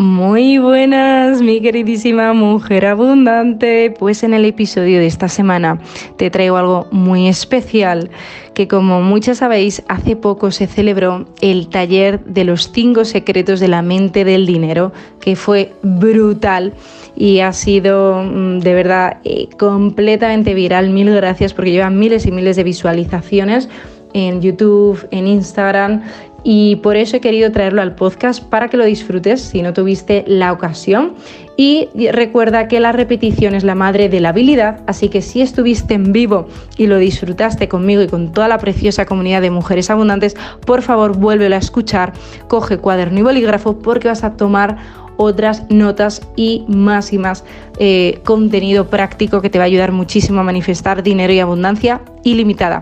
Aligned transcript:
Muy 0.00 0.56
buenas, 0.56 1.42
mi 1.42 1.60
queridísima 1.60 2.32
mujer 2.32 2.86
abundante. 2.86 3.94
Pues 3.98 4.22
en 4.22 4.32
el 4.32 4.46
episodio 4.46 4.98
de 4.98 5.06
esta 5.06 5.28
semana 5.28 5.78
te 6.16 6.30
traigo 6.30 6.56
algo 6.56 6.86
muy 6.90 7.28
especial 7.28 8.08
que 8.54 8.66
como 8.66 9.02
muchas 9.02 9.36
sabéis, 9.36 9.82
hace 9.88 10.16
poco 10.16 10.52
se 10.52 10.66
celebró 10.66 11.26
el 11.42 11.68
taller 11.68 12.24
de 12.24 12.44
los 12.44 12.72
cinco 12.72 13.04
secretos 13.04 13.60
de 13.60 13.68
la 13.68 13.82
mente 13.82 14.24
del 14.24 14.46
dinero, 14.46 14.90
que 15.20 15.36
fue 15.36 15.74
brutal 15.82 16.72
y 17.14 17.40
ha 17.40 17.52
sido 17.52 18.22
mm, 18.22 18.60
de 18.60 18.72
verdad 18.72 19.18
eh, 19.24 19.50
completamente 19.58 20.54
viral. 20.54 20.88
Mil 20.88 21.10
gracias 21.10 21.52
porque 21.52 21.72
lleva 21.72 21.90
miles 21.90 22.24
y 22.24 22.32
miles 22.32 22.56
de 22.56 22.64
visualizaciones 22.64 23.68
en 24.12 24.40
YouTube, 24.40 25.06
en 25.10 25.26
Instagram 25.26 26.02
y 26.42 26.76
por 26.76 26.96
eso 26.96 27.16
he 27.16 27.20
querido 27.20 27.52
traerlo 27.52 27.82
al 27.82 27.94
podcast 27.94 28.42
para 28.42 28.68
que 28.68 28.76
lo 28.76 28.84
disfrutes 28.84 29.40
si 29.40 29.62
no 29.62 29.72
tuviste 29.72 30.24
la 30.26 30.52
ocasión. 30.52 31.14
Y 31.56 31.88
recuerda 32.12 32.68
que 32.68 32.80
la 32.80 32.92
repetición 32.92 33.54
es 33.54 33.64
la 33.64 33.74
madre 33.74 34.08
de 34.08 34.20
la 34.20 34.30
habilidad, 34.30 34.80
así 34.86 35.10
que 35.10 35.20
si 35.20 35.42
estuviste 35.42 35.92
en 35.92 36.12
vivo 36.12 36.48
y 36.78 36.86
lo 36.86 36.96
disfrutaste 36.96 37.68
conmigo 37.68 38.00
y 38.00 38.06
con 38.06 38.32
toda 38.32 38.48
la 38.48 38.56
preciosa 38.56 39.04
comunidad 39.04 39.42
de 39.42 39.50
mujeres 39.50 39.90
abundantes, 39.90 40.36
por 40.64 40.80
favor 40.80 41.18
vuélvelo 41.18 41.54
a 41.54 41.58
escuchar, 41.58 42.14
coge 42.48 42.78
cuaderno 42.78 43.18
y 43.18 43.22
bolígrafo 43.22 43.78
porque 43.78 44.08
vas 44.08 44.24
a 44.24 44.38
tomar 44.38 44.78
otras 45.18 45.64
notas 45.68 46.22
y 46.34 46.64
más 46.66 47.12
y 47.12 47.18
más 47.18 47.44
eh, 47.78 48.20
contenido 48.24 48.88
práctico 48.88 49.42
que 49.42 49.50
te 49.50 49.58
va 49.58 49.64
a 49.64 49.66
ayudar 49.66 49.92
muchísimo 49.92 50.40
a 50.40 50.44
manifestar 50.44 51.02
dinero 51.02 51.30
y 51.34 51.40
abundancia 51.40 52.00
ilimitada. 52.24 52.80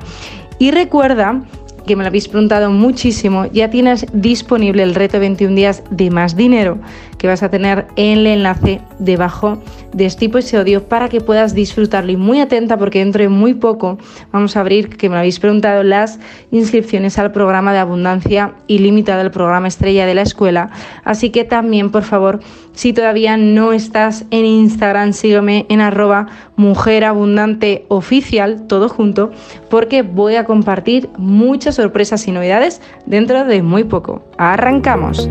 Y 0.61 0.71
recuerda 0.71 1.43
que 1.89 1.97
me 1.97 2.05
lo 2.05 2.09
habéis 2.09 2.29
preguntado 2.29 2.71
muchísimo, 2.71 3.47
ya 3.47 3.71
tienes 3.71 4.07
disponible 4.13 4.83
el 4.83 4.95
reto 4.95 5.19
21 5.19 5.57
días 5.57 5.83
de 5.91 6.11
más 6.11 6.37
dinero 6.37 6.79
que 7.19 7.27
vas 7.27 7.43
a 7.43 7.51
tener 7.51 7.87
en 7.97 8.19
el 8.19 8.27
enlace 8.27 8.81
debajo 8.99 9.61
de 9.93 10.07
este 10.07 10.27
episodio 10.27 10.85
para 10.85 11.09
que 11.09 11.21
puedas 11.21 11.55
disfrutarlo. 11.55 12.13
Y 12.13 12.17
muy 12.17 12.41
atenta 12.41 12.77
porque 12.77 13.01
dentro 13.01 13.23
de 13.23 13.29
muy 13.29 13.55
poco 13.55 13.99
vamos 14.33 14.57
a 14.57 14.61
abrir, 14.61 14.97
que 14.97 15.09
me 15.09 15.19
habéis 15.19 15.41
preguntado, 15.41 15.83
las 15.83 16.19
inscripciones 16.51 17.19
al 17.19 17.33
programa 17.33 17.73
de 17.73 17.79
abundancia 17.79 18.55
ilimitada, 18.67 19.23
el 19.23 19.31
programa 19.31 19.69
estrella 19.69 20.07
de 20.07 20.15
la 20.15 20.23
escuela. 20.23 20.71
Así 21.05 21.31
que 21.31 21.45
también, 21.45 21.91
por 21.91 22.05
favor, 22.05 22.41
si 22.73 22.93
todavía 22.93 23.37
no 23.37 23.73
estás 23.73 24.25
en 24.31 24.45
Instagram, 24.45 25.13
sígueme 25.13 25.67
en 25.69 25.81
arroba 25.81 26.29
mujerabundante 26.57 27.87
oficial, 27.89 28.67
todo 28.69 28.89
junto, 28.89 29.33
porque 29.69 30.03
voy 30.03 30.37
a 30.37 30.45
compartir 30.45 31.09
muchas 31.19 31.75
sorpresas 31.75 32.27
y 32.29 32.33
novedades 32.33 32.81
dentro 33.07 33.45
de 33.45 33.63
muy 33.63 33.85
poco. 33.85 34.23
Arrancamos. 34.39 35.29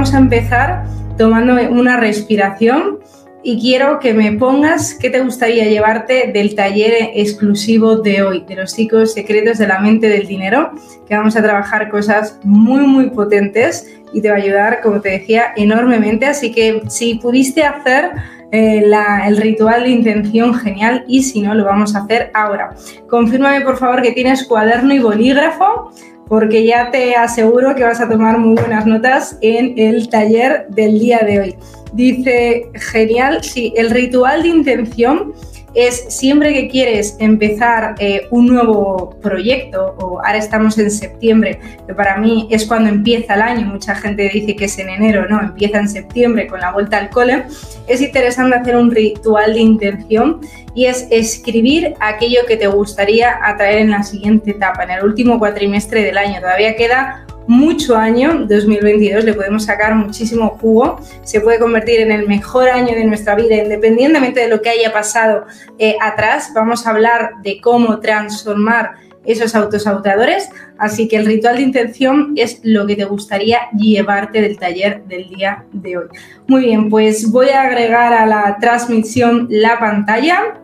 Vamos 0.00 0.14
a 0.14 0.18
empezar 0.18 0.84
tomando 1.18 1.56
una 1.70 1.98
respiración 1.98 3.00
y 3.42 3.60
quiero 3.60 3.98
que 3.98 4.14
me 4.14 4.32
pongas 4.32 4.94
qué 4.94 5.10
te 5.10 5.20
gustaría 5.20 5.66
llevarte 5.66 6.30
del 6.32 6.54
taller 6.54 7.10
exclusivo 7.16 7.96
de 7.96 8.22
hoy, 8.22 8.46
de 8.48 8.56
los 8.56 8.70
cinco 8.70 9.04
secretos 9.04 9.58
de 9.58 9.66
la 9.66 9.78
mente 9.78 10.08
del 10.08 10.26
dinero, 10.26 10.70
que 11.06 11.14
vamos 11.14 11.36
a 11.36 11.42
trabajar 11.42 11.90
cosas 11.90 12.38
muy, 12.44 12.86
muy 12.86 13.10
potentes 13.10 13.94
y 14.14 14.22
te 14.22 14.30
va 14.30 14.36
a 14.36 14.38
ayudar, 14.38 14.80
como 14.80 15.02
te 15.02 15.10
decía, 15.10 15.52
enormemente. 15.54 16.24
Así 16.24 16.50
que 16.50 16.80
si 16.88 17.16
pudiste 17.16 17.62
hacer 17.62 18.12
eh, 18.52 18.82
el 19.26 19.36
ritual 19.36 19.82
de 19.82 19.90
intención, 19.90 20.54
genial, 20.54 21.04
y 21.08 21.24
si 21.24 21.42
no, 21.42 21.54
lo 21.54 21.66
vamos 21.66 21.94
a 21.94 22.04
hacer 22.04 22.30
ahora. 22.32 22.74
Confírmame, 23.06 23.60
por 23.60 23.76
favor, 23.76 24.00
que 24.00 24.12
tienes 24.12 24.44
cuaderno 24.44 24.94
y 24.94 24.98
bolígrafo 24.98 25.92
porque 26.30 26.64
ya 26.64 26.92
te 26.92 27.16
aseguro 27.16 27.74
que 27.74 27.82
vas 27.82 28.00
a 28.00 28.08
tomar 28.08 28.38
muy 28.38 28.54
buenas 28.54 28.86
notas 28.86 29.36
en 29.40 29.76
el 29.76 30.08
taller 30.08 30.68
del 30.68 31.00
día 31.00 31.18
de 31.26 31.40
hoy. 31.40 31.56
Dice, 31.92 32.70
genial, 32.74 33.42
sí, 33.42 33.74
el 33.76 33.90
ritual 33.90 34.44
de 34.44 34.48
intención 34.48 35.34
es 35.74 36.06
siempre 36.08 36.52
que 36.52 36.68
quieres 36.68 37.16
empezar 37.18 37.94
eh, 37.98 38.26
un 38.30 38.46
nuevo 38.46 39.16
proyecto, 39.22 39.94
o 39.98 40.18
ahora 40.18 40.38
estamos 40.38 40.78
en 40.78 40.90
septiembre, 40.90 41.60
que 41.86 41.94
para 41.94 42.16
mí 42.16 42.48
es 42.50 42.66
cuando 42.66 42.88
empieza 42.88 43.34
el 43.34 43.42
año, 43.42 43.66
mucha 43.66 43.94
gente 43.94 44.28
dice 44.32 44.56
que 44.56 44.64
es 44.64 44.78
en 44.78 44.88
enero, 44.88 45.28
no, 45.28 45.40
empieza 45.40 45.78
en 45.78 45.88
septiembre 45.88 46.46
con 46.46 46.60
la 46.60 46.72
vuelta 46.72 46.98
al 46.98 47.10
cole, 47.10 47.44
es 47.86 48.00
interesante 48.00 48.56
hacer 48.56 48.76
un 48.76 48.90
ritual 48.90 49.54
de 49.54 49.60
intención 49.60 50.40
y 50.74 50.86
es 50.86 51.06
escribir 51.10 51.94
aquello 52.00 52.40
que 52.46 52.56
te 52.56 52.66
gustaría 52.66 53.38
atraer 53.42 53.78
en 53.78 53.90
la 53.90 54.02
siguiente 54.02 54.52
etapa, 54.52 54.84
en 54.84 54.90
el 54.90 55.04
último 55.04 55.38
cuatrimestre 55.38 56.04
del 56.04 56.18
año. 56.18 56.40
Todavía 56.40 56.76
queda 56.76 57.26
mucho 57.50 57.96
año, 57.96 58.46
2022, 58.48 59.24
le 59.24 59.34
podemos 59.34 59.64
sacar 59.64 59.96
muchísimo 59.96 60.50
jugo, 60.50 61.00
se 61.24 61.40
puede 61.40 61.58
convertir 61.58 61.98
en 61.98 62.12
el 62.12 62.28
mejor 62.28 62.68
año 62.68 62.94
de 62.94 63.04
nuestra 63.04 63.34
vida, 63.34 63.56
independientemente 63.56 64.38
de 64.38 64.48
lo 64.48 64.62
que 64.62 64.70
haya 64.70 64.92
pasado 64.92 65.46
eh, 65.76 65.96
atrás. 66.00 66.52
Vamos 66.54 66.86
a 66.86 66.90
hablar 66.90 67.32
de 67.42 67.60
cómo 67.60 67.98
transformar 67.98 68.92
esos 69.24 69.56
autosaboteadores, 69.56 70.48
así 70.78 71.08
que 71.08 71.16
el 71.16 71.26
ritual 71.26 71.56
de 71.56 71.62
intención 71.62 72.34
es 72.36 72.60
lo 72.62 72.86
que 72.86 72.94
te 72.94 73.04
gustaría 73.04 73.58
llevarte 73.76 74.42
del 74.42 74.56
taller 74.56 75.02
del 75.06 75.28
día 75.28 75.64
de 75.72 75.98
hoy. 75.98 76.06
Muy 76.46 76.66
bien, 76.66 76.88
pues 76.88 77.32
voy 77.32 77.48
a 77.48 77.62
agregar 77.62 78.12
a 78.12 78.26
la 78.26 78.58
transmisión 78.60 79.48
la 79.50 79.80
pantalla 79.80 80.54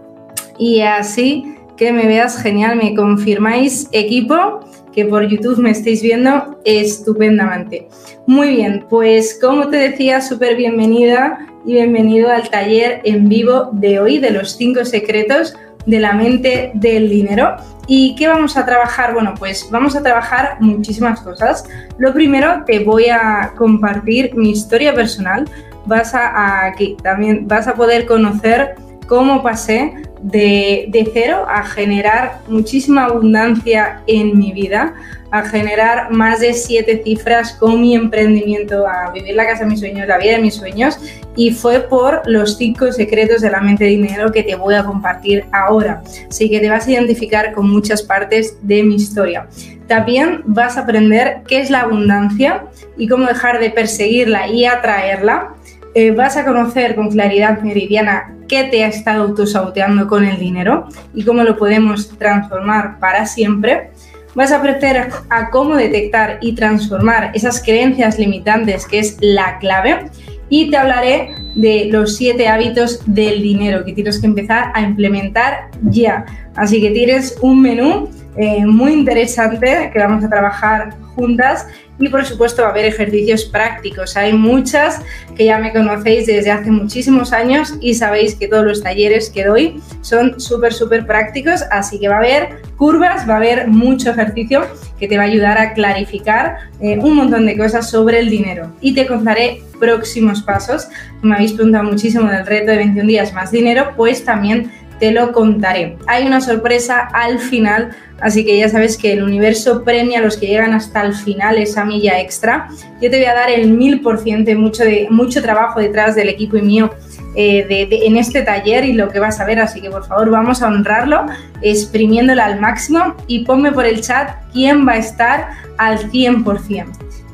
y 0.56 0.82
así 0.82 1.56
que 1.76 1.92
me 1.92 2.06
veas 2.06 2.40
genial, 2.40 2.76
me 2.76 2.94
confirmáis 2.94 3.88
equipo 3.90 4.60
que 4.96 5.04
por 5.04 5.28
YouTube 5.28 5.58
me 5.58 5.70
estáis 5.70 6.02
viendo 6.02 6.58
estupendamente. 6.64 7.86
Muy 8.26 8.56
bien, 8.56 8.86
pues 8.88 9.38
como 9.38 9.68
te 9.68 9.76
decía, 9.76 10.22
súper 10.22 10.56
bienvenida 10.56 11.46
y 11.66 11.74
bienvenido 11.74 12.30
al 12.30 12.48
taller 12.48 13.02
en 13.04 13.28
vivo 13.28 13.68
de 13.72 14.00
hoy 14.00 14.18
de 14.18 14.30
los 14.30 14.56
cinco 14.56 14.86
secretos 14.86 15.54
de 15.84 16.00
la 16.00 16.14
mente 16.14 16.70
del 16.74 17.10
dinero. 17.10 17.56
¿Y 17.86 18.14
qué 18.16 18.26
vamos 18.26 18.56
a 18.56 18.64
trabajar? 18.64 19.12
Bueno, 19.12 19.34
pues 19.38 19.68
vamos 19.70 19.94
a 19.96 20.02
trabajar 20.02 20.56
muchísimas 20.60 21.20
cosas. 21.20 21.64
Lo 21.98 22.14
primero, 22.14 22.64
te 22.64 22.78
voy 22.82 23.10
a 23.10 23.52
compartir 23.54 24.34
mi 24.34 24.50
historia 24.50 24.94
personal. 24.94 25.44
Vas 25.84 26.14
a, 26.14 26.64
aquí 26.64 26.96
también 27.02 27.46
vas 27.46 27.68
a 27.68 27.74
poder 27.74 28.06
conocer 28.06 28.76
cómo 29.06 29.42
pasé 29.42 29.94
de, 30.22 31.10
cero 31.12 31.44
a 31.48 31.64
generar 31.64 32.40
muchísima 32.48 33.04
abundancia 33.04 34.02
en 34.06 34.38
mi 34.38 34.52
vida, 34.52 34.94
a 35.30 35.42
generar 35.42 36.10
más 36.10 36.40
de 36.40 36.52
siete 36.54 37.02
cifras 37.04 37.52
con 37.54 37.80
mi 37.80 37.94
emprendimiento, 37.94 38.86
a 38.86 39.10
vivir 39.12 39.34
la 39.34 39.46
casa 39.46 39.64
de 39.64 39.70
mis 39.70 39.80
sueños, 39.80 40.08
la 40.08 40.18
vida 40.18 40.32
de 40.32 40.42
mis 40.42 40.54
sueños, 40.54 40.98
y 41.36 41.50
fue 41.50 41.80
por 41.80 42.22
los 42.26 42.56
cinco 42.56 42.90
secretos 42.92 43.42
de 43.42 43.50
la 43.50 43.60
mente 43.60 43.84
de 43.84 43.90
dinero 43.90 44.32
que 44.32 44.42
te 44.42 44.54
voy 44.54 44.74
a 44.74 44.84
compartir 44.84 45.44
ahora. 45.52 46.02
Así 46.28 46.48
que 46.48 46.60
te 46.60 46.70
vas 46.70 46.86
a 46.86 46.92
identificar 46.92 47.52
con 47.52 47.68
muchas 47.68 48.02
partes 48.02 48.56
de 48.62 48.82
mi 48.82 48.96
historia. 48.96 49.48
También 49.86 50.42
vas 50.46 50.76
a 50.76 50.80
aprender 50.80 51.42
qué 51.46 51.60
es 51.60 51.70
la 51.70 51.82
abundancia 51.82 52.64
y 52.96 53.06
cómo 53.06 53.26
dejar 53.26 53.60
de 53.60 53.70
perseguirla 53.70 54.48
y 54.48 54.64
atraerla 54.64 55.54
eh, 55.98 56.10
vas 56.10 56.36
a 56.36 56.44
conocer 56.44 56.94
con 56.94 57.08
claridad 57.08 57.62
meridiana 57.62 58.36
qué 58.48 58.64
te 58.64 58.84
ha 58.84 58.88
estado 58.88 59.22
autosaboteando 59.22 60.06
con 60.06 60.26
el 60.26 60.38
dinero 60.38 60.86
y 61.14 61.24
cómo 61.24 61.42
lo 61.42 61.56
podemos 61.56 62.10
transformar 62.18 62.98
para 63.00 63.24
siempre. 63.24 63.92
Vas 64.34 64.52
a 64.52 64.58
aprender 64.58 65.08
a 65.30 65.48
cómo 65.48 65.74
detectar 65.74 66.36
y 66.42 66.54
transformar 66.54 67.30
esas 67.32 67.62
creencias 67.62 68.18
limitantes, 68.18 68.84
que 68.84 68.98
es 68.98 69.16
la 69.22 69.58
clave. 69.58 70.10
Y 70.50 70.70
te 70.70 70.76
hablaré 70.76 71.34
de 71.54 71.88
los 71.90 72.16
siete 72.16 72.46
hábitos 72.46 73.00
del 73.06 73.42
dinero 73.42 73.82
que 73.82 73.94
tienes 73.94 74.20
que 74.20 74.26
empezar 74.26 74.72
a 74.74 74.82
implementar 74.82 75.70
ya. 75.80 76.26
Así 76.56 76.78
que 76.78 76.90
tienes 76.90 77.38
un 77.40 77.62
menú 77.62 78.10
eh, 78.36 78.66
muy 78.66 78.92
interesante 78.92 79.90
que 79.92 79.98
vamos 79.98 80.24
a 80.24 80.28
trabajar 80.28 80.94
juntas 81.14 81.66
y 81.98 82.08
por 82.08 82.24
supuesto 82.24 82.62
va 82.62 82.68
a 82.68 82.70
haber 82.72 82.84
ejercicios 82.84 83.44
prácticos. 83.46 84.16
Hay 84.16 84.34
muchas 84.34 85.00
que 85.34 85.46
ya 85.46 85.58
me 85.58 85.72
conocéis 85.72 86.26
desde 86.26 86.50
hace 86.50 86.70
muchísimos 86.70 87.32
años 87.32 87.74
y 87.80 87.94
sabéis 87.94 88.34
que 88.34 88.48
todos 88.48 88.64
los 88.64 88.82
talleres 88.82 89.30
que 89.30 89.44
doy 89.44 89.80
son 90.02 90.38
súper, 90.38 90.72
súper 90.72 91.06
prácticos, 91.06 91.62
así 91.70 91.98
que 91.98 92.08
va 92.08 92.16
a 92.16 92.18
haber 92.18 92.62
curvas, 92.76 93.28
va 93.28 93.34
a 93.34 93.38
haber 93.38 93.68
mucho 93.68 94.10
ejercicio 94.10 94.66
que 94.98 95.08
te 95.08 95.16
va 95.16 95.24
a 95.24 95.26
ayudar 95.26 95.58
a 95.58 95.72
clarificar 95.72 96.58
eh, 96.80 96.98
un 96.98 97.16
montón 97.16 97.46
de 97.46 97.56
cosas 97.56 97.90
sobre 97.90 98.18
el 98.18 98.28
dinero. 98.28 98.72
Y 98.80 98.94
te 98.94 99.06
contaré 99.06 99.62
próximos 99.78 100.42
pasos. 100.42 100.88
Me 101.22 101.34
habéis 101.34 101.52
preguntado 101.52 101.84
muchísimo 101.84 102.30
del 102.30 102.46
reto 102.46 102.70
de 102.70 102.78
21 102.78 103.08
días 103.08 103.32
más 103.32 103.50
dinero, 103.50 103.92
pues 103.96 104.24
también 104.24 104.70
te 104.98 105.10
lo 105.12 105.32
contaré. 105.32 105.96
Hay 106.06 106.26
una 106.26 106.40
sorpresa 106.40 107.08
al 107.12 107.38
final, 107.38 107.90
así 108.20 108.44
que 108.44 108.58
ya 108.58 108.68
sabes 108.68 108.96
que 108.96 109.12
el 109.12 109.22
universo 109.22 109.84
premia 109.84 110.18
a 110.18 110.22
los 110.22 110.36
que 110.36 110.46
llegan 110.46 110.72
hasta 110.72 111.02
el 111.02 111.14
final 111.14 111.58
esa 111.58 111.84
milla 111.84 112.20
extra. 112.20 112.68
Yo 113.00 113.10
te 113.10 113.16
voy 113.16 113.26
a 113.26 113.34
dar 113.34 113.50
el 113.50 113.70
mil 113.70 114.00
por 114.00 114.18
ciento, 114.18 114.52
mucho, 114.58 114.84
de, 114.84 115.08
mucho 115.10 115.42
trabajo 115.42 115.80
detrás 115.80 116.14
del 116.14 116.28
equipo 116.28 116.56
y 116.56 116.62
mío 116.62 116.90
eh, 117.34 117.66
en 117.90 118.16
este 118.16 118.42
taller 118.42 118.84
y 118.84 118.94
lo 118.94 119.10
que 119.10 119.20
vas 119.20 119.40
a 119.40 119.44
ver, 119.44 119.60
así 119.60 119.82
que 119.82 119.90
por 119.90 120.06
favor 120.06 120.30
vamos 120.30 120.62
a 120.62 120.68
honrarlo 120.68 121.26
exprimiéndolo 121.60 122.42
al 122.42 122.58
máximo 122.60 123.14
y 123.26 123.44
ponme 123.44 123.72
por 123.72 123.84
el 123.84 124.00
chat 124.00 124.30
quién 124.52 124.88
va 124.88 124.92
a 124.92 124.98
estar 124.98 125.50
al 125.76 126.10
100%. 126.10 126.86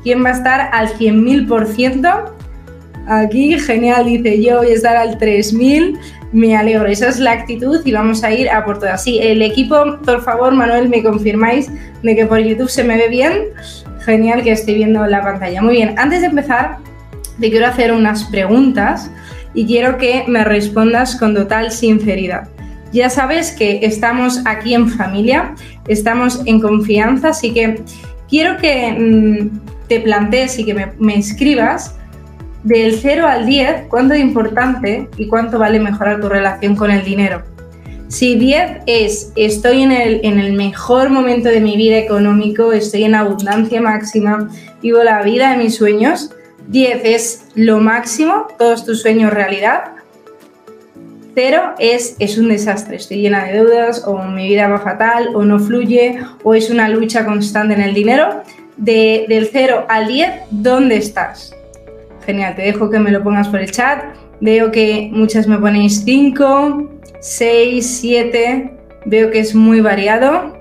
¿Quién 0.03 0.23
va 0.23 0.29
a 0.29 0.33
estar 0.33 0.69
al 0.73 0.89
100.000%? 0.89 2.31
Aquí, 3.07 3.57
genial, 3.59 4.05
dice 4.05 4.43
yo 4.43 4.57
voy 4.57 4.71
a 4.71 4.73
estar 4.73 4.97
al 4.97 5.17
3000. 5.17 5.97
Me 6.33 6.57
alegro, 6.57 6.87
esa 6.87 7.09
es 7.09 7.19
la 7.19 7.31
actitud 7.31 7.79
y 7.85 7.91
vamos 7.91 8.23
a 8.23 8.33
ir 8.33 8.49
a 8.49 8.65
por 8.65 8.79
todas. 8.79 9.03
Sí, 9.03 9.19
el 9.21 9.43
equipo, 9.43 9.99
por 10.03 10.23
favor, 10.23 10.51
Manuel, 10.51 10.89
me 10.89 11.03
confirmáis 11.03 11.69
de 12.01 12.15
que 12.15 12.25
por 12.25 12.39
YouTube 12.39 12.69
se 12.69 12.83
me 12.83 12.97
ve 12.97 13.07
bien. 13.07 13.33
Genial 14.03 14.41
que 14.41 14.51
estoy 14.51 14.73
viendo 14.73 15.05
la 15.05 15.21
pantalla. 15.21 15.61
Muy 15.61 15.75
bien, 15.75 15.93
antes 15.97 16.21
de 16.21 16.27
empezar, 16.27 16.77
te 17.39 17.51
quiero 17.51 17.67
hacer 17.67 17.93
unas 17.93 18.23
preguntas 18.25 19.11
y 19.53 19.67
quiero 19.67 19.99
que 19.99 20.23
me 20.27 20.43
respondas 20.43 21.15
con 21.15 21.35
total 21.35 21.71
sinceridad. 21.71 22.49
Ya 22.91 23.11
sabes 23.11 23.51
que 23.51 23.79
estamos 23.83 24.41
aquí 24.45 24.73
en 24.73 24.89
familia, 24.89 25.53
estamos 25.87 26.41
en 26.45 26.59
confianza, 26.59 27.29
así 27.29 27.53
que 27.53 27.83
quiero 28.27 28.57
que 28.57 28.91
mm, 28.91 29.87
te 29.87 29.99
plantees 29.99 30.57
y 30.57 30.65
que 30.65 30.73
me, 30.73 30.91
me 30.97 31.15
escribas 31.15 31.95
del 32.63 32.95
0 32.95 33.27
al 33.27 33.45
10, 33.45 33.87
cuánto 33.89 34.13
es 34.13 34.21
importante 34.21 35.09
y 35.17 35.27
cuánto 35.27 35.59
vale 35.59 35.79
mejorar 35.79 36.21
tu 36.21 36.29
relación 36.29 36.75
con 36.75 36.91
el 36.91 37.03
dinero. 37.03 37.43
Si 38.07 38.35
10 38.35 38.83
es 38.85 39.33
estoy 39.35 39.81
en 39.81 39.91
el, 39.91 40.21
en 40.23 40.39
el 40.39 40.53
mejor 40.53 41.09
momento 41.09 41.49
de 41.49 41.59
mi 41.59 41.75
vida 41.75 41.97
económico, 41.97 42.71
estoy 42.71 43.05
en 43.05 43.15
abundancia 43.15 43.81
máxima, 43.81 44.49
vivo 44.81 45.03
la 45.03 45.23
vida 45.23 45.51
de 45.51 45.57
mis 45.57 45.75
sueños, 45.75 46.29
10 46.67 47.01
es 47.03 47.45
lo 47.55 47.79
máximo, 47.79 48.47
todos 48.57 48.85
tus 48.85 49.01
sueños 49.01 49.33
realidad. 49.33 49.93
0 51.35 51.73
es, 51.79 52.15
es 52.19 52.37
un 52.37 52.49
desastre, 52.49 52.97
estoy 52.97 53.17
llena 53.17 53.45
de 53.45 53.53
deudas 53.53 54.03
o 54.05 54.21
mi 54.23 54.47
vida 54.47 54.67
va 54.67 54.79
fatal 54.79 55.29
o 55.33 55.43
no 55.43 55.59
fluye 55.59 56.19
o 56.43 56.53
es 56.53 56.69
una 56.69 56.89
lucha 56.89 57.25
constante 57.25 57.73
en 57.73 57.81
el 57.81 57.93
dinero. 57.93 58.43
De, 58.77 59.25
del 59.27 59.49
0 59.51 59.85
al 59.89 60.07
10, 60.07 60.31
¿dónde 60.51 60.97
estás? 60.97 61.53
Genial, 62.25 62.55
te 62.55 62.61
dejo 62.63 62.89
que 62.89 62.99
me 62.99 63.11
lo 63.11 63.23
pongas 63.23 63.49
por 63.49 63.59
el 63.59 63.71
chat. 63.71 64.03
Veo 64.39 64.71
que 64.71 65.09
muchas 65.11 65.47
me 65.47 65.57
ponéis 65.57 66.03
5, 66.05 66.89
6, 67.19 67.97
7. 68.01 68.73
Veo 69.05 69.31
que 69.31 69.39
es 69.39 69.53
muy 69.53 69.81
variado. 69.81 70.57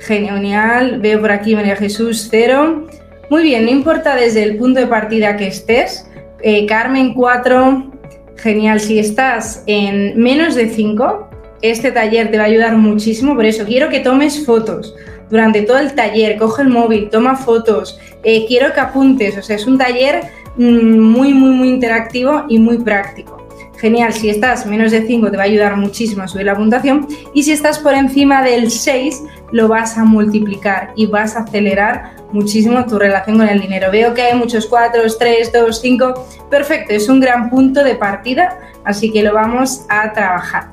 Genial. 0.00 1.00
Veo 1.00 1.20
por 1.20 1.30
aquí 1.30 1.54
María 1.54 1.76
Jesús 1.76 2.28
0. 2.30 2.86
Muy 3.30 3.42
bien, 3.42 3.64
no 3.64 3.70
importa 3.70 4.16
desde 4.16 4.42
el 4.42 4.56
punto 4.56 4.80
de 4.80 4.86
partida 4.86 5.36
que 5.36 5.46
estés. 5.46 6.08
Eh, 6.42 6.66
Carmen 6.66 7.14
4. 7.14 7.90
Genial, 8.36 8.80
si 8.80 8.98
estás 8.98 9.62
en 9.66 10.20
menos 10.20 10.56
de 10.56 10.68
5, 10.68 11.30
este 11.62 11.92
taller 11.92 12.30
te 12.30 12.38
va 12.38 12.44
a 12.44 12.46
ayudar 12.46 12.76
muchísimo. 12.76 13.36
Por 13.36 13.44
eso 13.44 13.64
quiero 13.64 13.88
que 13.88 14.00
tomes 14.00 14.44
fotos 14.44 14.94
durante 15.30 15.62
todo 15.62 15.78
el 15.78 15.94
taller. 15.94 16.36
Coge 16.36 16.62
el 16.62 16.68
móvil, 16.68 17.08
toma 17.08 17.36
fotos. 17.36 17.98
Eh, 18.24 18.44
quiero 18.48 18.72
que 18.74 18.80
apuntes. 18.80 19.38
O 19.38 19.42
sea, 19.42 19.56
es 19.56 19.66
un 19.66 19.78
taller 19.78 20.22
muy, 20.56 21.32
muy, 21.32 21.50
muy 21.50 21.68
interactivo 21.68 22.44
y 22.48 22.58
muy 22.58 22.78
práctico. 22.78 23.42
Genial, 23.82 24.12
si 24.12 24.30
estás 24.30 24.64
menos 24.64 24.92
de 24.92 25.04
5 25.04 25.30
te 25.32 25.36
va 25.36 25.42
a 25.42 25.46
ayudar 25.46 25.76
muchísimo 25.76 26.22
a 26.22 26.28
subir 26.28 26.46
la 26.46 26.54
puntuación 26.54 27.08
y 27.34 27.42
si 27.42 27.50
estás 27.50 27.80
por 27.80 27.94
encima 27.94 28.40
del 28.40 28.70
6 28.70 29.24
lo 29.50 29.66
vas 29.66 29.98
a 29.98 30.04
multiplicar 30.04 30.92
y 30.94 31.06
vas 31.06 31.34
a 31.34 31.40
acelerar 31.40 32.14
muchísimo 32.30 32.86
tu 32.86 32.96
relación 32.96 33.38
con 33.38 33.48
el 33.48 33.60
dinero. 33.60 33.90
Veo 33.90 34.14
que 34.14 34.22
hay 34.22 34.38
muchos 34.38 34.66
4, 34.66 35.02
3, 35.18 35.52
2, 35.52 35.80
5. 35.80 36.26
Perfecto, 36.48 36.92
es 36.92 37.08
un 37.08 37.18
gran 37.18 37.50
punto 37.50 37.82
de 37.82 37.96
partida, 37.96 38.56
así 38.84 39.10
que 39.10 39.24
lo 39.24 39.34
vamos 39.34 39.84
a 39.88 40.12
trabajar. 40.12 40.70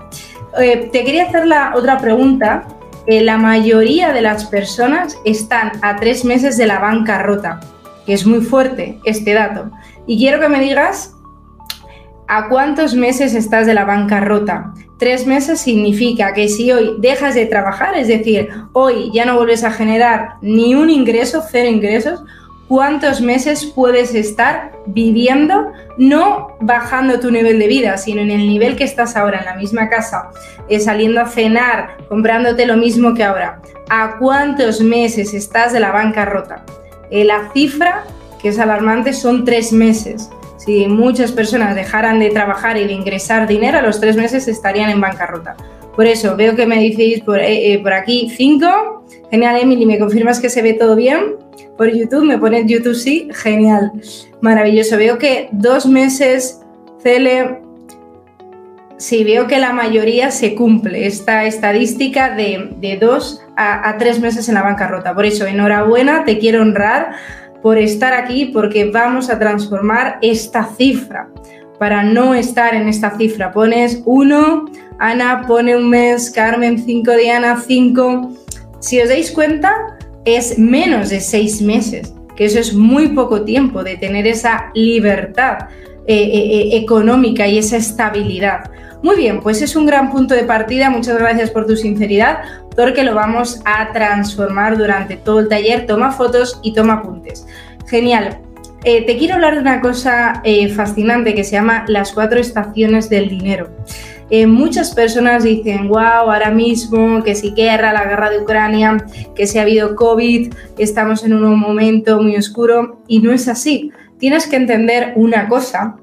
Eh, 0.60 0.90
te 0.92 1.04
quería 1.04 1.24
hacer 1.24 1.48
la 1.48 1.74
otra 1.76 1.98
pregunta. 1.98 2.68
Eh, 3.08 3.22
la 3.22 3.38
mayoría 3.38 4.14
de 4.14 4.22
las 4.22 4.46
personas 4.46 5.18
están 5.26 5.72
a 5.82 5.96
tres 5.96 6.24
meses 6.26 6.58
de 6.58 6.68
la 6.68 6.78
bancarrota 6.78 7.60
que 8.06 8.14
es 8.14 8.26
muy 8.26 8.42
fuerte 8.42 9.00
este 9.04 9.34
dato. 9.34 9.72
Y 10.08 10.18
quiero 10.18 10.40
que 10.40 10.50
me 10.50 10.60
digas 10.60 11.16
a 12.28 12.48
cuántos 12.48 12.94
meses 12.94 13.34
estás 13.34 13.66
de 13.66 13.74
la 13.74 13.86
bancarrota. 13.86 14.74
Tres 15.00 15.26
meses 15.26 15.60
significa 15.60 16.34
que 16.34 16.48
si 16.48 16.72
hoy 16.72 16.96
dejas 17.00 17.34
de 17.34 17.48
trabajar, 17.48 17.96
es 17.96 18.08
decir, 18.08 18.50
hoy 18.74 19.10
ya 19.12 19.26
no 19.26 19.36
vuelves 19.36 19.64
a 19.64 19.72
generar 19.72 20.34
ni 20.42 20.76
un 20.76 20.90
ingreso, 20.90 21.42
cero 21.50 21.70
ingresos, 21.70 22.22
¿cuántos 22.68 23.20
meses 23.20 23.66
puedes 23.66 24.14
estar 24.14 24.74
viviendo, 24.86 25.72
no 25.98 26.50
bajando 26.62 27.20
tu 27.20 27.32
nivel 27.32 27.58
de 27.58 27.68
vida, 27.68 27.98
sino 27.98 28.22
en 28.22 28.30
el 28.30 28.48
nivel 28.48 28.76
que 28.76 28.84
estás 28.84 29.16
ahora, 29.16 29.40
en 29.40 29.46
la 29.46 29.56
misma 29.56 29.90
casa, 29.90 30.30
eh, 30.68 30.80
saliendo 30.80 31.22
a 31.22 31.26
cenar, 31.26 31.98
comprándote 32.10 32.68
lo 32.68 32.78
mismo 32.78 33.16
que 33.16 33.24
ahora? 33.24 33.60
¿A 33.90 34.18
cuántos 34.20 34.82
meses 34.82 35.34
estás 35.34 35.74
de 35.74 35.80
la 35.80 35.92
bancarrota? 35.92 36.64
Eh, 37.12 37.24
la 37.24 37.52
cifra, 37.54 38.06
que 38.42 38.50
es 38.50 38.60
alarmante, 38.60 39.14
son 39.14 39.46
tres 39.46 39.72
meses. 39.72 40.30
Si 40.58 40.88
muchas 40.88 41.32
personas 41.32 41.76
dejaran 41.76 42.20
de 42.20 42.30
trabajar 42.30 42.78
y 42.78 42.86
de 42.86 42.94
ingresar 42.94 43.48
dinero, 43.48 43.80
a 43.80 43.82
los 43.82 44.00
tres 44.00 44.16
meses 44.16 44.48
estarían 44.48 44.90
en 44.90 45.02
bancarrota. 45.02 45.56
Por 45.96 46.06
eso, 46.06 46.36
veo 46.36 46.56
que 46.56 46.66
me 46.66 46.82
decís 46.82 47.22
por, 47.22 47.40
eh, 47.40 47.74
eh, 47.74 47.80
por 47.80 47.94
aquí 47.94 48.30
cinco. 48.36 49.04
Genial, 49.32 49.60
Emily, 49.62 49.86
¿me 49.86 50.00
confirmas 50.00 50.40
que 50.40 50.50
se 50.50 50.62
ve 50.62 50.74
todo 50.74 50.96
bien? 50.96 51.36
Por 51.78 51.94
YouTube, 51.94 52.26
me 52.26 52.38
pones 52.38 52.66
YouTube 52.68 52.96
sí, 52.96 53.30
genial, 53.34 53.92
maravilloso. 54.42 54.98
Veo 54.98 55.18
que 55.18 55.50
dos 55.52 55.86
meses, 55.86 56.62
Cele, 57.02 57.60
sí, 58.98 59.24
veo 59.24 59.48
que 59.48 59.60
la 59.60 59.74
mayoría 59.74 60.32
se 60.32 60.56
cumple 60.56 61.08
esta 61.08 61.46
estadística 61.46 62.36
de, 62.36 62.70
de 62.78 62.98
dos 62.98 63.42
a, 63.60 63.98
tres 63.98 64.20
meses 64.20 64.48
en 64.48 64.56
la 64.56 64.64
bancarrota. 64.64 65.14
Por 65.14 65.26
eso, 65.26 65.46
enhorabuena, 65.46 66.24
te 66.24 66.40
quiero 66.40 66.62
honrar 66.62 67.12
por 67.62 67.78
estar 67.78 68.14
aquí 68.14 68.46
porque 68.46 68.90
vamos 68.90 69.30
a 69.30 69.38
transformar 69.38 70.18
esta 70.22 70.64
cifra. 70.64 71.28
Para 71.78 72.04
no 72.04 72.34
estar 72.34 72.74
en 72.74 72.88
esta 72.88 73.18
cifra, 73.18 73.52
pones 73.52 74.02
uno, 74.06 74.66
Ana 74.98 75.46
pone 75.48 75.76
un 75.76 75.90
mes, 75.90 76.30
Carmen 76.30 76.78
cinco, 76.78 77.12
Diana 77.12 77.62
cinco. 77.66 78.32
Si 78.80 79.00
os 79.02 79.10
dais 79.10 79.32
cuenta, 79.32 79.74
es 80.26 80.58
menos 80.58 81.10
de 81.10 81.20
seis 81.20 81.62
meses, 81.62 82.14
que 82.36 82.46
eso 82.46 82.60
es 82.60 82.74
muy 82.74 83.10
poco 83.10 83.44
tiempo 83.44 83.84
de 83.84 83.98
tener 83.98 84.28
esa 84.28 84.72
libertad 84.74 85.70
eh, 86.08 86.16
eh, 86.16 86.62
eh, 86.62 86.78
económica 86.78 87.48
y 87.48 87.58
esa 87.58 87.78
estabilidad. 87.78 88.72
Muy 89.02 89.16
bien, 89.16 89.40
pues 89.40 89.62
es 89.62 89.76
un 89.76 89.86
gran 89.86 90.12
punto 90.12 90.34
de 90.34 90.44
partida. 90.44 90.90
Muchas 90.90 91.18
gracias 91.18 91.52
por 91.52 91.66
tu 91.66 91.76
sinceridad, 91.76 92.40
porque 92.76 93.04
lo 93.04 93.16
vamos 93.16 93.62
a 93.64 93.92
transformar 93.94 94.78
durante 94.78 95.16
todo 95.16 95.40
el 95.40 95.48
taller. 95.48 95.86
Toma 95.86 96.12
fotos 96.12 96.60
y 96.64 96.74
toma 96.74 96.96
apuntes. 96.96 97.48
Genial. 97.88 98.40
Eh, 98.84 99.06
te 99.06 99.18
quiero 99.18 99.36
hablar 99.36 99.56
de 99.56 99.62
una 99.62 99.82
cosa 99.82 100.42
eh, 100.46 100.70
fascinante 100.70 101.36
que 101.36 101.44
se 101.44 101.52
llama 101.52 101.84
las 101.88 102.14
cuatro 102.14 102.40
estaciones 102.40 103.10
del 103.10 103.28
dinero. 103.28 103.70
Eh, 104.30 104.48
muchas 104.48 104.94
personas 104.94 105.44
dicen, 105.44 105.88
wow, 105.88 106.00
ahora 106.00 106.52
mismo 106.52 107.24
que 107.24 107.36
si 107.36 107.52
guerra, 107.52 107.92
la 107.92 108.06
guerra 108.06 108.30
de 108.30 108.40
Ucrania, 108.40 108.98
que 109.36 109.48
si 109.48 109.58
ha 109.58 109.64
habido 109.64 109.96
COVID, 109.96 110.54
estamos 110.78 111.24
en 111.24 111.34
un 111.34 111.60
momento 111.60 112.22
muy 112.22 112.36
oscuro 112.36 113.02
y 113.08 113.20
no 113.20 113.34
es 113.34 113.48
así. 113.48 113.92
Tienes 114.20 114.48
que 114.48 114.58
entender 114.58 115.14
una 115.16 115.48
cosa, 115.48 115.98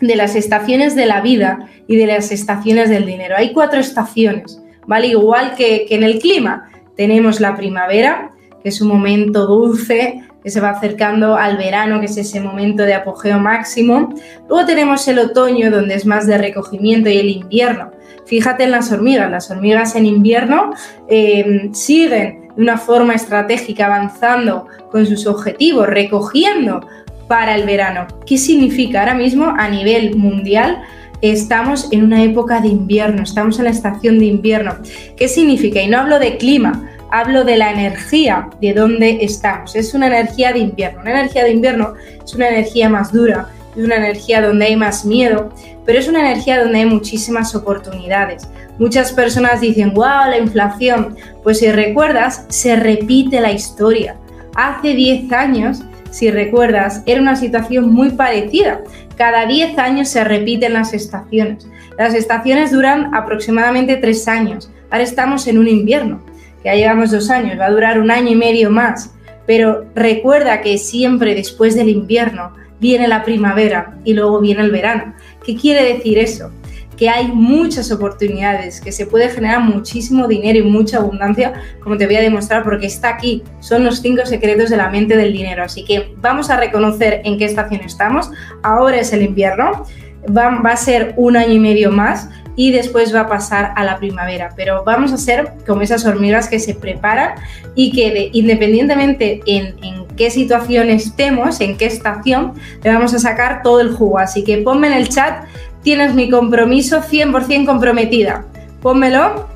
de 0.00 0.16
las 0.16 0.34
estaciones 0.34 0.94
de 0.94 1.06
la 1.06 1.20
vida 1.20 1.68
y 1.86 1.96
de 1.96 2.06
las 2.06 2.32
estaciones 2.32 2.88
del 2.88 3.06
dinero. 3.06 3.36
Hay 3.36 3.52
cuatro 3.52 3.80
estaciones, 3.80 4.62
¿vale? 4.86 5.08
Igual 5.08 5.54
que, 5.54 5.86
en 5.90 6.02
el 6.02 6.18
clima. 6.18 6.66
Tenemos 6.96 7.40
la 7.40 7.56
primavera, 7.56 8.32
que 8.62 8.68
es 8.68 8.80
un 8.82 8.88
momento 8.88 9.46
dulce, 9.46 10.22
que 10.42 10.50
se 10.50 10.60
va 10.60 10.70
acercando 10.70 11.36
al 11.36 11.56
verano, 11.56 11.98
que 12.00 12.06
es 12.06 12.16
ese 12.16 12.40
momento 12.40 12.82
de 12.82 12.94
apogeo 12.94 13.38
máximo. 13.38 14.14
Luego 14.48 14.66
tenemos 14.66 15.06
el 15.08 15.18
otoño, 15.18 15.70
donde 15.70 15.94
es 15.94 16.04
más 16.04 16.26
de 16.26 16.36
recogimiento, 16.36 17.08
y 17.08 17.18
el 17.18 17.30
invierno. 17.30 17.90
Fíjate 18.26 18.64
en 18.64 18.70
las 18.70 18.92
hormigas. 18.92 19.30
Las 19.30 19.50
hormigas 19.50 19.96
en 19.96 20.06
invierno 20.06 20.72
eh, 21.08 21.70
siguen 21.72 22.50
de 22.54 22.62
una 22.62 22.78
forma 22.78 23.14
estratégica 23.14 23.86
avanzando 23.86 24.66
con 24.90 25.06
sus 25.06 25.26
objetivos, 25.26 25.86
recogiendo 25.86 26.86
para 27.30 27.54
el 27.54 27.64
verano. 27.64 28.08
¿Qué 28.26 28.36
significa? 28.36 28.98
Ahora 28.98 29.14
mismo 29.14 29.54
a 29.56 29.68
nivel 29.68 30.16
mundial 30.16 30.82
estamos 31.22 31.86
en 31.92 32.02
una 32.02 32.24
época 32.24 32.60
de 32.60 32.66
invierno, 32.66 33.22
estamos 33.22 33.56
en 33.60 33.66
la 33.66 33.70
estación 33.70 34.18
de 34.18 34.24
invierno. 34.24 34.74
¿Qué 35.16 35.28
significa? 35.28 35.80
Y 35.80 35.86
no 35.86 35.98
hablo 35.98 36.18
de 36.18 36.38
clima, 36.38 36.90
hablo 37.08 37.44
de 37.44 37.56
la 37.56 37.70
energía 37.70 38.50
de 38.60 38.74
dónde 38.74 39.18
estamos. 39.22 39.76
Es 39.76 39.94
una 39.94 40.08
energía 40.08 40.52
de 40.52 40.58
invierno. 40.58 41.02
Una 41.02 41.20
energía 41.20 41.44
de 41.44 41.52
invierno 41.52 41.94
es 42.24 42.34
una 42.34 42.48
energía 42.48 42.88
más 42.88 43.12
dura, 43.12 43.46
es 43.76 43.84
una 43.84 43.98
energía 43.98 44.42
donde 44.42 44.64
hay 44.64 44.74
más 44.74 45.04
miedo, 45.04 45.52
pero 45.86 46.00
es 46.00 46.08
una 46.08 46.28
energía 46.28 46.60
donde 46.60 46.80
hay 46.80 46.86
muchísimas 46.86 47.54
oportunidades. 47.54 48.48
Muchas 48.80 49.12
personas 49.12 49.60
dicen, 49.60 49.94
wow, 49.94 50.26
la 50.28 50.38
inflación. 50.38 51.14
Pues 51.44 51.60
si 51.60 51.70
recuerdas, 51.70 52.44
se 52.48 52.74
repite 52.74 53.40
la 53.40 53.52
historia. 53.52 54.16
Hace 54.56 54.94
10 54.94 55.30
años 55.30 55.84
si 56.10 56.30
recuerdas, 56.30 57.02
era 57.06 57.20
una 57.20 57.36
situación 57.36 57.92
muy 57.92 58.10
parecida. 58.10 58.80
Cada 59.16 59.46
10 59.46 59.78
años 59.78 60.08
se 60.08 60.24
repiten 60.24 60.72
las 60.72 60.92
estaciones. 60.92 61.68
Las 61.98 62.14
estaciones 62.14 62.72
duran 62.72 63.14
aproximadamente 63.14 63.96
3 63.96 64.28
años. 64.28 64.70
Ahora 64.90 65.04
estamos 65.04 65.46
en 65.46 65.58
un 65.58 65.68
invierno, 65.68 66.20
que 66.62 66.68
ya 66.68 66.74
llevamos 66.74 67.10
dos 67.10 67.30
años, 67.30 67.58
va 67.58 67.66
a 67.66 67.70
durar 67.70 68.00
un 68.00 68.10
año 68.10 68.30
y 68.30 68.36
medio 68.36 68.70
más. 68.70 69.12
pero 69.46 69.86
recuerda 69.96 70.60
que 70.60 70.78
siempre 70.78 71.34
después 71.34 71.74
del 71.74 71.88
invierno 71.88 72.52
viene 72.78 73.08
la 73.08 73.24
primavera 73.24 73.96
y 74.04 74.14
luego 74.14 74.40
viene 74.40 74.62
el 74.62 74.70
verano. 74.70 75.14
¿Qué 75.44 75.56
quiere 75.56 75.94
decir 75.94 76.18
eso? 76.18 76.52
Que 77.00 77.08
hay 77.08 77.28
muchas 77.28 77.90
oportunidades, 77.90 78.78
que 78.78 78.92
se 78.92 79.06
puede 79.06 79.30
generar 79.30 79.60
muchísimo 79.60 80.28
dinero 80.28 80.58
y 80.58 80.62
mucha 80.64 80.98
abundancia, 80.98 81.54
como 81.82 81.96
te 81.96 82.04
voy 82.04 82.16
a 82.16 82.20
demostrar, 82.20 82.62
porque 82.62 82.84
está 82.84 83.08
aquí. 83.08 83.42
Son 83.60 83.84
los 83.84 84.02
cinco 84.02 84.26
secretos 84.26 84.68
de 84.68 84.76
la 84.76 84.90
mente 84.90 85.16
del 85.16 85.32
dinero. 85.32 85.64
Así 85.64 85.82
que 85.82 86.14
vamos 86.18 86.50
a 86.50 86.58
reconocer 86.58 87.22
en 87.24 87.38
qué 87.38 87.46
estación 87.46 87.80
estamos. 87.80 88.30
Ahora 88.62 88.98
es 88.98 89.14
el 89.14 89.22
invierno, 89.22 89.86
va, 90.28 90.60
va 90.60 90.72
a 90.72 90.76
ser 90.76 91.14
un 91.16 91.38
año 91.38 91.54
y 91.54 91.58
medio 91.58 91.90
más 91.90 92.28
y 92.54 92.70
después 92.70 93.14
va 93.14 93.20
a 93.20 93.28
pasar 93.28 93.72
a 93.76 93.84
la 93.84 93.96
primavera. 93.96 94.50
Pero 94.54 94.84
vamos 94.84 95.10
a 95.14 95.16
ser 95.16 95.54
como 95.66 95.80
esas 95.80 96.04
hormigas 96.04 96.48
que 96.48 96.58
se 96.58 96.74
preparan 96.74 97.36
y 97.74 97.92
que 97.92 98.28
independientemente 98.34 99.40
en, 99.46 99.74
en, 99.82 100.06
qué 100.18 100.30
situación 100.30 100.90
estemos, 100.90 101.62
en 101.62 101.78
qué 101.78 101.86
estación, 101.86 102.52
le 102.84 102.92
vamos 102.92 103.14
a 103.14 103.18
sacar 103.18 103.62
todo 103.62 103.80
el 103.80 103.94
jugo. 103.94 104.18
Así 104.18 104.44
que 104.44 104.58
ponme 104.58 104.88
en 104.88 104.92
el 104.92 105.08
chat 105.08 105.46
tienes 105.82 106.14
mi 106.14 106.30
compromiso 106.30 107.02
100% 107.02 107.66
comprometida. 107.66 108.46
Pónmelo 108.82 109.48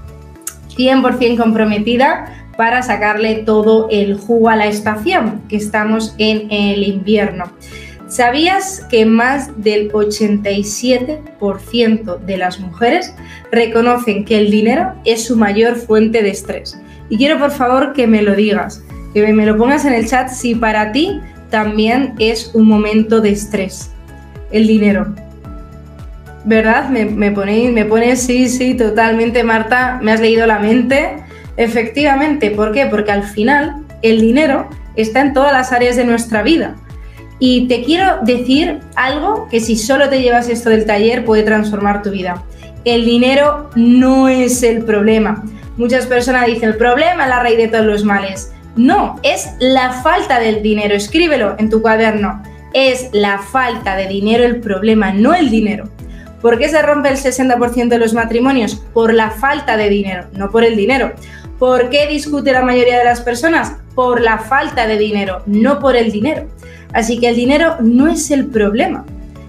100% 0.77 1.37
comprometida 1.37 2.33
para 2.57 2.83
sacarle 2.83 3.37
todo 3.37 3.89
el 3.91 4.17
jugo 4.17 4.49
a 4.49 4.57
la 4.57 4.67
estación, 4.67 5.43
que 5.49 5.57
estamos 5.57 6.15
en 6.19 6.51
el 6.51 6.83
invierno. 6.85 7.45
¿Sabías 8.07 8.85
que 8.91 9.07
más 9.07 9.63
del 9.63 9.91
87% 9.91 12.19
de 12.19 12.37
las 12.37 12.61
mujeres 12.61 13.15
reconocen 13.51 14.25
que 14.25 14.39
el 14.39 14.51
dinero 14.51 14.93
es 15.05 15.25
su 15.25 15.37
mayor 15.37 15.77
fuente 15.77 16.23
de 16.23 16.31
estrés? 16.31 16.79
Y 17.09 17.17
quiero 17.17 17.39
por 17.39 17.51
favor 17.51 17.93
que 17.93 18.07
me 18.07 18.23
lo 18.23 18.37
digas, 18.37 18.85
que 19.15 19.33
me 19.33 19.47
lo 19.47 19.57
pongas 19.57 19.85
en 19.85 19.95
el 19.95 20.07
chat 20.07 20.29
si 20.29 20.55
para 20.55 20.93
ti 20.93 21.21
también 21.51 22.15
es 22.19 22.51
un 22.55 22.69
momento 22.69 23.21
de 23.21 23.31
estrés. 23.31 23.91
El 24.53 24.67
dinero. 24.67 25.15
¿Verdad? 26.45 26.89
Me, 26.89 27.05
me 27.07 27.31
ponéis, 27.31 27.73
me 27.73 28.17
sí, 28.17 28.49
sí, 28.49 28.75
totalmente, 28.75 29.43
Marta, 29.45 29.99
me 30.03 30.13
has 30.13 30.21
leído 30.21 30.47
la 30.47 30.59
mente. 30.59 31.17
Efectivamente, 31.57 32.51
¿por 32.51 32.73
qué? 32.73 32.87
Porque 32.87 33.13
al 33.13 33.25
final 33.25 33.85
el 34.03 34.21
dinero 34.21 34.69
está 34.97 35.21
en 35.21 35.33
todas 35.33 35.53
las 35.53 35.73
áreas 35.73 35.97
de 35.97 36.05
nuestra 36.05 36.43
vida. 36.43 36.77
Y 37.39 37.67
te 37.67 37.83
quiero 37.83 38.19
decir 38.23 38.81
algo 38.97 39.49
que 39.51 39.61
si 39.61 39.77
solo 39.77 40.09
te 40.09 40.23
llevas 40.23 40.49
esto 40.49 40.71
del 40.71 40.87
taller 40.87 41.25
puede 41.25 41.43
transformar 41.43 42.03
tu 42.03 42.11
vida. 42.11 42.43
El 42.85 43.05
dinero 43.05 43.71
no 43.75 44.29
es 44.29 44.63
el 44.63 44.85
problema. 44.85 45.43
Muchas 45.77 46.07
personas 46.07 46.47
dicen, 46.47 46.69
el 46.71 46.77
problema 46.77 47.25
es 47.25 47.29
la 47.29 47.43
raíz 47.43 47.57
de 47.57 47.69
todos 47.69 47.87
los 47.87 48.05
males. 48.05 48.53
No, 48.77 49.19
es 49.23 49.51
la 49.59 49.91
falta 49.91 50.39
del 50.39 50.63
dinero. 50.63 50.95
Escríbelo 50.95 51.57
en 51.59 51.71
tu 51.71 51.81
cuaderno. 51.83 52.43
Es 52.73 53.09
la 53.13 53.39
falta 53.39 53.97
de 53.97 54.07
dinero 54.07 54.45
el 54.45 54.61
problema, 54.61 55.13
no 55.13 55.33
el 55.33 55.51
dinero. 55.51 55.89
¿Por 56.45 56.59
qué 56.59 56.69
se 56.69 56.83
rompe 56.83 57.09
el 57.09 57.17
60% 57.17 57.89
de 57.89 57.99
los 57.99 58.13
matrimonios? 58.13 58.75
Por 58.93 59.15
la 59.15 59.31
falta 59.31 59.79
de 59.79 59.89
dinero, 59.89 60.27
no 60.35 60.51
por 60.51 60.63
el 60.63 60.77
dinero. 60.77 61.15
¿Por 61.59 61.89
qué 61.89 62.07
discute 62.07 62.53
la 62.53 62.61
mayoría 62.61 62.99
de 62.99 63.05
las 63.07 63.23
personas? 63.23 63.77
Por 63.95 64.21
la 64.21 64.37
falta 64.37 64.87
de 64.87 64.99
dinero, 64.99 65.43
no 65.47 65.79
por 65.81 65.97
el 65.97 66.13
dinero. 66.13 66.47
Así 66.93 67.19
que 67.19 67.29
el 67.29 67.37
dinero 67.37 67.77
no 67.81 68.09
es 68.09 68.31
el 68.31 68.45
problema. 68.45 69.07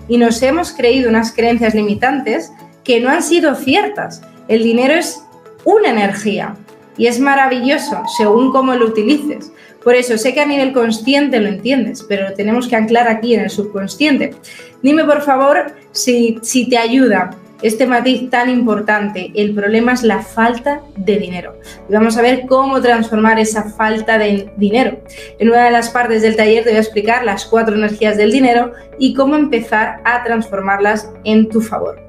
Y 0.07 0.17
nos 0.17 0.41
hemos 0.41 0.71
creído 0.71 1.09
unas 1.09 1.33
creencias 1.33 1.75
limitantes 1.75 2.53
que 2.85 3.01
no 3.01 3.09
han 3.09 3.23
sido 3.23 3.55
ciertas. 3.55 4.21
El 4.47 4.63
dinero 4.63 4.93
es 4.93 5.21
una 5.65 5.89
energía 5.89 6.55
y 6.97 7.07
es 7.07 7.19
maravilloso 7.19 8.03
según 8.17 8.53
cómo 8.53 8.73
lo 8.73 8.85
utilices. 8.85 9.51
Por 9.83 9.95
eso 9.95 10.17
sé 10.17 10.33
que 10.33 10.41
a 10.41 10.47
nivel 10.47 10.71
consciente 10.71 11.39
lo 11.41 11.47
entiendes, 11.47 12.05
pero 12.07 12.29
lo 12.29 12.35
tenemos 12.35 12.67
que 12.67 12.75
anclar 12.75 13.09
aquí 13.09 13.35
en 13.35 13.41
el 13.41 13.49
subconsciente. 13.49 14.33
Dime 14.81 15.03
por 15.03 15.21
favor 15.21 15.73
si, 15.95 16.67
te 16.69 16.77
ayuda 16.77 17.31
este 17.61 17.87
matiz 17.87 18.29
tan 18.29 18.49
importante. 18.49 19.31
El 19.33 19.53
problema 19.53 19.93
es 19.93 20.03
la 20.03 20.19
falta 20.19 20.81
de 20.95 21.17
dinero. 21.17 21.57
Y 21.89 21.93
vamos 21.93 22.17
a 22.17 22.21
ver 22.21 22.45
cómo 22.47 22.81
transformar 22.81 23.39
esa 23.39 23.63
falta 23.63 24.17
de 24.17 24.51
dinero. 24.57 24.99
En 25.39 25.49
una 25.49 25.65
de 25.65 25.71
las 25.71 25.89
partes 25.89 26.21
del 26.21 26.35
taller 26.35 26.63
te 26.63 26.69
voy 26.69 26.77
a 26.77 26.81
explicar 26.81 27.23
las 27.23 27.45
cuatro 27.45 27.75
energías 27.75 28.17
del 28.17 28.31
dinero 28.31 28.73
y 28.99 29.13
cómo 29.13 29.35
empezar 29.35 30.01
a 30.03 30.23
transformarlas 30.23 31.09
en 31.23 31.49
tu 31.49 31.61
favor. 31.61 31.99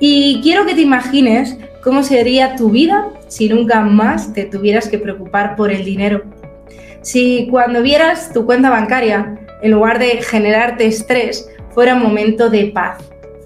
Y 0.00 0.40
quiero 0.42 0.66
que 0.66 0.74
te 0.74 0.82
imagines 0.82 1.56
cómo 1.82 2.02
sería 2.02 2.56
tu 2.56 2.70
vida 2.70 3.08
si 3.28 3.48
nunca 3.48 3.80
más 3.80 4.32
te 4.34 4.44
tuvieras 4.44 4.88
que 4.88 4.98
preocupar 4.98 5.56
por 5.56 5.70
el 5.70 5.84
dinero 5.84 6.22
si 7.02 7.48
cuando 7.50 7.82
vieras 7.82 8.32
tu 8.32 8.44
cuenta 8.44 8.70
bancaria, 8.70 9.38
en 9.62 9.70
lugar 9.70 9.98
de 9.98 10.22
generarte 10.22 10.86
estrés, 10.86 11.48
fuera 11.70 11.94
un 11.94 12.02
momento 12.02 12.50
de 12.50 12.66
paz, 12.66 12.98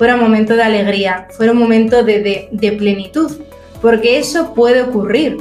fuera 0.03 0.17
un 0.17 0.21
momento 0.23 0.57
de 0.57 0.65
alegría, 0.65 1.29
fuera 1.31 1.53
un 1.53 1.59
momento 1.59 2.03
de, 2.03 2.75
plenitud, 2.77 3.31
porque 3.81 4.19
eso 4.19 4.53
puede 4.53 4.83
ocurrir. 4.83 5.37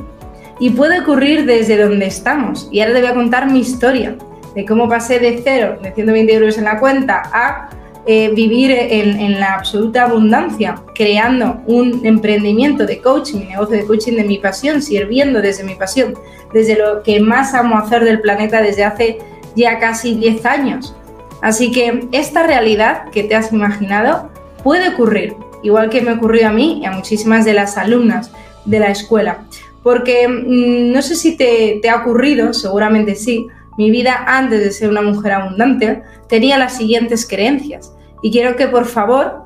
Y 0.60 0.70
puede 0.70 1.00
ocurrir 1.00 1.48
desde 1.48 1.78
donde 1.78 2.06
estamos. 2.06 2.70
Y 2.72 2.80
ahora 2.80 2.94
te 2.94 3.02
voy 3.02 3.10
a 3.10 3.16
contar 3.16 3.50
mi 3.50 3.58
historia 3.58 4.16
de 4.54 4.64
cómo 4.64 4.88
pasé 4.88 5.18
de 5.18 5.42
cero, 5.44 5.80
de 5.82 5.92
120 5.92 6.32
euros 6.32 6.60
en 6.60 6.66
la 6.66 6.80
cuenta, 6.80 7.24
a 7.34 7.72
eh, 8.06 8.30
vivir 8.36 8.70
en, 8.70 9.40
la 9.40 9.56
absoluta 9.56 10.04
abundancia, 10.04 10.76
creando 10.94 11.64
un 11.66 12.06
emprendimiento 12.06 12.86
de 12.86 13.02
coaching, 13.02 13.40
mi 13.40 13.46
negocio 13.46 13.78
de 13.78 13.86
coaching 13.88 14.14
de 14.14 14.26
mi 14.26 14.38
pasión, 14.38 14.84
sirviendo 14.84 15.42
desde 15.42 15.64
mi 15.64 15.74
pasión 15.74 16.14
desde 16.54 16.78
lo 16.78 17.02
que 17.02 17.20
más 17.20 17.56
amo 17.56 17.80
hacer 17.80 18.06
del 18.06 18.22
planeta 18.22 18.62
desde 18.62 18.84
hace 18.84 19.18
ya 19.56 19.80
casi 19.80 20.14
10 20.14 20.46
años. 20.46 20.96
Así 21.42 21.72
que 21.72 22.08
esta 22.12 22.44
realidad 22.44 23.06
que 23.10 23.24
te 23.24 23.34
has 23.34 23.52
imaginado 23.52 24.31
puede 24.64 24.90
ocurrir, 24.90 25.36
igual 25.64 25.90
que 25.90 26.02
me 26.02 26.14
ocurrió 26.14 26.48
a 26.48 26.52
mí 26.52 26.80
y 26.82 26.86
a 26.86 26.92
muchísimas 26.92 27.46
de 27.46 27.54
las 27.54 27.78
alumnas 27.78 28.32
de 28.66 28.80
la 28.80 28.90
escuela. 28.90 29.46
Porque 29.84 30.28
mm, 30.28 30.92
no 30.92 31.02
sé 31.02 31.16
si 31.16 31.36
te, 31.36 31.80
te 31.82 31.90
ha 31.90 31.98
ocurrido, 31.98 32.54
seguramente 32.54 33.16
sí, 33.16 33.48
mi 33.78 33.90
vida 33.90 34.24
antes 34.28 34.60
de 34.60 34.72
ser 34.72 34.90
una 34.90 35.02
mujer 35.02 35.32
abundante 35.32 36.04
tenía 36.28 36.58
las 36.58 36.76
siguientes 36.78 37.28
creencias. 37.28 37.94
Y 38.22 38.32
quiero 38.32 38.56
que 38.56 38.68
por 38.68 38.86
favor 38.86 39.44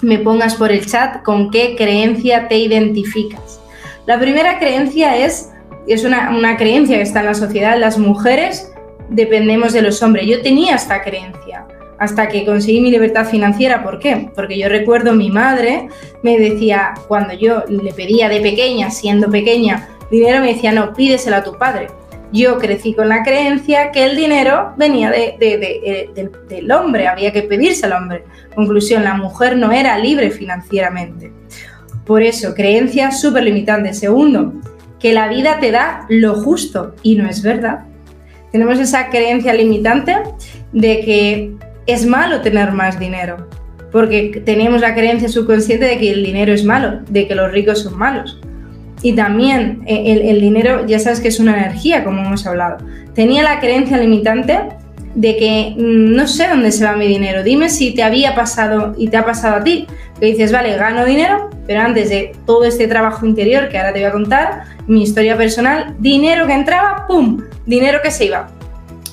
me 0.00 0.18
pongas 0.18 0.54
por 0.54 0.70
el 0.70 0.86
chat 0.86 1.22
con 1.22 1.50
qué 1.50 1.74
creencia 1.76 2.48
te 2.48 2.56
identificas. 2.56 3.60
La 4.06 4.18
primera 4.18 4.58
creencia 4.58 5.16
es 5.16 5.50
es 5.86 6.04
una, 6.04 6.56
creencia 6.56 6.96
que 6.96 7.02
está 7.02 7.20
en 7.20 7.26
la 7.26 7.34
sociedad, 7.34 7.78
las 7.78 7.98
mujeres 7.98 8.72
dependemos 9.10 9.72
de 9.72 9.82
los 9.82 10.02
hombres. 10.02 10.26
Yo 10.26 10.40
tenía 10.42 10.76
esta 10.76 11.02
creencia 11.02 11.66
hasta 11.98 12.28
que 12.28 12.44
conseguí 12.44 12.80
mi 12.80 12.90
libertad 12.90 13.26
financiera. 13.26 13.82
¿Por 13.82 13.98
qué? 13.98 14.30
Porque 14.34 14.58
yo 14.58 14.68
recuerdo 14.68 15.14
mi 15.14 15.30
madre 15.30 15.88
me 16.22 16.38
decía, 16.38 16.94
cuando 17.08 17.34
yo 17.34 17.64
le 17.68 17.92
pedía 17.92 18.28
de 18.28 18.40
pequeña, 18.40 18.90
siendo 18.90 19.30
pequeña, 19.30 19.88
dinero, 20.10 20.40
me 20.40 20.54
decía, 20.54 20.72
no, 20.72 20.92
pídeselo 20.92 21.36
a 21.36 21.44
tu 21.44 21.56
padre. 21.56 21.88
Yo 22.32 22.58
crecí 22.58 22.94
con 22.94 23.08
la 23.08 23.22
creencia 23.22 23.92
que 23.92 24.04
el 24.04 24.16
dinero 24.16 24.72
venía 24.76 25.12
eh, 25.14 26.10
del 26.48 26.72
hombre, 26.72 27.06
había 27.06 27.32
que 27.32 27.42
pedirse 27.42 27.86
al 27.86 27.92
hombre. 27.92 28.24
Conclusión, 28.54 29.04
la 29.04 29.14
mujer 29.14 29.56
no 29.56 29.70
era 29.70 29.96
libre 29.98 30.30
financieramente. 30.30 31.32
Por 32.04 32.22
eso, 32.22 32.54
creencia 32.54 33.12
súper 33.12 33.44
limitante. 33.44 33.94
Segundo, 33.94 34.52
que 34.98 35.12
la 35.12 35.28
vida 35.28 35.60
te 35.60 35.70
da 35.70 36.06
lo 36.08 36.34
justo 36.34 36.94
y 37.02 37.14
no 37.16 37.28
es 37.28 37.42
verdad. 37.42 37.84
Tenemos 38.50 38.78
esa 38.78 39.10
creencia 39.10 39.52
limitante 39.52 40.16
de 40.72 41.00
que 41.00 41.52
es 41.86 42.06
malo 42.06 42.40
tener 42.40 42.72
más 42.72 42.98
dinero, 42.98 43.48
porque 43.92 44.42
tenemos 44.44 44.80
la 44.80 44.94
creencia 44.94 45.28
subconsciente 45.28 45.86
de 45.86 45.98
que 45.98 46.10
el 46.10 46.24
dinero 46.24 46.52
es 46.52 46.64
malo, 46.64 47.00
de 47.08 47.28
que 47.28 47.34
los 47.34 47.50
ricos 47.52 47.82
son 47.82 47.98
malos. 47.98 48.40
Y 49.02 49.12
también 49.12 49.82
eh, 49.86 50.30
el, 50.30 50.40
dinero, 50.40 50.86
ya 50.86 50.98
sabes 50.98 51.20
que 51.20 51.28
es 51.28 51.38
una 51.38 51.56
energía, 51.56 52.04
como 52.04 52.22
hemos 52.22 52.46
hablado. 52.46 52.78
Tenía 53.14 53.42
la 53.42 53.60
creencia 53.60 53.98
limitante 53.98 54.58
de 55.14 55.36
que 55.36 55.74
mm, 55.76 56.14
no 56.16 56.26
sé 56.26 56.48
dónde 56.48 56.72
se 56.72 56.84
va 56.84 56.96
mi 56.96 57.06
dinero. 57.06 57.42
Dime 57.42 57.68
si 57.68 57.94
te 57.94 58.02
había 58.02 58.34
pasado 58.34 58.94
y 58.96 59.08
te 59.08 59.18
ha 59.18 59.24
pasado 59.24 59.56
a 59.56 59.62
ti. 59.62 59.86
Que 60.18 60.26
dices, 60.26 60.52
vale, 60.52 60.74
gano 60.76 61.04
dinero, 61.04 61.50
pero 61.66 61.82
antes 61.82 62.08
de 62.08 62.32
todo 62.46 62.64
este 62.64 62.88
trabajo 62.88 63.26
interior 63.26 63.68
que 63.68 63.76
ahora 63.76 63.92
te 63.92 63.98
voy 63.98 64.08
a 64.08 64.12
contar, 64.12 64.64
mi 64.86 65.02
historia 65.02 65.36
personal, 65.36 65.94
dinero 65.98 66.46
que 66.46 66.54
entraba, 66.54 67.06
¡pum! 67.06 67.42
Dinero 67.66 67.98
que 68.02 68.10
se 68.10 68.24
iba. 68.24 68.48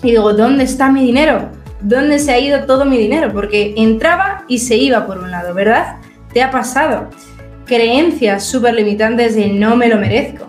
Y 0.04 0.12
digo, 0.12 0.34
¿dónde 0.34 0.64
está 0.64 0.90
mi 0.90 1.06
dinero? 1.06 1.50
¿Dónde 1.82 2.20
se 2.20 2.32
ha 2.32 2.40
ido 2.40 2.66
todo 2.66 2.86
mi 2.86 2.98
dinero? 2.98 3.32
Porque 3.34 3.74
entraba 3.76 4.46
y 4.48 4.60
se 4.60 4.78
iba 4.78 5.08
por 5.08 5.18
un 5.18 5.32
lado, 5.32 5.54
¿verdad? 5.54 5.98
¿Te 6.34 6.44
ha 6.44 6.52
pasado? 6.52 7.10
Creencias 7.66 8.44
súper 8.44 8.76
limitantes 8.76 9.36
de 9.36 9.50
no 9.50 9.76
me 9.76 9.88
lo 9.88 9.98
merezco. 9.98 10.48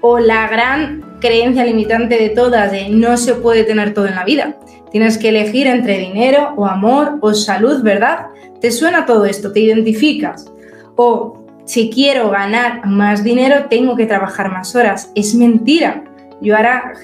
O 0.00 0.18
la 0.18 0.48
gran 0.48 1.18
creencia 1.20 1.64
limitante 1.64 2.16
de 2.16 2.30
todas 2.30 2.72
de 2.72 2.88
no 2.88 3.16
se 3.16 3.34
puede 3.34 3.64
tener 3.64 3.92
todo 3.92 4.06
en 4.06 4.14
la 4.14 4.24
vida. 4.24 4.56
Tienes 4.90 5.18
que 5.18 5.28
elegir 5.28 5.66
entre 5.66 5.98
dinero 5.98 6.54
o 6.56 6.66
amor 6.66 7.18
o 7.20 7.34
salud, 7.34 7.82
¿verdad? 7.82 8.26
¿Te 8.60 8.70
suena 8.70 9.06
todo 9.06 9.26
esto? 9.26 9.52
¿Te 9.52 9.60
identificas? 9.60 10.50
O 10.96 11.44
si 11.66 11.90
quiero 11.90 12.30
ganar 12.30 12.86
más 12.86 13.22
dinero, 13.22 13.66
tengo 13.68 13.94
que 13.96 14.06
trabajar 14.06 14.50
más 14.50 14.74
horas. 14.74 15.12
Es 15.14 15.34
mentira. 15.34 16.04
Yo 16.40 16.56
ahora, 16.56 16.94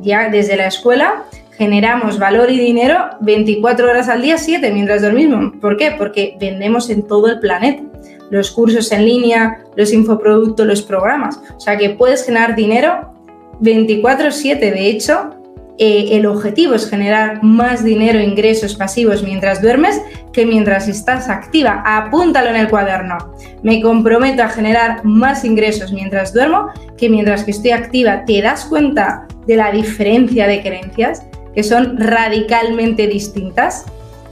ya 0.00 0.30
desde 0.30 0.56
la 0.56 0.66
escuela, 0.66 1.24
generamos 1.58 2.20
valor 2.20 2.50
y 2.50 2.58
dinero 2.58 3.10
24 3.20 3.90
horas 3.90 4.08
al 4.08 4.22
día, 4.22 4.38
7 4.38 4.70
mientras 4.72 5.02
dormimos. 5.02 5.54
¿Por 5.60 5.76
qué? 5.76 5.92
Porque 5.98 6.36
vendemos 6.40 6.88
en 6.88 7.02
todo 7.02 7.26
el 7.26 7.40
planeta. 7.40 7.82
Los 8.30 8.52
cursos 8.52 8.92
en 8.92 9.04
línea, 9.04 9.64
los 9.74 9.92
infoproductos, 9.92 10.64
los 10.64 10.82
programas. 10.82 11.40
O 11.56 11.60
sea 11.60 11.76
que 11.76 11.90
puedes 11.90 12.24
generar 12.24 12.54
dinero 12.54 13.12
24/7. 13.60 14.70
De 14.70 14.88
hecho, 14.88 15.30
eh, 15.78 16.10
el 16.12 16.26
objetivo 16.26 16.74
es 16.74 16.88
generar 16.88 17.42
más 17.42 17.82
dinero, 17.82 18.20
ingresos 18.20 18.76
pasivos 18.76 19.24
mientras 19.24 19.60
duermes 19.60 20.00
que 20.32 20.46
mientras 20.46 20.86
estás 20.86 21.28
activa. 21.28 21.82
Apúntalo 21.84 22.50
en 22.50 22.56
el 22.56 22.68
cuaderno. 22.68 23.18
Me 23.64 23.80
comprometo 23.80 24.44
a 24.44 24.48
generar 24.48 25.04
más 25.04 25.44
ingresos 25.44 25.92
mientras 25.92 26.32
duermo 26.32 26.68
que 26.96 27.08
mientras 27.08 27.42
que 27.42 27.50
estoy 27.50 27.72
activa. 27.72 28.24
¿Te 28.26 28.42
das 28.42 28.64
cuenta 28.66 29.26
de 29.46 29.56
la 29.56 29.72
diferencia 29.72 30.46
de 30.46 30.62
creencias? 30.62 31.27
Que 31.54 31.62
son 31.62 31.98
radicalmente 31.98 33.06
distintas. 33.06 33.84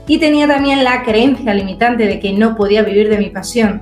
Y 0.07 0.19
tenía 0.19 0.47
también 0.47 0.83
la 0.83 1.03
creencia 1.03 1.53
limitante 1.53 2.05
de 2.05 2.19
que 2.19 2.33
no 2.33 2.55
podía 2.55 2.83
vivir 2.83 3.09
de 3.09 3.17
mi 3.17 3.29
pasión. 3.29 3.81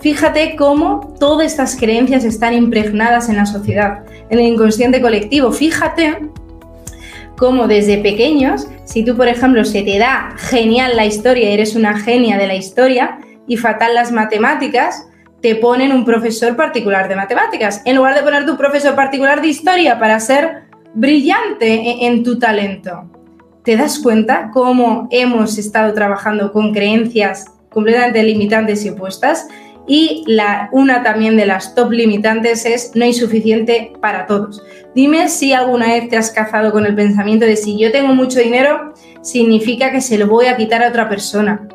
Fíjate 0.00 0.54
cómo 0.56 1.14
todas 1.18 1.46
estas 1.46 1.76
creencias 1.76 2.24
están 2.24 2.54
impregnadas 2.54 3.28
en 3.28 3.36
la 3.36 3.46
sociedad, 3.46 4.04
en 4.30 4.38
el 4.38 4.46
inconsciente 4.46 5.00
colectivo. 5.00 5.50
Fíjate 5.50 6.18
cómo 7.36 7.66
desde 7.66 7.98
pequeños, 7.98 8.68
si 8.84 9.04
tú, 9.04 9.16
por 9.16 9.28
ejemplo, 9.28 9.64
se 9.64 9.82
te 9.82 9.98
da 9.98 10.34
genial 10.36 10.92
la 10.94 11.04
historia, 11.04 11.50
eres 11.50 11.74
una 11.74 11.98
genia 11.98 12.38
de 12.38 12.46
la 12.46 12.54
historia 12.54 13.18
y 13.48 13.56
fatal 13.56 13.94
las 13.94 14.12
matemáticas, 14.12 15.06
te 15.40 15.56
ponen 15.56 15.92
un 15.92 16.04
profesor 16.04 16.56
particular 16.56 17.08
de 17.08 17.16
matemáticas, 17.16 17.82
en 17.84 17.96
lugar 17.96 18.14
de 18.14 18.22
poner 18.22 18.46
tu 18.46 18.56
profesor 18.56 18.94
particular 18.94 19.40
de 19.40 19.48
historia 19.48 19.98
para 19.98 20.18
ser 20.20 20.67
brillante 20.94 22.06
en, 22.06 22.22
tu 22.22 22.38
talento. 22.38 23.10
¿Te 23.64 23.76
das 23.76 23.98
cuenta 23.98 24.50
cómo 24.52 25.08
hemos 25.10 25.58
estado 25.58 25.92
trabajando 25.92 26.52
con 26.52 26.72
creencias 26.72 27.46
completamente 27.70 28.22
limitantes 28.22 28.84
y 28.84 28.90
opuestas? 28.90 29.46
Y 29.86 30.24
la, 30.26 30.68
una 30.72 31.02
también 31.02 31.36
de 31.36 31.46
las 31.46 31.74
top 31.74 31.92
limitantes 31.92 32.66
es 32.66 32.92
no 32.94 33.04
hay 33.04 33.14
suficiente 33.14 33.92
para 34.00 34.26
todos. 34.26 34.62
Dime 34.94 35.28
si 35.28 35.52
alguna 35.52 35.86
vez 35.86 36.08
te 36.08 36.16
has 36.16 36.30
cazado 36.30 36.72
con 36.72 36.84
el 36.84 36.94
pensamiento 36.94 37.46
de 37.46 37.56
si 37.56 37.78
yo 37.78 37.90
tengo 37.90 38.14
mucho 38.14 38.38
dinero, 38.38 38.92
significa 39.22 39.90
que 39.90 40.00
se 40.00 40.18
lo 40.18 40.26
voy 40.26 40.46
a 40.46 40.56
quitar 40.56 40.82
a 40.82 40.88
otra 40.88 41.08
persona. 41.08 41.66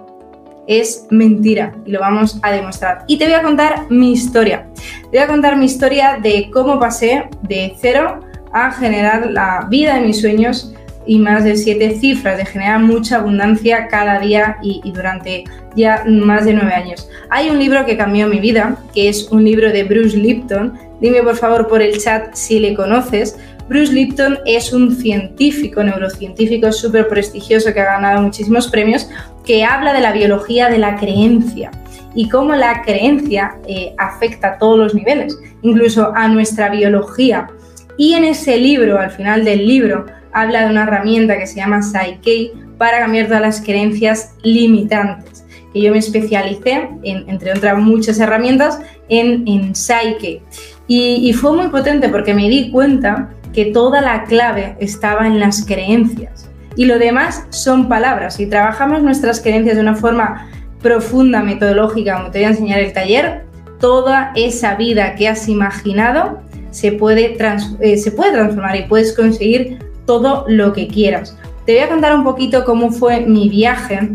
Es 0.67 1.07
mentira 1.09 1.75
y 1.85 1.91
lo 1.91 1.99
vamos 1.99 2.39
a 2.41 2.51
demostrar. 2.51 3.03
Y 3.07 3.17
te 3.17 3.25
voy 3.25 3.33
a 3.33 3.41
contar 3.41 3.87
mi 3.89 4.13
historia. 4.13 4.67
Te 5.11 5.17
voy 5.17 5.19
a 5.19 5.27
contar 5.27 5.57
mi 5.57 5.65
historia 5.65 6.19
de 6.21 6.49
cómo 6.51 6.79
pasé 6.79 7.29
de 7.41 7.75
cero 7.79 8.19
a 8.53 8.71
generar 8.71 9.31
la 9.31 9.67
vida 9.69 9.95
de 9.95 10.01
mis 10.01 10.21
sueños 10.21 10.73
y 11.05 11.19
más 11.19 11.43
de 11.43 11.57
siete 11.57 11.97
cifras, 11.99 12.37
de 12.37 12.45
generar 12.45 12.79
mucha 12.79 13.17
abundancia 13.17 13.87
cada 13.87 14.19
día 14.19 14.57
y, 14.61 14.81
durante 14.91 15.43
ya 15.75 16.03
más 16.07 16.45
de 16.45 16.53
nueve 16.53 16.73
años. 16.73 17.09
Hay 17.29 17.49
un 17.49 17.59
libro 17.59 17.85
que 17.85 17.97
cambió 17.97 18.27
mi 18.27 18.39
vida, 18.39 18.77
que 18.93 19.09
es 19.09 19.27
un 19.31 19.43
libro 19.43 19.71
de 19.71 19.83
Bruce 19.83 20.15
Lipton. 20.15 20.73
Dime 21.01 21.21
por 21.23 21.35
favor 21.35 21.67
por 21.67 21.81
el 21.81 21.97
chat 21.97 22.33
si 22.33 22.59
le 22.59 22.73
conoces. 22.73 23.37
Bruce 23.67 23.91
Lipton 23.91 24.39
es 24.45 24.71
un 24.73 24.95
científico, 24.95 25.83
neurocientífico 25.83 26.71
súper 26.71 27.07
prestigioso 27.07 27.73
que 27.73 27.81
ha 27.81 27.85
ganado 27.85 28.21
muchísimos 28.21 28.67
premios, 28.67 29.09
que 29.45 29.63
habla 29.63 29.93
de 29.93 30.01
la 30.01 30.11
biología 30.11 30.69
de 30.69 30.77
la 30.77 30.95
creencia 30.97 31.71
y 32.15 32.29
cómo 32.29 32.55
la 32.55 32.83
creencia 32.83 33.55
eh, 33.67 33.93
afecta 33.97 34.49
a 34.49 34.57
todos 34.57 34.77
los 34.77 34.93
niveles, 34.93 35.37
incluso 35.61 36.13
a 36.13 36.27
nuestra 36.27 36.69
biología. 36.69 37.47
Y 37.97 38.13
en 38.13 38.23
ese 38.23 38.57
libro, 38.57 38.99
al 38.99 39.11
final 39.11 39.45
del 39.45 39.67
libro, 39.67 40.05
habla 40.31 40.65
de 40.65 40.71
una 40.71 40.83
herramienta 40.83 41.37
que 41.37 41.47
se 41.47 41.57
llama 41.57 41.81
Psyche 41.81 42.51
para 42.77 42.99
cambiar 42.99 43.27
todas 43.27 43.41
las 43.41 43.61
creencias 43.61 44.35
limitantes. 44.43 45.45
Que 45.73 45.81
yo 45.81 45.91
me 45.91 45.99
especialicé, 45.99 46.89
en, 47.03 47.29
entre 47.29 47.53
otras 47.53 47.77
muchas 47.77 48.19
herramientas, 48.19 48.79
en, 49.09 49.47
en 49.47 49.75
Psyche. 49.75 50.41
Y, 50.87 51.29
y 51.29 51.33
fue 51.33 51.55
muy 51.55 51.69
potente 51.69 52.09
porque 52.09 52.33
me 52.33 52.49
di 52.49 52.71
cuenta 52.71 53.29
que 53.53 53.65
toda 53.65 54.01
la 54.01 54.23
clave 54.23 54.75
estaba 54.79 55.27
en 55.27 55.39
las 55.39 55.65
creencias. 55.65 56.49
Y 56.75 56.85
lo 56.85 56.97
demás 56.97 57.45
son 57.49 57.87
palabras. 57.87 58.35
Si 58.35 58.47
trabajamos 58.47 59.03
nuestras 59.03 59.39
creencias 59.39 59.75
de 59.75 59.81
una 59.81 59.95
forma 59.95 60.49
profunda, 60.81 61.41
metodológica, 61.41 62.17
como 62.17 62.31
te 62.31 62.39
voy 62.39 62.45
a 62.45 62.49
enseñar 62.49 62.79
el 62.79 62.93
taller, 62.93 63.45
toda 63.79 64.31
esa 64.35 64.75
vida 64.75 65.15
que 65.15 65.27
has 65.27 65.47
imaginado 65.47 66.41
se 66.73 66.91
puede, 66.91 67.37
eh, 67.79 67.97
se 67.97 68.11
puede 68.11 68.31
transformar 68.31 68.75
y 68.75 68.83
puedes 68.83 69.13
conseguir 69.13 69.77
todo 70.05 70.45
lo 70.49 70.73
que 70.73 70.87
quieras. 70.87 71.37
Te 71.65 71.73
voy 71.73 71.83
a 71.83 71.87
contar 71.87 72.15
un 72.15 72.23
poquito 72.23 72.65
cómo 72.65 72.91
fue 72.91 73.21
mi 73.21 73.47
viaje. 73.47 74.09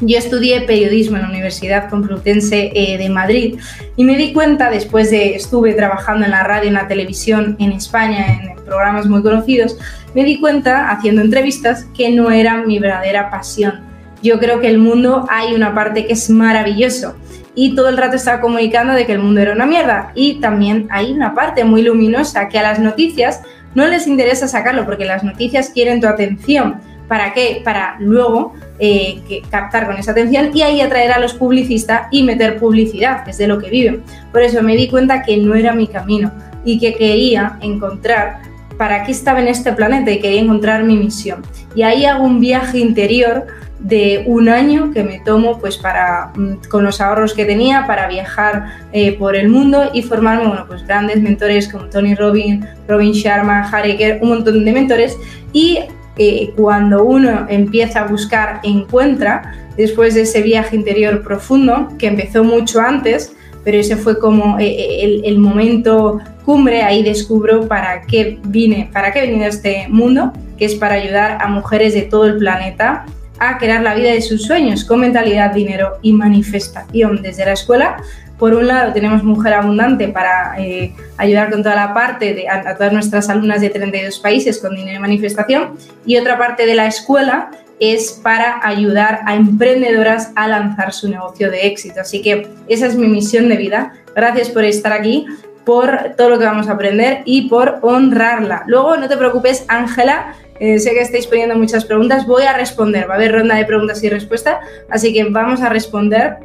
Yo 0.00 0.16
estudié 0.16 0.62
periodismo 0.62 1.16
en 1.16 1.22
la 1.24 1.28
Universidad 1.28 1.90
Complutense 1.90 2.72
eh, 2.74 2.96
de 2.96 3.10
Madrid 3.10 3.58
y 3.96 4.04
me 4.04 4.16
di 4.16 4.32
cuenta, 4.32 4.70
después 4.70 5.10
de 5.10 5.34
estuve 5.36 5.74
trabajando 5.74 6.24
en 6.24 6.30
la 6.30 6.42
radio 6.42 6.68
en 6.68 6.74
la 6.74 6.88
televisión 6.88 7.54
en 7.60 7.72
España, 7.72 8.26
en 8.32 8.64
programas 8.64 9.06
muy 9.06 9.22
conocidos, 9.22 9.76
me 10.14 10.24
di 10.24 10.40
cuenta 10.40 10.90
haciendo 10.90 11.20
entrevistas 11.20 11.86
que 11.94 12.10
no 12.10 12.30
era 12.30 12.64
mi 12.64 12.78
verdadera 12.78 13.30
pasión. 13.30 13.80
Yo 14.22 14.38
creo 14.38 14.60
que 14.60 14.68
el 14.68 14.78
mundo 14.78 15.26
hay 15.28 15.54
una 15.54 15.74
parte 15.74 16.06
que 16.06 16.14
es 16.14 16.30
maravilloso 16.30 17.14
y 17.54 17.74
todo 17.74 17.88
el 17.88 17.96
rato 17.96 18.16
estaba 18.16 18.40
comunicando 18.40 18.92
de 18.92 19.06
que 19.06 19.12
el 19.12 19.18
mundo 19.18 19.40
era 19.40 19.52
una 19.52 19.66
mierda 19.66 20.12
y 20.14 20.40
también 20.40 20.86
hay 20.90 21.12
una 21.12 21.34
parte 21.34 21.64
muy 21.64 21.82
luminosa 21.82 22.48
que 22.48 22.58
a 22.58 22.62
las 22.62 22.78
noticias 22.78 23.42
no 23.74 23.86
les 23.86 24.06
interesa 24.06 24.48
sacarlo 24.48 24.84
porque 24.84 25.04
las 25.04 25.22
noticias 25.24 25.70
quieren 25.70 26.00
tu 26.00 26.06
atención. 26.06 26.80
¿Para 27.08 27.32
qué? 27.32 27.60
Para 27.64 27.96
luego 27.98 28.54
eh, 28.78 29.42
captar 29.50 29.86
con 29.86 29.96
esa 29.96 30.12
atención 30.12 30.50
y 30.54 30.62
ahí 30.62 30.80
atraer 30.80 31.12
a 31.12 31.18
los 31.18 31.34
publicistas 31.34 32.02
y 32.12 32.22
meter 32.22 32.58
publicidad, 32.58 33.24
que 33.24 33.30
es 33.30 33.38
de 33.38 33.48
lo 33.48 33.58
que 33.58 33.68
viven. 33.68 34.02
Por 34.30 34.42
eso 34.42 34.62
me 34.62 34.76
di 34.76 34.88
cuenta 34.88 35.22
que 35.22 35.36
no 35.36 35.54
era 35.54 35.74
mi 35.74 35.88
camino 35.88 36.32
y 36.64 36.78
que 36.78 36.94
quería 36.94 37.58
encontrar 37.60 38.42
para 38.78 39.02
qué 39.02 39.12
estaba 39.12 39.40
en 39.40 39.48
este 39.48 39.72
planeta 39.72 40.10
y 40.10 40.20
quería 40.20 40.40
encontrar 40.40 40.84
mi 40.84 40.96
misión. 40.96 41.42
Y 41.74 41.82
ahí 41.82 42.04
hago 42.06 42.24
un 42.24 42.40
viaje 42.40 42.78
interior 42.78 43.46
de 43.80 44.24
un 44.26 44.48
año 44.48 44.90
que 44.92 45.02
me 45.02 45.20
tomo 45.20 45.58
pues 45.58 45.78
para 45.78 46.32
mm, 46.36 46.68
con 46.68 46.84
los 46.84 47.00
ahorros 47.00 47.32
que 47.34 47.44
tenía 47.44 47.86
para 47.86 48.08
viajar 48.08 48.66
eh, 48.92 49.12
por 49.18 49.34
el 49.34 49.48
mundo 49.48 49.90
y 49.94 50.02
formarme 50.02 50.46
bueno 50.46 50.64
pues 50.66 50.86
grandes 50.86 51.20
mentores 51.20 51.68
como 51.68 51.86
Tony 51.86 52.14
Robbins, 52.14 52.64
Robin 52.86 53.12
Sharma, 53.12 53.68
Harry 53.70 53.96
Kerr, 53.96 54.18
un 54.22 54.28
montón 54.30 54.64
de 54.64 54.72
mentores. 54.72 55.16
Y 55.52 55.80
eh, 56.16 56.52
cuando 56.56 57.04
uno 57.04 57.46
empieza 57.48 58.00
a 58.00 58.06
buscar 58.06 58.60
encuentra 58.62 59.54
después 59.76 60.14
de 60.14 60.22
ese 60.22 60.42
viaje 60.42 60.76
interior 60.76 61.22
profundo 61.22 61.88
que 61.98 62.08
empezó 62.08 62.44
mucho 62.44 62.80
antes 62.80 63.34
pero 63.64 63.78
ese 63.78 63.96
fue 63.96 64.18
como 64.18 64.58
eh, 64.58 65.02
el, 65.02 65.24
el 65.24 65.38
momento 65.38 66.18
cumbre 66.44 66.82
ahí 66.82 67.02
descubro 67.02 67.68
para 67.68 68.02
qué 68.02 68.38
vine 68.44 68.90
para 68.92 69.12
qué 69.12 69.26
vine 69.26 69.44
a 69.44 69.48
este 69.48 69.86
mundo 69.88 70.32
que 70.58 70.64
es 70.64 70.74
para 70.74 70.96
ayudar 70.96 71.38
a 71.40 71.48
mujeres 71.48 71.94
de 71.94 72.02
todo 72.02 72.26
el 72.26 72.36
planeta 72.38 73.06
a 73.40 73.58
crear 73.58 73.82
la 73.82 73.94
vida 73.94 74.12
de 74.12 74.22
sus 74.22 74.44
sueños 74.44 74.84
con 74.84 75.00
mentalidad, 75.00 75.52
dinero 75.52 75.98
y 76.02 76.12
manifestación. 76.12 77.22
Desde 77.22 77.44
la 77.44 77.52
escuela, 77.52 77.96
por 78.38 78.54
un 78.54 78.68
lado, 78.68 78.92
tenemos 78.92 79.22
Mujer 79.22 79.54
Abundante 79.54 80.08
para 80.08 80.54
eh, 80.58 80.94
ayudar 81.16 81.50
con 81.50 81.62
toda 81.62 81.74
la 81.74 81.92
parte 81.92 82.32
de 82.32 82.48
a, 82.48 82.76
todas 82.76 82.92
nuestras 82.92 83.28
alumnas 83.28 83.60
de 83.60 83.70
32 83.70 84.18
países 84.18 84.58
con 84.58 84.74
dinero 84.74 84.96
y 84.96 85.00
manifestación, 85.00 85.76
y 86.06 86.16
otra 86.16 86.38
parte 86.38 86.64
de 86.64 86.74
la 86.74 86.86
escuela 86.86 87.50
es 87.80 88.12
para 88.22 88.60
ayudar 88.62 89.20
a 89.26 89.34
emprendedoras 89.34 90.32
a 90.36 90.48
lanzar 90.48 90.92
su 90.92 91.08
negocio 91.08 91.50
de 91.50 91.66
éxito. 91.66 92.00
Así 92.00 92.22
que 92.22 92.46
esa 92.68 92.86
es 92.86 92.94
mi 92.94 93.08
misión 93.08 93.48
de 93.48 93.56
vida. 93.56 93.92
Gracias 94.14 94.50
por 94.50 94.64
estar 94.64 94.92
aquí, 94.92 95.26
por 95.64 96.14
todo 96.16 96.30
lo 96.30 96.38
que 96.38 96.44
vamos 96.44 96.68
a 96.68 96.72
aprender 96.72 97.22
y 97.24 97.48
por 97.48 97.78
honrarla. 97.82 98.64
Luego, 98.66 98.96
no 98.96 99.08
te 99.08 99.16
preocupes, 99.16 99.64
Ángela, 99.68 100.34
eh, 100.60 100.78
sé 100.78 100.90
que 100.92 101.00
estáis 101.00 101.26
poniendo 101.26 101.56
muchas 101.56 101.84
preguntas, 101.84 102.26
voy 102.26 102.44
a 102.44 102.52
responder, 102.52 103.08
va 103.08 103.14
a 103.14 103.16
haber 103.16 103.32
ronda 103.32 103.56
de 103.56 103.64
preguntas 103.64 104.02
y 104.04 104.10
respuestas, 104.10 104.58
así 104.90 105.12
que 105.12 105.24
vamos 105.24 105.62
a 105.62 105.70
responder 105.70 106.36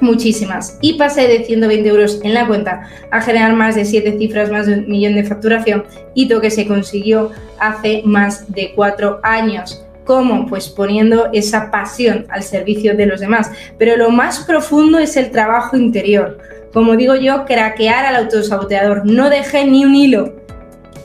muchísimas. 0.00 0.76
Y 0.80 0.94
pasé 0.94 1.28
de 1.28 1.44
120 1.44 1.88
euros 1.88 2.20
en 2.24 2.34
la 2.34 2.46
cuenta 2.46 2.88
a 3.10 3.20
generar 3.20 3.54
más 3.54 3.76
de 3.76 3.84
7 3.84 4.18
cifras, 4.18 4.50
más 4.50 4.66
de 4.66 4.74
un 4.74 4.88
millón 4.88 5.14
de 5.14 5.24
facturación, 5.24 5.84
hito 6.14 6.40
que 6.40 6.50
se 6.50 6.66
consiguió 6.66 7.30
hace 7.58 8.02
más 8.04 8.52
de 8.52 8.72
4 8.74 9.20
años. 9.22 9.84
¿Cómo? 10.04 10.46
Pues 10.46 10.68
poniendo 10.68 11.28
esa 11.32 11.70
pasión 11.70 12.26
al 12.30 12.42
servicio 12.42 12.96
de 12.96 13.06
los 13.06 13.20
demás. 13.20 13.52
Pero 13.78 13.96
lo 13.96 14.10
más 14.10 14.40
profundo 14.40 14.98
es 14.98 15.16
el 15.16 15.30
trabajo 15.30 15.76
interior. 15.76 16.38
Como 16.72 16.96
digo 16.96 17.14
yo, 17.14 17.44
craquear 17.44 18.06
al 18.06 18.16
autosaboteador. 18.16 19.06
No 19.06 19.30
deje 19.30 19.64
ni 19.66 19.84
un 19.84 19.94
hilo 19.94 20.39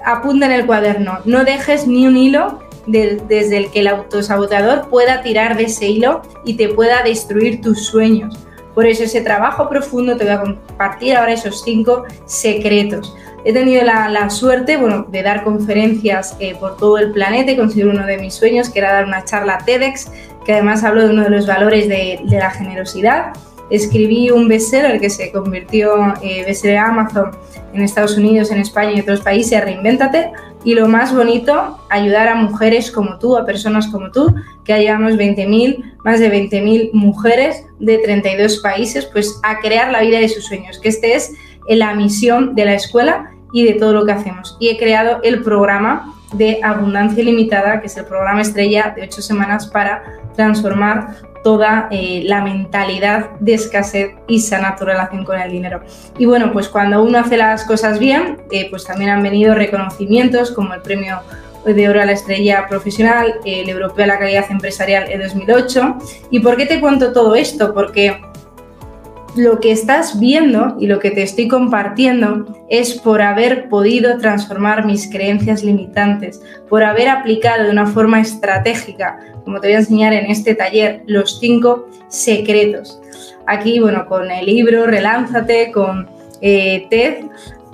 apunta 0.06 0.46
en 0.46 0.54
el 0.54 0.66
cuaderno, 0.66 1.20
no 1.26 1.44
dejes 1.44 1.88
ni 1.88 2.08
un 2.08 2.16
hilo 2.16 2.60
desde 2.88 3.58
el 3.58 3.72
que 3.72 3.80
el 3.80 3.88
autosaboteador 3.88 4.90
pueda 4.90 5.24
tirar 5.24 5.58
de 5.58 5.64
ese 5.64 5.88
hilo 5.88 6.22
y 6.46 6.56
te 6.56 6.70
pueda 6.70 7.04
destruir 7.04 7.62
tus 7.62 7.86
sueños. 7.86 8.38
Por 8.76 8.86
eso 8.86 9.04
ese 9.04 9.22
trabajo 9.22 9.70
profundo 9.70 10.18
te 10.18 10.26
voy 10.26 10.34
a 10.34 10.42
compartir 10.42 11.16
ahora 11.16 11.32
esos 11.32 11.64
cinco 11.64 12.04
secretos. 12.26 13.16
he 13.46 13.54
tenido 13.54 13.84
la, 13.84 14.30
suerte 14.30 14.76
bueno, 14.76 15.06
de 15.10 15.24
dar 15.24 15.44
conferencias 15.44 16.36
eh, 16.40 16.56
por 16.60 16.78
todo 16.78 16.98
el 16.98 17.12
planeta 17.12 17.52
y 17.52 17.58
conseguir 17.58 17.88
uno 17.88 18.06
de 18.06 18.18
mis 18.18 18.34
sueños, 18.34 18.70
que 18.70 18.80
era 18.80 18.92
dar 18.92 19.06
una 19.06 19.24
charla 19.24 19.60
TEDx, 19.66 20.12
que 20.46 20.54
además 20.54 20.84
hablo 20.84 21.04
de 21.04 21.14
uno 21.14 21.24
de 21.24 21.30
los 21.30 21.48
valores 21.48 21.88
de, 21.88 22.20
la 22.30 22.52
generosidad. 22.52 23.34
Escribí 23.70 24.30
un 24.30 24.48
bestseller 24.48 25.00
que 25.00 25.10
se 25.10 25.32
convirtió 25.32 26.14
eh, 26.22 26.44
bestseller 26.46 26.78
Amazon 26.78 27.32
en 27.74 27.82
Estados 27.82 28.18
Unidos, 28.18 28.52
en 28.52 28.60
España 28.60 28.94
y 28.96 29.02
otros 29.02 29.22
países, 29.22 29.64
Reinvéntate. 29.64 30.32
Y 30.64 30.74
lo 30.74 30.88
más 30.88 31.14
bonito, 31.16 31.80
ayudar 31.90 32.28
a 32.28 32.36
mujeres 32.36 32.92
como 32.92 33.20
tú, 33.20 33.38
a 33.38 33.46
personas 33.46 33.88
como 33.88 34.12
tú, 34.12 34.34
que 34.64 34.78
llevamos 34.80 35.14
20.000, 35.14 35.96
más 36.04 36.20
de 36.20 36.32
20.000 36.32 36.92
mujeres 36.94 37.66
de 37.80 38.00
32 38.00 38.60
países, 38.60 39.06
pues 39.06 39.40
a 39.44 39.60
crear 39.60 39.92
la 39.92 40.02
vida 40.02 40.20
de 40.20 40.30
sus 40.30 40.46
sueños, 40.46 40.80
que 40.80 40.90
este 40.90 41.14
es 41.14 41.34
la 41.68 41.94
misión 41.94 42.56
de 42.56 42.66
la 42.66 42.74
escuela 42.74 43.32
y 43.54 43.64
de 43.64 43.74
todo 43.74 43.94
lo 43.94 44.06
que 44.06 44.14
hacemos. 44.14 44.58
Y 44.60 44.70
he 44.70 44.78
creado 44.78 45.20
el 45.22 45.44
programa 45.44 46.15
de 46.38 46.60
Abundancia 46.64 47.22
Ilimitada, 47.22 47.80
que 47.80 47.88
es 47.88 47.98
el 47.98 48.06
programa 48.06 48.42
estrella 48.42 48.94
de 48.96 49.04
ocho 49.04 49.22
semanas 49.22 49.68
para 49.68 50.04
transformar 50.36 51.16
toda 51.44 51.88
eh, 51.92 52.24
la 52.26 52.42
mentalidad 52.42 53.30
de 53.40 53.54
escasez 53.54 54.16
y 54.28 54.40
sana 54.40 54.76
tu 54.76 54.84
relación 54.84 55.24
con 55.24 55.40
el 55.40 55.52
dinero. 55.52 55.82
Y 56.18 56.26
bueno, 56.26 56.52
pues 56.52 56.68
cuando 56.68 57.04
uno 57.04 57.20
hace 57.20 57.38
las 57.38 57.66
cosas 57.66 58.00
bien, 58.00 58.42
eh, 58.52 58.68
pues 58.70 58.84
también 58.84 59.12
han 59.12 59.22
venido 59.22 59.54
reconocimientos 59.54 60.50
como 60.50 60.74
el 60.74 60.82
premio 60.82 61.22
de 61.64 61.90
oro 61.90 62.02
a 62.02 62.06
la 62.06 62.14
estrella 62.14 62.66
profesional, 62.68 63.36
el 63.46 63.70
europeo 63.70 64.06
a 64.06 64.08
la 64.08 64.20
calidad 64.20 64.46
empresarial 64.50 65.12
en 65.12 65.22
2008. 65.22 65.98
¿Y 66.32 66.40
por 66.40 66.58
qué 66.58 66.66
te 66.66 66.80
cuento 66.80 67.14
todo 67.14 67.36
esto? 67.36 67.74
Porque 67.74 68.22
lo 69.36 69.60
que 69.60 69.72
estás 69.72 70.20
viendo 70.20 70.78
y 70.80 70.88
lo 70.88 71.00
que 71.00 71.12
te 71.12 71.22
estoy 71.22 71.48
compartiendo 71.48 72.46
es 72.70 72.94
por 72.94 73.22
haber 73.22 73.70
podido 73.70 74.18
transformar 74.18 74.86
mis 74.86 75.10
creencias 75.10 75.64
limitantes, 75.64 76.42
por 76.70 76.84
haber 76.84 77.10
aplicado 77.10 77.64
de 77.64 77.70
una 77.70 77.88
forma 77.88 78.22
estratégica, 78.22 79.20
como 79.44 79.60
te 79.60 79.68
voy 79.68 79.76
a 79.76 79.80
enseñar 79.80 80.14
en 80.14 80.32
este 80.32 80.56
taller, 80.56 81.04
los 81.06 81.40
cinco 81.40 81.88
secretos. 82.08 83.00
Aquí, 83.48 83.80
bueno, 83.80 84.08
con 84.08 84.32
el 84.32 84.46
libro 84.46 84.88
Relánzate, 84.88 85.72
con 85.72 86.08
eh, 86.42 86.88
TED, 86.90 87.26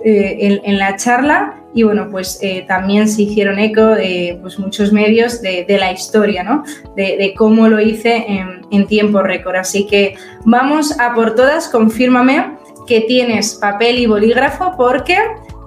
eh, 0.03 0.59
en, 0.63 0.79
la 0.79 0.95
charla 0.95 1.61
y 1.75 1.83
bueno, 1.83 2.07
pues 2.09 2.39
eh, 2.41 2.65
también 2.67 3.07
se 3.07 3.21
hicieron 3.21 3.59
eco 3.59 3.85
de 3.85 4.39
pues, 4.41 4.57
muchos 4.57 4.91
medios 4.91 5.41
de, 5.41 5.65
la 5.79 5.91
historia, 5.91 6.43
¿no? 6.43 6.63
De, 6.95 7.33
cómo 7.37 7.67
lo 7.67 7.79
hice 7.79 8.25
en, 8.71 8.87
tiempo 8.87 9.21
récord. 9.21 9.55
Así 9.55 9.85
que 9.85 10.15
vamos 10.43 10.99
a 10.99 11.13
por 11.13 11.35
todas, 11.35 11.67
confírmame 11.69 12.57
que 12.87 13.01
tienes 13.01 13.53
papel 13.55 13.99
y 13.99 14.07
bolígrafo 14.07 14.73
porque 14.75 15.17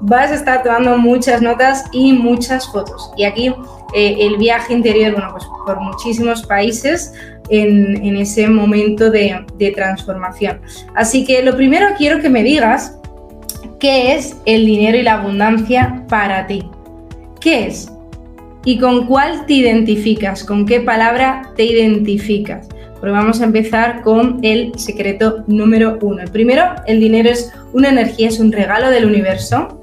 vas 0.01 0.33
a 0.33 0.35
estar 0.35 0.65
tomando 0.65 0.99
muchas 0.99 1.41
notas 1.41 1.85
y 1.93 2.13
muchas 2.13 2.67
fotos. 2.71 3.13
Y 3.17 3.25
aquí 3.25 3.55
eh, 3.95 4.17
el 4.19 4.37
viaje 4.37 4.73
interior, 4.73 5.13
bueno, 5.13 5.29
pues 5.31 5.45
por 5.65 5.81
muchísimos 5.81 6.45
países 6.45 7.15
en, 7.51 8.05
en 8.05 8.17
ese 8.17 8.49
momento 8.49 9.11
de, 9.11 9.47
de 9.59 9.71
transformación. 9.71 10.61
Así 10.97 11.25
que 11.25 11.41
lo 11.43 11.55
primero 11.55 11.87
quiero 11.97 12.21
que 12.21 12.29
me 12.29 12.43
digas 12.43 12.99
¿Qué 13.81 14.15
es 14.15 14.37
el 14.47 14.67
dinero 14.67 14.97
y 14.97 15.03
la 15.03 15.15
abundancia 15.15 16.05
para 16.09 16.47
ti? 16.47 16.63
¿Qué 17.41 17.67
es? 17.67 17.91
¿Y 18.65 18.79
con 18.79 19.07
cuál 19.07 19.45
te 19.47 19.55
identificas? 19.55 20.45
¿Con 20.45 20.65
qué 20.65 20.81
palabra 20.81 21.51
te 21.57 21.65
identificas? 21.65 22.69
Pues 23.01 23.13
vamos 23.13 23.43
a 23.43 23.45
empezar 23.45 24.01
con 24.01 24.39
el 24.43 24.79
secreto 24.79 25.45
número 25.47 25.99
uno. 26.01 26.23
El 26.23 26.31
primero, 26.31 26.65
el 26.87 27.01
dinero 27.01 27.29
es 27.29 27.53
una 27.75 27.91
energía, 27.91 28.29
es 28.29 28.41
un 28.41 28.53
regalo 28.53 28.89
del 28.89 29.05
universo. 29.05 29.79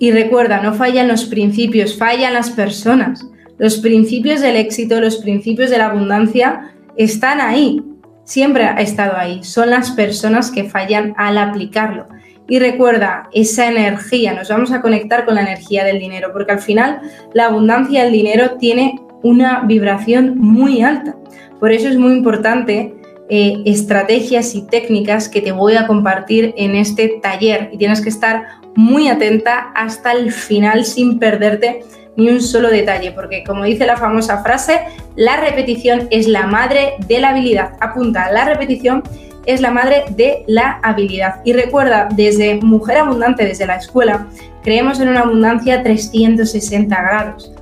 Y 0.00 0.10
recuerda, 0.10 0.60
no 0.60 0.74
fallan 0.74 1.06
los 1.06 1.26
principios, 1.26 1.96
fallan 1.96 2.34
las 2.34 2.50
personas. 2.50 3.24
Los 3.58 3.76
principios 3.76 4.40
del 4.40 4.56
éxito, 4.56 5.00
los 5.00 5.18
principios 5.18 5.70
de 5.70 5.78
la 5.78 5.86
abundancia 5.86 6.72
están 6.96 7.40
ahí. 7.40 7.80
Siempre 8.24 8.64
ha 8.64 8.80
estado 8.80 9.16
ahí. 9.16 9.44
Son 9.44 9.70
las 9.70 9.92
personas 9.92 10.50
que 10.50 10.64
fallan 10.64 11.14
al 11.16 11.38
aplicarlo. 11.38 12.08
Y 12.50 12.58
recuerda, 12.58 13.28
esa 13.32 13.68
energía, 13.68 14.34
nos 14.34 14.48
vamos 14.48 14.72
a 14.72 14.82
conectar 14.82 15.24
con 15.24 15.36
la 15.36 15.42
energía 15.42 15.84
del 15.84 16.00
dinero, 16.00 16.30
porque 16.32 16.50
al 16.50 16.58
final 16.58 17.00
la 17.32 17.46
abundancia 17.46 18.02
del 18.02 18.12
dinero 18.12 18.56
tiene 18.58 19.00
una 19.22 19.60
vibración 19.60 20.36
muy 20.36 20.82
alta. 20.82 21.14
Por 21.60 21.70
eso 21.70 21.88
es 21.88 21.96
muy 21.96 22.12
importante 22.12 22.92
eh, 23.28 23.62
estrategias 23.66 24.56
y 24.56 24.62
técnicas 24.62 25.28
que 25.28 25.40
te 25.40 25.52
voy 25.52 25.76
a 25.76 25.86
compartir 25.86 26.52
en 26.56 26.74
este 26.74 27.20
taller 27.22 27.70
y 27.72 27.78
tienes 27.78 28.00
que 28.00 28.08
estar 28.08 28.42
muy 28.74 29.06
atenta 29.06 29.70
hasta 29.76 30.10
el 30.10 30.32
final 30.32 30.84
sin 30.84 31.20
perderte 31.20 31.84
ni 32.16 32.30
un 32.30 32.40
solo 32.40 32.68
detalle, 32.68 33.12
porque 33.12 33.44
como 33.44 33.62
dice 33.62 33.86
la 33.86 33.96
famosa 33.96 34.42
frase, 34.42 34.80
la 35.14 35.36
repetición 35.36 36.08
es 36.10 36.26
la 36.26 36.48
madre 36.48 36.94
de 37.06 37.20
la 37.20 37.28
habilidad. 37.28 37.74
Apunta, 37.78 38.32
la 38.32 38.44
repetición 38.44 39.04
es 39.50 39.60
la 39.60 39.70
madre 39.70 40.04
de 40.10 40.44
la 40.46 40.80
habilidad. 40.82 41.40
Y 41.44 41.52
recuerda, 41.52 42.08
desde 42.14 42.56
Mujer 42.56 42.98
Abundante, 42.98 43.44
desde 43.44 43.66
la 43.66 43.76
escuela, 43.76 44.26
creemos 44.62 45.00
en 45.00 45.08
una 45.08 45.20
abundancia 45.20 45.82
360 45.82 47.00
grados. 47.00 47.52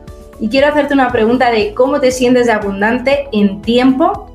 Y 0.40 0.48
quiero 0.48 0.68
hacerte 0.68 0.94
una 0.94 1.11
pregunta 1.11 1.51
de 1.51 1.74
cómo 1.74 2.01
te 2.01 2.11
sientes 2.11 2.48
abundante 2.48 3.29
en 3.33 3.61
tiempo. 3.62 4.31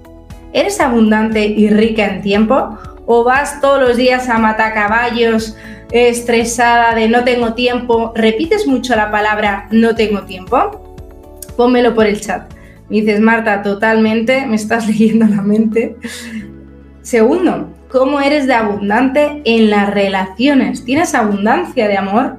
¿Eres 0.51 0.79
abundante 0.79 1.45
y 1.45 1.69
rica 1.69 2.05
en 2.05 2.21
tiempo? 2.21 2.77
¿O 3.05 3.23
vas 3.23 3.61
todos 3.61 3.81
los 3.81 3.97
días 3.97 4.29
a 4.29 4.37
matacaballos, 4.37 5.55
estresada 5.91 6.93
de 6.95 7.07
no 7.07 7.23
tengo 7.23 7.53
tiempo? 7.53 8.11
¿Repites 8.15 8.67
mucho 8.67 8.95
la 8.95 9.11
palabra 9.11 9.67
no 9.71 9.95
tengo 9.95 10.23
tiempo? 10.23 10.97
Pónmelo 11.55 11.93
por 11.95 12.05
el 12.05 12.19
chat. 12.19 12.51
Me 12.89 12.97
dices, 12.97 13.19
Marta, 13.19 13.61
totalmente, 13.61 14.45
me 14.45 14.55
estás 14.55 14.87
leyendo 14.89 15.25
la 15.25 15.41
mente. 15.41 15.95
Segundo, 17.03 17.67
¿cómo 17.91 18.21
eres 18.21 18.47
de 18.47 18.53
abundante 18.53 19.41
en 19.43 19.69
las 19.69 19.93
relaciones? 19.93 20.85
¿Tienes 20.85 21.13
abundancia 21.13 21.89
de 21.89 21.97
amor? 21.97 22.37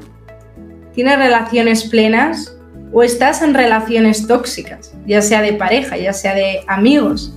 ¿Tienes 0.94 1.18
relaciones 1.18 1.84
plenas? 1.84 2.56
¿O 2.90 3.02
estás 3.02 3.42
en 3.42 3.52
relaciones 3.52 4.26
tóxicas, 4.26 4.94
ya 5.06 5.20
sea 5.20 5.42
de 5.42 5.52
pareja, 5.52 5.98
ya 5.98 6.14
sea 6.14 6.34
de 6.34 6.60
amigos? 6.66 7.36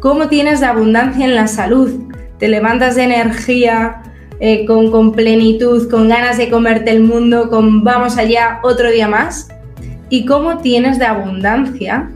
¿Cómo 0.00 0.28
tienes 0.28 0.60
de 0.60 0.66
abundancia 0.66 1.26
en 1.26 1.34
la 1.34 1.46
salud? 1.46 2.10
¿Te 2.38 2.48
levantas 2.48 2.96
de 2.96 3.02
energía, 3.02 4.02
eh, 4.40 4.64
con, 4.64 4.90
con 4.90 5.12
plenitud, 5.12 5.90
con 5.90 6.08
ganas 6.08 6.38
de 6.38 6.48
comerte 6.48 6.90
el 6.90 7.02
mundo, 7.02 7.50
con 7.50 7.84
vamos 7.84 8.16
allá 8.16 8.60
otro 8.62 8.90
día 8.90 9.08
más? 9.08 9.48
¿Y 10.08 10.24
cómo 10.24 10.56
tienes 10.58 10.98
de 10.98 11.04
abundancia 11.04 12.08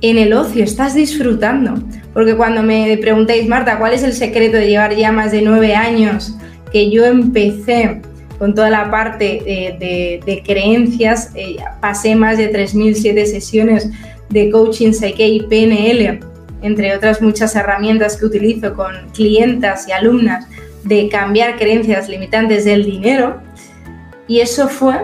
en 0.00 0.18
el 0.18 0.32
ocio? 0.32 0.64
¿Estás 0.64 0.94
disfrutando? 0.94 1.74
Porque 2.12 2.36
cuando 2.36 2.62
me 2.62 2.96
preguntéis, 2.98 3.48
Marta, 3.48 3.78
¿cuál 3.78 3.94
es 3.94 4.02
el 4.02 4.12
secreto 4.12 4.56
de 4.56 4.68
llevar 4.68 4.94
ya 4.94 5.12
más 5.12 5.32
de 5.32 5.42
nueve 5.42 5.74
años 5.74 6.34
que 6.72 6.90
yo 6.90 7.04
empecé 7.04 8.02
con 8.38 8.54
toda 8.54 8.70
la 8.70 8.90
parte 8.90 9.42
de, 9.44 10.42
creencias? 10.44 11.30
Eh, 11.34 11.56
pasé 11.80 12.14
más 12.14 12.38
de 12.38 12.52
3.007 12.52 13.24
sesiones 13.26 13.90
de 14.30 14.50
coaching 14.50 14.92
Psyche 14.92 15.26
y 15.26 15.40
PNL, 15.42 16.20
entre 16.62 16.96
otras 16.96 17.22
muchas 17.22 17.54
herramientas 17.56 18.16
que 18.16 18.26
utilizo 18.26 18.74
con 18.74 18.92
clientas 19.14 19.88
y 19.88 19.92
alumnas 19.92 20.46
de 20.84 21.08
cambiar 21.08 21.56
creencias 21.56 22.08
limitantes 22.08 22.64
del 22.64 22.84
dinero. 22.84 23.40
Y 24.26 24.40
eso 24.40 24.68
fue 24.68 24.94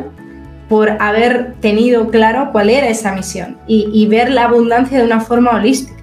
por 0.69 0.91
haber 1.01 1.55
tenido 1.61 2.09
claro 2.09 2.51
cuál 2.53 2.71
era 2.71 2.89
esa 2.89 3.13
misión 3.13 3.59
y 3.67 4.07
ver 4.07 4.31
la 4.31 4.45
abundancia 4.45 4.99
de 4.99 5.05
una 5.05 5.21
forma 5.21 5.53
holística 5.53 5.95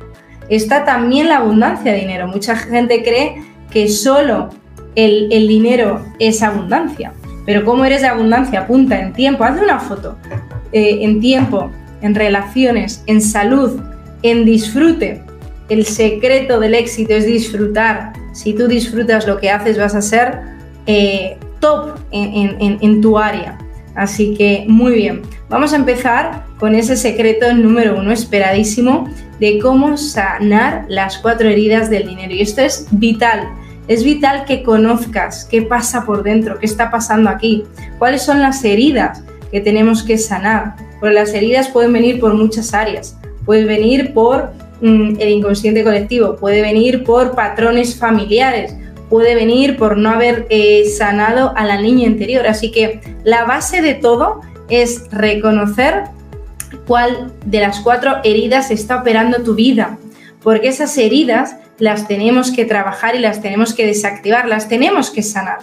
está 0.51 0.83
también 0.83 1.29
la 1.29 1.37
abundancia 1.37 1.93
de 1.93 1.99
dinero. 1.99 2.27
Mucha 2.27 2.55
gente 2.57 3.03
cree 3.03 3.41
que 3.71 3.87
solo 3.87 4.49
el, 4.95 5.29
dinero 5.47 6.05
es 6.19 6.43
abundancia. 6.43 7.13
Pero 7.45 7.63
¿cómo 7.63 7.85
eres 7.85 8.01
de 8.01 8.07
abundancia? 8.07 8.61
Apunta 8.61 8.99
en 8.99 9.13
tiempo, 9.13 9.45
haz 9.45 9.59
una 9.61 9.79
foto. 9.79 10.17
Eh, 10.73 10.99
en 11.01 11.21
tiempo, 11.21 11.71
en 12.01 12.15
relaciones, 12.15 13.01
en 13.07 13.21
salud, 13.21 13.79
en 14.23 14.45
disfrute. 14.45 15.23
El 15.69 15.85
secreto 15.85 16.59
del 16.59 16.75
éxito 16.75 17.13
es 17.13 17.25
disfrutar. 17.25 18.11
Si 18.33 18.53
tú 18.53 18.67
disfrutas 18.67 19.25
lo 19.25 19.39
que 19.39 19.49
haces, 19.49 19.77
vas 19.77 19.95
a 19.95 20.01
ser 20.01 20.37
eh, 20.85 21.37
top 21.61 21.97
en 22.11 23.01
tu 23.01 23.17
área. 23.17 23.57
Así 23.95 24.33
que 24.35 24.65
muy 24.67 24.93
bien, 24.93 25.21
vamos 25.49 25.73
a 25.73 25.75
empezar 25.75 26.45
con 26.59 26.75
ese 26.75 26.95
secreto 26.95 27.53
número 27.53 27.97
uno 27.97 28.11
esperadísimo 28.11 29.09
de 29.39 29.59
cómo 29.59 29.97
sanar 29.97 30.85
las 30.87 31.17
cuatro 31.17 31.49
heridas 31.49 31.89
del 31.89 32.07
dinero. 32.07 32.33
Y 32.33 32.41
esto 32.41 32.61
es 32.61 32.87
vital, 32.91 33.49
es 33.87 34.03
vital 34.03 34.45
que 34.45 34.63
conozcas 34.63 35.47
qué 35.49 35.61
pasa 35.61 36.05
por 36.05 36.23
dentro, 36.23 36.59
qué 36.59 36.65
está 36.65 36.89
pasando 36.89 37.29
aquí, 37.29 37.63
cuáles 37.97 38.21
son 38.21 38.41
las 38.41 38.63
heridas 38.63 39.23
que 39.51 39.59
tenemos 39.59 40.03
que 40.03 40.17
sanar. 40.17 40.75
Porque 40.99 41.15
las 41.15 41.33
heridas 41.33 41.67
pueden 41.67 41.91
venir 41.91 42.19
por 42.19 42.35
muchas 42.35 42.73
áreas, 42.73 43.17
pueden 43.43 43.67
venir 43.67 44.13
por 44.13 44.51
mm, 44.81 45.15
el 45.19 45.29
inconsciente 45.29 45.83
colectivo, 45.83 46.37
puede 46.37 46.61
venir 46.61 47.03
por 47.03 47.35
patrones 47.35 47.97
familiares, 47.97 48.75
puede 49.11 49.35
venir 49.35 49.75
por 49.75 49.97
no 49.97 50.09
haber 50.09 50.47
eh, 50.49 50.85
sanado 50.85 51.53
a 51.57 51.65
la 51.65 51.81
niña 51.81 52.07
interior. 52.07 52.47
Así 52.47 52.71
que 52.71 53.01
la 53.25 53.43
base 53.43 53.81
de 53.81 53.93
todo 53.93 54.39
es 54.69 55.11
reconocer 55.11 56.05
cuál 56.87 57.33
de 57.45 57.59
las 57.59 57.81
cuatro 57.81 58.21
heridas 58.23 58.71
está 58.71 59.01
operando 59.01 59.43
tu 59.43 59.53
vida, 59.53 59.97
porque 60.41 60.69
esas 60.69 60.97
heridas 60.97 61.57
las 61.77 62.07
tenemos 62.07 62.51
que 62.51 62.63
trabajar 62.63 63.15
y 63.15 63.19
las 63.19 63.41
tenemos 63.41 63.73
que 63.73 63.85
desactivar, 63.85 64.47
las 64.47 64.69
tenemos 64.69 65.11
que 65.11 65.23
sanar. 65.23 65.57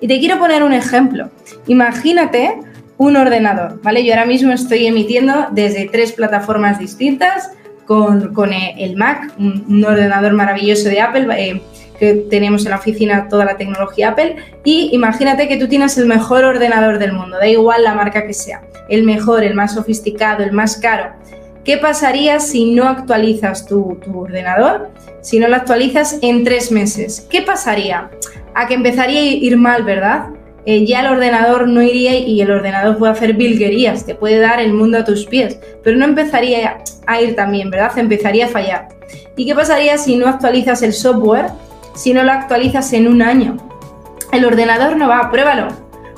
Y 0.00 0.08
te 0.08 0.18
quiero 0.18 0.40
poner 0.40 0.64
un 0.64 0.72
ejemplo. 0.72 1.30
Imagínate 1.68 2.56
un 2.96 3.16
ordenador, 3.16 3.80
¿vale? 3.80 4.04
Yo 4.04 4.12
ahora 4.12 4.26
mismo 4.26 4.50
estoy 4.50 4.86
emitiendo 4.86 5.46
desde 5.52 5.88
tres 5.88 6.10
plataformas 6.12 6.80
distintas 6.80 7.52
con, 7.86 8.52
el 8.52 8.96
Mac, 8.96 9.32
un, 9.38 9.84
ordenador 9.84 10.32
maravilloso 10.32 10.88
de 10.88 11.00
Apple. 11.00 11.26
Eh, 11.38 11.62
que 11.98 12.14
tenemos 12.14 12.64
en 12.64 12.70
la 12.70 12.76
oficina 12.76 13.28
toda 13.28 13.44
la 13.44 13.56
tecnología 13.56 14.10
Apple 14.10 14.36
y 14.64 14.90
imagínate 14.92 15.48
que 15.48 15.56
tú 15.56 15.68
tienes 15.68 15.98
el 15.98 16.06
mejor 16.06 16.44
ordenador 16.44 16.98
del 16.98 17.12
mundo, 17.12 17.38
da 17.38 17.48
igual 17.48 17.84
la 17.84 17.94
marca 17.94 18.26
que 18.26 18.34
sea, 18.34 18.62
el 18.88 19.02
mejor, 19.04 19.44
el 19.44 19.54
más 19.54 19.74
sofisticado, 19.74 20.42
el 20.44 20.52
más 20.52 20.76
caro. 20.76 21.12
¿Qué 21.64 21.76
pasaría 21.76 22.40
si 22.40 22.70
no 22.70 22.88
actualizas 22.88 23.66
tu, 23.66 23.98
ordenador? 24.14 24.88
Si 25.20 25.38
no 25.38 25.48
lo 25.48 25.56
actualizas 25.56 26.18
en 26.22 26.42
tres 26.42 26.72
meses. 26.72 27.26
¿Qué 27.28 27.42
pasaría? 27.42 28.08
A 28.54 28.66
que 28.66 28.74
empezaría 28.74 29.20
a 29.20 29.24
ir 29.24 29.58
mal, 29.58 29.82
¿verdad? 29.82 30.28
Eh, 30.64 30.86
ya 30.86 31.00
el 31.00 31.08
ordenador 31.08 31.68
no 31.68 31.82
iría 31.82 32.16
y 32.18 32.40
el 32.40 32.50
ordenador 32.50 32.96
puede 32.96 33.12
hacer 33.12 33.34
bilguerías, 33.34 34.06
te 34.06 34.14
puede 34.14 34.38
dar 34.38 34.60
el 34.60 34.72
mundo 34.72 34.98
a 34.98 35.04
tus 35.04 35.26
pies, 35.26 35.58
pero 35.82 35.96
no 35.96 36.04
empezaría 36.04 36.78
a 37.06 37.20
ir 37.20 37.36
también, 37.36 37.70
¿verdad? 37.70 37.98
Empezaría 37.98 38.46
a 38.46 38.48
fallar. 38.48 38.88
¿Y 39.36 39.46
qué 39.46 39.54
pasaría 39.54 39.98
si 39.98 40.16
no 40.16 40.26
actualizas 40.26 40.82
el 40.82 40.92
software 40.92 41.46
si 41.98 42.14
no 42.14 42.22
lo 42.22 42.30
actualizas 42.30 42.92
en 42.92 43.08
un 43.08 43.22
año. 43.22 43.56
El 44.30 44.44
ordenador 44.44 44.96
no 44.96 45.08
va, 45.08 45.30
pruébalo, 45.32 45.66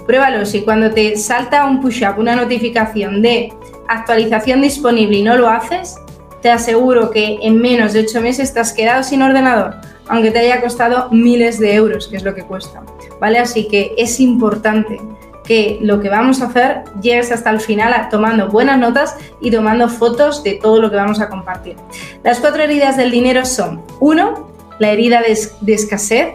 pruébalo. 0.07 0.45
Si 0.45 0.61
cuando 0.61 0.91
te 0.91 1.17
salta 1.17 1.65
un 1.65 1.81
push-up, 1.81 2.19
una 2.19 2.37
notificación 2.37 3.23
de 3.23 3.51
actualización 3.89 4.61
disponible 4.61 5.17
y 5.17 5.23
no 5.23 5.37
lo 5.37 5.49
haces, 5.49 5.97
te 6.43 6.51
aseguro 6.51 7.11
que 7.11 7.39
en 7.41 7.61
menos 7.61 7.95
de 7.95 8.01
ocho 8.01 8.21
meses 8.21 8.53
te 8.53 8.61
has 8.61 8.75
quedado 8.75 9.03
sin 9.03 9.23
ordenador, 9.23 9.77
aunque 10.09 10.31
te 10.31 10.41
haya 10.41 10.61
costado 10.61 11.09
miles 11.13 11.59
de 11.59 11.75
euros, 11.75 12.09
que 12.09 12.19
es 12.19 12.25
lo 12.25 12.35
que 12.35 12.43
cuesta. 12.43 12.83
¿Vale? 13.19 13.39
Así 13.39 13.67
que 13.67 13.95
es 13.97 14.21
importante 14.21 15.01
que 15.45 15.79
lo 15.81 15.99
que 16.01 16.11
vamos 16.11 16.43
a 16.43 16.47
hacer 16.47 16.85
llegues 17.01 17.33
hasta 17.33 17.51
el 17.51 17.61
final 17.61 18.09
tomando 18.11 18.49
buenas 18.49 18.79
notas 18.79 19.17
y 19.41 19.51
tomando 19.51 19.89
fotos 19.89 20.45
de 20.45 20.55
todo 20.55 20.81
lo 20.81 20.91
que 20.91 20.97
vamos 20.97 21.21
a 21.21 21.31
compartir. 21.31 21.77
Las 22.23 22.39
cuatro 22.39 22.63
heridas 22.63 22.99
del 22.99 23.11
dinero 23.11 23.47
son, 23.47 23.83
uno, 23.99 24.51
la 24.81 24.91
herida 24.91 25.23
de, 25.23 25.73
escasez. 25.73 26.35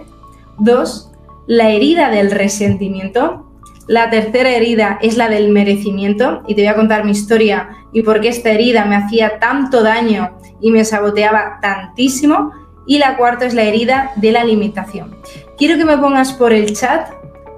Dos, 0.58 1.12
la 1.48 1.72
herida 1.72 2.10
del 2.10 2.32
resentimiento. 2.32 3.52
La 3.88 4.10
tercera 4.10 4.52
herida 4.52 4.98
es 5.02 5.18
la 5.18 5.28
del 5.28 5.52
merecimiento 5.52 6.44
y 6.48 6.56
te 6.56 6.62
voy 6.62 6.70
a 6.70 6.76
contar 6.76 7.04
mi 7.04 7.12
historia 7.12 7.70
y 7.92 8.04
por 8.04 8.22
qué 8.22 8.30
esta 8.30 8.52
herida 8.52 8.86
me 8.86 8.96
hacía 8.96 9.40
tanto 9.40 9.84
daño 9.84 10.38
y 10.62 10.72
me 10.72 10.86
saboteaba 10.86 11.60
tantísimo. 11.62 12.52
Y 12.88 13.00
la 13.00 13.18
cuarta 13.18 13.46
es 13.46 13.56
la 13.56 13.64
herida 13.64 14.12
de 14.16 14.32
la 14.32 14.44
limitación. 14.44 15.16
Quiero 15.58 15.78
que 15.78 15.86
me 15.86 15.98
pongas 15.98 16.32
por 16.34 16.54
el 16.54 16.74
chat 16.74 17.10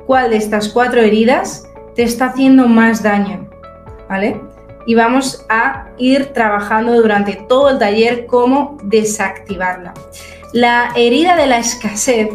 cuál 0.06 0.30
de 0.30 0.38
estas 0.38 0.69
cuatro 0.69 1.02
heridas 1.02 1.67
te 1.95 2.04
está 2.04 2.28
haciendo 2.28 2.67
más 2.67 3.04
daño, 3.04 3.50
¿vale? 4.08 4.39
Y 4.86 4.95
vamos 4.95 5.45
a 5.50 5.88
ir 5.97 6.28
trabajando 6.28 6.93
durante 6.93 7.34
todo 7.50 7.71
el 7.71 7.78
taller 7.78 8.26
cómo 8.26 8.78
desactivarla. 8.84 9.93
La 10.53 10.91
herida 10.95 11.36
de 11.36 11.47
la 11.47 11.60
escasez 11.60 12.29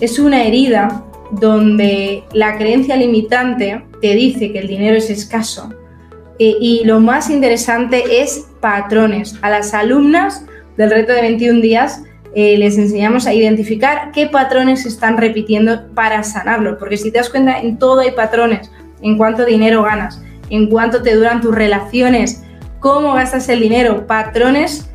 es 0.00 0.18
una 0.18 0.44
herida 0.44 1.04
donde 1.32 2.22
la 2.32 2.56
creencia 2.56 2.96
limitante 2.96 3.84
te 4.00 4.14
dice 4.14 4.52
que 4.52 4.60
el 4.60 4.68
dinero 4.68 4.96
es 4.96 5.10
escaso. 5.10 5.70
Eh, 6.38 6.54
y 6.60 6.84
lo 6.84 7.00
más 7.00 7.28
interesante 7.28 8.22
es 8.22 8.46
patrones. 8.60 9.34
A 9.42 9.50
las 9.50 9.74
alumnas 9.74 10.44
del 10.76 10.90
reto 10.90 11.12
de 11.12 11.22
21 11.22 11.60
días 11.60 12.02
eh, 12.34 12.56
les 12.56 12.78
enseñamos 12.78 13.26
a 13.26 13.34
identificar 13.34 14.12
qué 14.12 14.26
patrones 14.26 14.82
se 14.82 14.88
están 14.88 15.16
repitiendo 15.16 15.88
para 15.94 16.22
sanarlo. 16.22 16.78
Porque 16.78 16.96
si 16.96 17.10
te 17.10 17.18
das 17.18 17.30
cuenta, 17.30 17.58
en 17.58 17.78
todo 17.78 18.00
hay 18.00 18.12
patrones. 18.12 18.70
En 19.02 19.18
cuánto 19.18 19.44
dinero 19.44 19.82
ganas, 19.82 20.22
en 20.50 20.68
cuánto 20.68 21.02
te 21.02 21.14
duran 21.14 21.40
tus 21.40 21.54
relaciones, 21.54 22.44
cómo 22.78 23.14
gastas 23.14 23.48
el 23.48 23.60
dinero, 23.60 24.06
patrones 24.06 24.88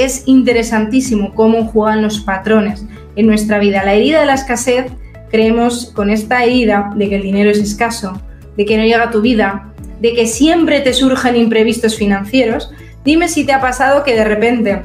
es 0.00 0.24
interesantísimo 0.26 1.34
cómo 1.34 1.66
juegan 1.66 2.02
los 2.02 2.20
patrones 2.20 2.84
en 3.16 3.26
nuestra 3.26 3.58
vida. 3.58 3.84
La 3.84 3.94
herida 3.94 4.20
de 4.20 4.26
la 4.26 4.34
escasez, 4.34 4.86
creemos 5.30 5.92
con 5.94 6.10
esta 6.10 6.44
herida 6.44 6.92
de 6.96 7.08
que 7.08 7.16
el 7.16 7.22
dinero 7.22 7.50
es 7.50 7.58
escaso, 7.58 8.20
de 8.56 8.64
que 8.64 8.76
no 8.76 8.84
llega 8.84 9.04
a 9.04 9.10
tu 9.10 9.20
vida, 9.20 9.72
de 10.00 10.14
que 10.14 10.26
siempre 10.26 10.80
te 10.80 10.92
surgen 10.92 11.36
imprevistos 11.36 11.96
financieros. 11.96 12.72
Dime 13.04 13.28
si 13.28 13.44
te 13.44 13.52
ha 13.52 13.60
pasado 13.60 14.04
que 14.04 14.14
de 14.14 14.24
repente 14.24 14.82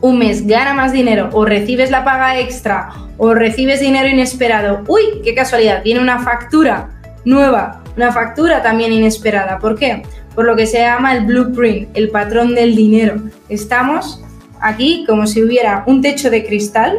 un 0.00 0.18
mes 0.18 0.46
gana 0.46 0.74
más 0.74 0.92
dinero 0.92 1.30
o 1.32 1.44
recibes 1.44 1.90
la 1.90 2.04
paga 2.04 2.38
extra 2.40 2.90
o 3.18 3.34
recibes 3.34 3.80
dinero 3.80 4.08
inesperado. 4.08 4.82
Uy, 4.88 5.02
qué 5.24 5.34
casualidad, 5.34 5.82
viene 5.84 6.00
una 6.00 6.18
factura 6.20 6.90
nueva, 7.24 7.82
una 7.96 8.12
factura 8.12 8.62
también 8.62 8.92
inesperada. 8.92 9.58
¿Por 9.58 9.78
qué? 9.78 10.02
Por 10.34 10.44
lo 10.44 10.56
que 10.56 10.66
se 10.66 10.78
llama 10.80 11.14
el 11.14 11.24
blueprint, 11.24 11.96
el 11.96 12.10
patrón 12.10 12.54
del 12.54 12.74
dinero. 12.74 13.16
Estamos 13.48 14.24
aquí 14.62 15.04
como 15.06 15.26
si 15.26 15.42
hubiera 15.42 15.84
un 15.86 16.00
techo 16.00 16.30
de 16.30 16.44
cristal 16.44 16.98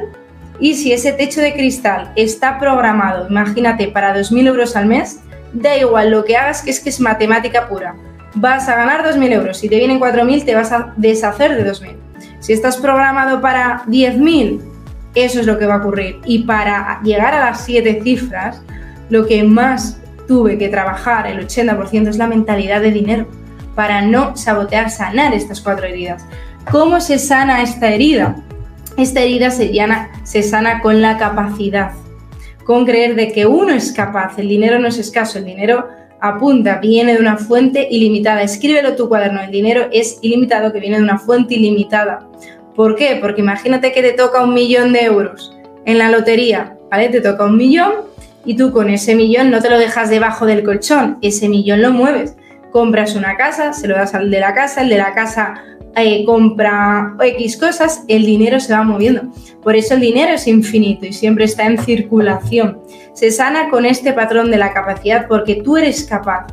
y 0.60 0.76
si 0.76 0.92
ese 0.92 1.14
techo 1.14 1.42
de 1.42 1.54
cristal 1.54 2.12
está 2.16 2.60
programado, 2.60 3.28
imagínate, 3.30 3.88
para 3.88 4.16
2.000 4.16 4.48
euros 4.48 4.76
al 4.76 4.86
mes, 4.86 5.20
da 5.54 5.76
igual 5.78 6.12
lo 6.12 6.24
que 6.26 6.38
hagas, 6.38 6.62
que 6.62 6.70
es 6.72 6.80
que 6.80 6.90
es 6.90 7.00
matemática 7.00 7.68
pura. 7.68 7.96
Vas 8.36 8.70
a 8.70 8.76
ganar 8.76 9.04
2.000 9.04 9.32
euros, 9.34 9.58
si 9.58 9.70
te 9.70 9.78
vienen 9.78 10.00
4.000 10.00 10.46
te 10.46 10.56
vas 10.56 10.72
a 10.72 10.94
deshacer 10.98 11.56
de 11.56 11.72
2.000. 11.72 11.96
Si 12.40 12.54
estás 12.54 12.78
programado 12.78 13.42
para 13.42 13.84
10.000, 13.86 14.62
eso 15.16 15.40
es 15.40 15.46
lo 15.46 15.58
que 15.58 15.66
va 15.66 15.76
a 15.76 15.78
ocurrir. 15.78 16.20
Y 16.26 16.44
para 16.44 17.02
llegar 17.04 17.34
a 17.34 17.46
las 17.46 17.64
7 17.66 18.02
cifras, 18.04 18.62
lo 19.10 19.26
que 19.28 19.44
más 19.44 20.00
tuve 20.28 20.58
que 20.58 20.70
trabajar, 20.70 21.28
el 21.28 21.46
80%, 21.46 22.08
es 22.08 22.18
la 22.18 22.28
mentalidad 22.28 22.82
de 22.82 22.92
dinero, 22.92 23.28
para 23.76 24.02
no 24.02 24.36
sabotear, 24.36 24.90
sanar 24.90 25.34
estas 25.34 25.62
cuatro 25.62 25.86
heridas. 25.86 26.26
¿Cómo 26.72 27.02
se 27.02 27.20
sana 27.20 27.62
esta 27.62 27.90
herida? 27.90 28.36
Esta 28.98 29.22
herida 29.22 29.52
se, 29.52 30.44
sana 30.44 30.82
con 30.82 31.02
la 31.02 31.18
capacidad, 31.18 31.92
con 32.64 32.86
creer 32.86 33.16
de 33.16 33.32
que 33.32 33.46
uno 33.46 33.74
es 33.74 33.92
capaz, 33.92 34.38
el 34.38 34.48
dinero 34.48 34.80
no 34.80 34.88
es 34.88 34.98
escaso, 34.98 35.40
el 35.40 35.46
dinero 35.46 35.88
apunta, 36.22 36.80
viene 36.80 37.14
de 37.14 37.20
una 37.20 37.38
fuente 37.38 37.88
ilimitada. 37.90 38.44
Escríbelo 38.44 38.96
tu 38.96 39.10
cuaderno, 39.10 39.42
el 39.42 39.52
dinero 39.52 39.88
es 39.92 40.20
ilimitado, 40.22 40.72
que 40.72 40.80
viene 40.80 40.98
de 40.98 41.04
una 41.04 41.20
fuente 41.20 41.56
ilimitada. 41.56 42.28
¿Por 42.76 42.96
qué? 42.96 43.18
Porque 43.20 43.42
imagínate 43.42 43.92
que 43.92 44.02
te 44.02 44.14
toca 44.14 44.44
un 44.44 44.54
millón 44.54 44.94
de 44.94 45.04
euros 45.04 45.56
en 45.86 45.98
la 45.98 46.10
lotería, 46.10 46.78
¿vale? 46.90 47.10
Te 47.10 47.22
toca 47.22 47.46
un 47.46 47.58
millón 47.58 47.94
y 48.46 48.56
tú 48.56 48.72
con 48.72 48.90
ese 48.90 49.16
millón 49.16 49.52
no 49.52 49.62
te 49.62 49.70
lo 49.70 49.78
dejas 49.78 50.10
debajo 50.10 50.46
del 50.46 50.64
colchón, 50.64 51.18
ese 51.22 51.50
millón 51.50 51.82
lo 51.82 51.92
mueves. 51.92 52.36
Compras 52.74 53.16
una 53.16 53.38
casa, 53.38 53.72
se 53.72 53.88
lo 53.88 53.96
das 53.96 54.14
al 54.14 54.30
de 54.30 54.40
la 54.42 54.54
casa, 54.54 54.82
el 54.82 54.90
de 54.90 54.98
la 54.98 55.14
casa 55.14 55.64
eh, 55.96 56.26
compra 56.26 57.16
X 57.22 57.56
cosas, 57.58 58.04
el 58.08 58.26
dinero 58.26 58.60
se 58.60 58.74
va 58.74 58.84
moviendo. 58.84 59.22
Por 59.62 59.76
eso 59.76 59.94
el 59.94 60.02
dinero 60.02 60.34
es 60.34 60.48
infinito 60.48 61.06
y 61.06 61.14
siempre 61.14 61.46
está 61.46 61.68
en 61.68 61.78
circulación. 61.78 62.80
Se 63.14 63.32
sana 63.32 63.70
con 63.70 63.86
este 63.86 64.12
patrón 64.12 64.50
de 64.50 64.58
la 64.58 64.74
capacidad 64.74 65.28
porque 65.28 65.62
tú 65.64 65.78
eres 65.78 66.04
capaz. 66.04 66.48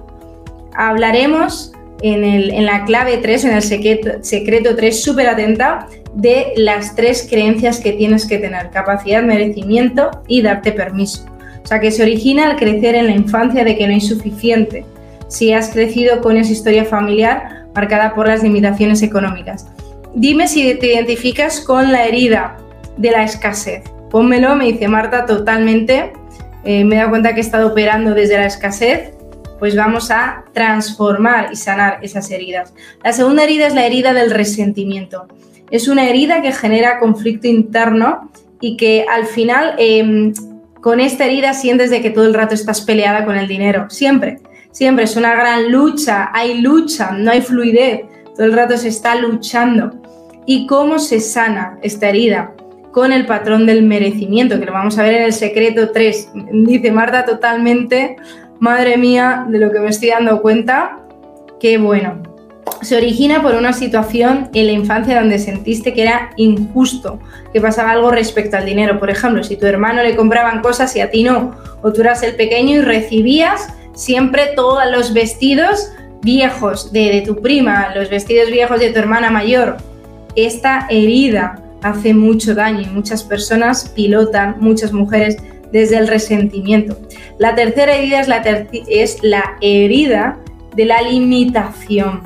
Hablaremos 0.76 1.72
en, 2.02 2.22
en 2.22 2.66
la 2.66 2.84
clave 2.84 3.16
3, 3.16 3.44
en 3.46 3.54
el 3.54 3.62
secreto, 3.62 4.10
secreto 4.22 4.76
3, 4.76 5.02
súper 5.02 5.28
atenta, 5.28 5.88
de 6.14 6.52
las 6.56 6.94
tres 6.94 7.26
creencias 7.28 7.80
que 7.80 7.92
tienes 7.92 8.26
que 8.26 8.38
tener. 8.38 8.70
Capacidad, 8.70 9.22
merecimiento 9.22 10.10
y 10.26 10.42
darte 10.42 10.72
permiso. 10.72 11.24
O 11.62 11.66
sea, 11.66 11.80
que 11.80 11.90
se 11.90 12.02
origina 12.02 12.50
al 12.50 12.56
crecer 12.56 12.94
en 12.94 13.06
la 13.06 13.12
infancia 13.12 13.64
de 13.64 13.76
que 13.76 13.86
no 13.86 13.94
hay 13.94 14.00
suficiente. 14.00 14.84
Si 15.30 15.52
has 15.52 15.70
crecido 15.70 16.20
con 16.20 16.36
esa 16.36 16.50
historia 16.50 16.84
familiar, 16.84 17.66
marcada 17.72 18.14
por 18.14 18.26
las 18.26 18.42
limitaciones 18.42 19.00
económicas. 19.00 19.68
Dime 20.12 20.48
si 20.48 20.74
te 20.74 20.92
identificas 20.92 21.60
con 21.60 21.92
la 21.92 22.04
herida 22.04 22.56
de 22.96 23.12
la 23.12 23.22
escasez. 23.22 23.84
Pónmelo, 24.10 24.56
me 24.56 24.66
dice 24.66 24.88
Marta, 24.88 25.26
totalmente. 25.26 26.12
Eh, 26.64 26.84
me 26.84 26.96
he 26.96 26.98
dado 26.98 27.10
cuenta 27.10 27.32
que 27.32 27.38
he 27.38 27.44
estado 27.44 27.68
operando 27.68 28.12
desde 28.12 28.38
la 28.38 28.46
escasez. 28.46 29.12
Pues 29.60 29.76
vamos 29.76 30.10
a 30.10 30.44
transformar 30.52 31.50
y 31.52 31.56
sanar 31.56 32.00
esas 32.02 32.28
heridas. 32.32 32.74
La 33.04 33.12
segunda 33.12 33.44
herida 33.44 33.68
es 33.68 33.74
la 33.74 33.86
herida 33.86 34.12
del 34.12 34.32
resentimiento. 34.32 35.28
Es 35.70 35.86
una 35.86 36.08
herida 36.08 36.42
que 36.42 36.50
genera 36.50 36.98
conflicto 36.98 37.46
interno 37.46 38.32
y 38.60 38.76
que 38.76 39.06
al 39.08 39.26
final 39.26 39.76
em, 39.78 40.32
con 40.80 40.98
esta 40.98 41.26
herida 41.26 41.54
sientes 41.54 41.90
de 41.90 42.02
que 42.02 42.10
todo 42.10 42.24
el 42.24 42.34
rato 42.34 42.54
estás 42.56 42.80
peleada 42.80 43.24
con 43.24 43.36
el 43.36 43.46
dinero. 43.46 43.88
Siempre 43.90 44.40
siempre 44.70 45.04
es 45.04 45.16
una 45.16 45.34
gran 45.34 45.70
lucha, 45.70 46.30
hay 46.32 46.60
lucha, 46.60 47.12
no 47.12 47.30
hay 47.30 47.42
fluidez, 47.42 48.02
todo 48.34 48.46
el 48.46 48.52
rato 48.52 48.76
se 48.76 48.88
está 48.88 49.14
luchando. 49.14 49.92
¿Y 50.46 50.66
cómo 50.66 50.98
se 50.98 51.20
sana 51.20 51.78
esta 51.82 52.08
herida? 52.08 52.54
con 52.92 53.12
el 53.12 53.26
patrón 53.26 53.66
del 53.66 53.82
merecimiento, 53.82 54.58
que 54.58 54.66
lo 54.66 54.72
vamos 54.72 54.98
a 54.98 55.02
ver 55.02 55.14
en 55.14 55.22
el 55.22 55.32
secreto 55.32 55.90
3. 55.92 56.30
Dice 56.52 56.90
Marta 56.90 57.24
totalmente, 57.24 58.16
madre 58.58 58.96
mía, 58.96 59.46
de 59.48 59.58
lo 59.58 59.70
que 59.70 59.80
me 59.80 59.88
estoy 59.88 60.10
dando 60.10 60.42
cuenta, 60.42 60.98
qué 61.58 61.78
bueno. 61.78 62.22
Se 62.82 62.96
origina 62.96 63.42
por 63.42 63.54
una 63.54 63.72
situación 63.72 64.48
en 64.54 64.66
la 64.66 64.72
infancia 64.72 65.18
donde 65.18 65.38
sentiste 65.38 65.92
que 65.92 66.02
era 66.02 66.30
injusto, 66.36 67.20
que 67.52 67.60
pasaba 67.60 67.92
algo 67.92 68.10
respecto 68.10 68.56
al 68.56 68.64
dinero. 68.64 68.98
Por 68.98 69.10
ejemplo, 69.10 69.42
si 69.44 69.56
tu 69.56 69.66
hermano 69.66 70.02
le 70.02 70.16
compraban 70.16 70.60
cosas 70.60 70.94
y 70.96 71.00
a 71.00 71.10
ti 71.10 71.22
no, 71.22 71.52
o 71.82 71.92
tú 71.92 72.00
eras 72.00 72.22
el 72.22 72.36
pequeño 72.36 72.76
y 72.76 72.80
recibías 72.80 73.74
siempre 73.94 74.52
todos 74.56 74.82
los 74.90 75.12
vestidos 75.12 75.92
viejos 76.22 76.92
de, 76.92 77.22
tu 77.26 77.40
prima, 77.40 77.94
los 77.94 78.10
vestidos 78.10 78.50
viejos 78.50 78.80
de 78.80 78.90
tu 78.90 78.98
hermana 78.98 79.30
mayor. 79.30 79.76
Esta 80.36 80.86
herida 80.90 81.62
hace 81.82 82.14
mucho 82.14 82.54
daño 82.54 82.82
y 82.82 82.86
muchas 82.86 83.22
personas 83.22 83.88
pilotan, 83.94 84.56
muchas 84.60 84.92
mujeres, 84.92 85.36
desde 85.72 85.96
el 85.98 86.08
resentimiento. 86.08 86.96
La 87.38 87.54
tercera 87.54 87.94
herida 87.94 88.20
es 88.20 88.28
la, 88.28 88.42
es 88.88 89.22
la 89.22 89.56
herida 89.60 90.36
de 90.74 90.84
la 90.84 91.00
limitación. 91.02 92.22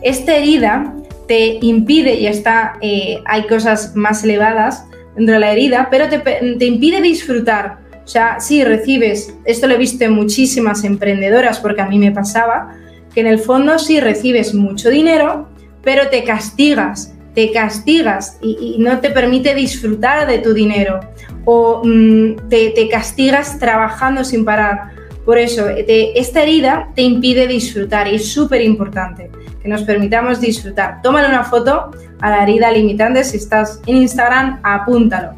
Esta 0.00 0.36
herida 0.36 0.94
te 1.26 1.58
impide, 1.60 2.14
y 2.14 2.26
está, 2.26 2.78
eh, 2.80 3.18
hay 3.26 3.46
cosas 3.46 3.94
más 3.94 4.24
elevadas 4.24 4.84
dentro 5.16 5.34
de 5.34 5.40
la 5.40 5.52
herida, 5.52 5.88
pero 5.90 6.06
te 6.08 6.64
impide 6.64 7.02
disfrutar. 7.02 7.87
O 8.08 8.10
sea, 8.10 8.40
sí 8.40 8.64
recibes, 8.64 9.36
esto 9.44 9.66
lo 9.66 9.74
he 9.74 9.76
visto 9.76 10.02
en 10.02 10.12
muchísimas 10.12 10.82
emprendedoras 10.84 11.60
porque 11.60 11.82
a 11.82 11.86
mí 11.86 11.98
me 11.98 12.10
pasaba, 12.10 12.72
que 13.12 13.20
en 13.20 13.26
el 13.26 13.38
fondo 13.38 13.78
sí 13.78 14.00
recibes 14.00 14.54
mucho 14.54 14.88
dinero, 14.88 15.46
pero 15.82 16.08
te 16.08 16.24
castigas 16.24 17.12
te 17.38 17.52
castigas 17.52 18.36
y, 18.42 18.76
no 18.80 18.98
te 18.98 19.10
permite 19.10 19.54
disfrutar 19.54 20.26
de 20.26 20.38
tu 20.38 20.52
dinero 20.52 20.98
o 21.44 21.82
mm, 21.84 22.48
te, 22.48 22.88
castigas 22.90 23.60
trabajando 23.60 24.24
sin 24.24 24.44
parar. 24.44 24.90
Por 25.24 25.38
eso, 25.38 25.68
esta 25.68 26.42
herida 26.42 26.88
te 26.96 27.02
impide 27.02 27.46
disfrutar 27.46 28.08
y 28.08 28.16
es 28.16 28.32
súper 28.32 28.62
importante 28.62 29.30
que 29.62 29.68
nos 29.68 29.82
permitamos 29.82 30.40
disfrutar. 30.40 31.00
Tómale 31.00 31.28
una 31.28 31.44
foto 31.44 31.92
a 32.20 32.28
la 32.28 32.42
herida 32.42 32.72
limitante, 32.72 33.22
si 33.22 33.36
estás 33.36 33.80
en 33.86 33.98
Instagram, 33.98 34.58
apúntalo. 34.64 35.34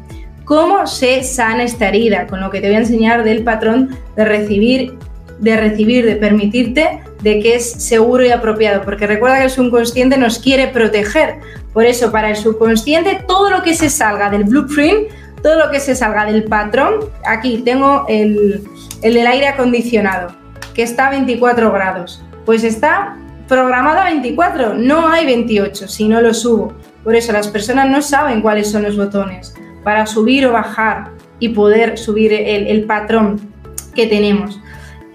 ¿Cómo 0.51 0.85
se 0.85 1.23
sana 1.23 1.63
esta 1.63 1.87
herida? 1.87 2.27
Con 2.27 2.41
lo 2.41 2.49
que 2.49 2.59
te 2.59 2.67
voy 2.67 2.75
a 2.75 2.79
enseñar 2.79 3.23
del 3.23 3.41
patrón 3.41 3.97
de 4.17 4.25
recibir, 4.25 4.97
de 5.39 5.55
recibir, 5.55 6.05
de 6.05 6.17
permitirte 6.17 6.99
de 7.21 7.39
que 7.39 7.55
es 7.55 7.71
seguro 7.71 8.25
y 8.25 8.31
apropiado, 8.31 8.81
porque 8.81 9.07
recuerda 9.07 9.37
que 9.37 9.45
el 9.45 9.49
subconsciente 9.49 10.17
nos 10.17 10.39
quiere 10.39 10.67
proteger. 10.67 11.35
Por 11.71 11.85
eso, 11.85 12.11
para 12.11 12.31
el 12.31 12.35
subconsciente, 12.35 13.23
todo 13.25 13.49
lo 13.49 13.63
que 13.63 13.73
se 13.73 13.89
salga 13.89 14.29
del 14.29 14.43
blueprint, 14.43 15.07
todo 15.41 15.57
lo 15.57 15.71
que 15.71 15.79
se 15.79 15.95
salga 15.95 16.25
del 16.25 16.43
patrón, 16.43 16.95
aquí 17.25 17.59
tengo 17.63 18.03
el, 18.09 18.61
el 19.03 19.13
del 19.13 19.27
aire 19.27 19.47
acondicionado, 19.47 20.35
que 20.73 20.83
está 20.83 21.07
a 21.07 21.11
24 21.11 21.71
grados, 21.71 22.25
pues 22.45 22.65
está 22.65 23.15
programado 23.47 23.99
a 23.99 24.03
24, 24.03 24.73
no 24.73 25.07
hay 25.07 25.25
28, 25.25 25.87
si 25.87 26.09
no 26.09 26.19
lo 26.19 26.33
subo. 26.33 26.73
Por 27.05 27.15
eso 27.15 27.31
las 27.31 27.47
personas 27.47 27.89
no 27.89 28.01
saben 28.01 28.41
cuáles 28.41 28.69
son 28.69 28.83
los 28.83 28.97
botones 28.97 29.53
para 29.83 30.05
subir 30.05 30.45
o 30.45 30.53
bajar 30.53 31.11
y 31.39 31.49
poder 31.49 31.97
subir 31.97 32.33
el, 32.33 32.83
patrón 32.85 33.41
que 33.95 34.07
tenemos. 34.07 34.59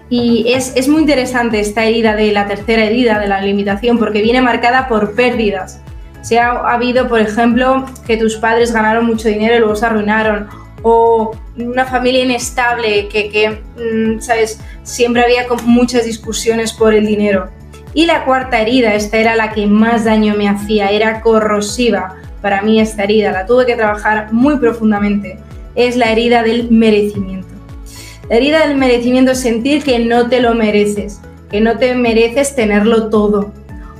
Y 0.09 0.45
es, 0.53 0.87
muy 0.87 1.01
interesante 1.01 1.59
esta 1.59 1.85
herida 1.85 2.15
de 2.15 2.31
la 2.31 2.47
tercera 2.47 2.83
herida 2.83 3.19
de 3.19 3.27
la 3.27 3.41
limitación 3.41 3.97
porque 3.97 4.21
viene 4.21 4.41
marcada 4.41 4.87
por 4.87 5.15
pérdidas. 5.15 5.81
Se 6.21 6.39
ha, 6.39 6.51
habido, 6.51 7.07
por 7.07 7.19
ejemplo, 7.19 7.85
que 8.05 8.17
tus 8.17 8.35
padres 8.37 8.73
ganaron 8.73 9.05
mucho 9.05 9.29
dinero 9.29 9.55
y 9.55 9.59
luego 9.59 9.75
se 9.75 9.85
arruinaron, 9.85 10.47
o 10.83 11.35
una 11.57 11.85
familia 11.85 12.23
inestable 12.23 13.07
que, 13.07 13.29
que 13.29 13.49
mm, 13.49 14.19
¿sabes? 14.19 14.59
Siempre 14.83 15.23
había 15.23 15.45
muchas 15.65 16.05
discusiones 16.05 16.73
por 16.73 16.93
el 16.93 17.05
dinero. 17.05 17.49
Y 17.93 18.05
la 18.05 18.25
cuarta 18.25 18.61
herida, 18.61 18.93
esta 18.93 19.17
era 19.17 19.35
la 19.35 19.51
que 19.53 19.65
más 19.65 20.05
daño 20.05 20.35
me 20.37 20.47
hacía, 20.47 20.91
era 20.91 21.21
corrosiva. 21.21 22.15
Para 22.47 22.61
mí 22.61 22.79
esta 22.79 23.03
herida 23.03 23.33
la 23.33 23.45
tuve 23.45 23.65
que 23.65 23.75
trabajar 23.75 24.31
muy 24.31 24.55
profundamente. 24.55 25.37
Es 25.75 25.97
la 25.97 26.13
herida 26.13 26.43
del 26.43 26.71
merecimiento. 26.71 27.49
La 28.29 28.37
herida 28.37 28.65
del 28.65 28.77
merecimiento 28.77 29.33
es 29.33 29.41
sentir 29.41 29.83
que 29.83 29.99
no 29.99 30.29
te 30.29 30.39
lo 30.39 30.55
mereces, 30.55 31.19
que 31.51 31.59
no 31.59 31.77
te 31.77 31.93
mereces 31.93 32.55
tenerlo 32.55 33.09
todo 33.09 33.51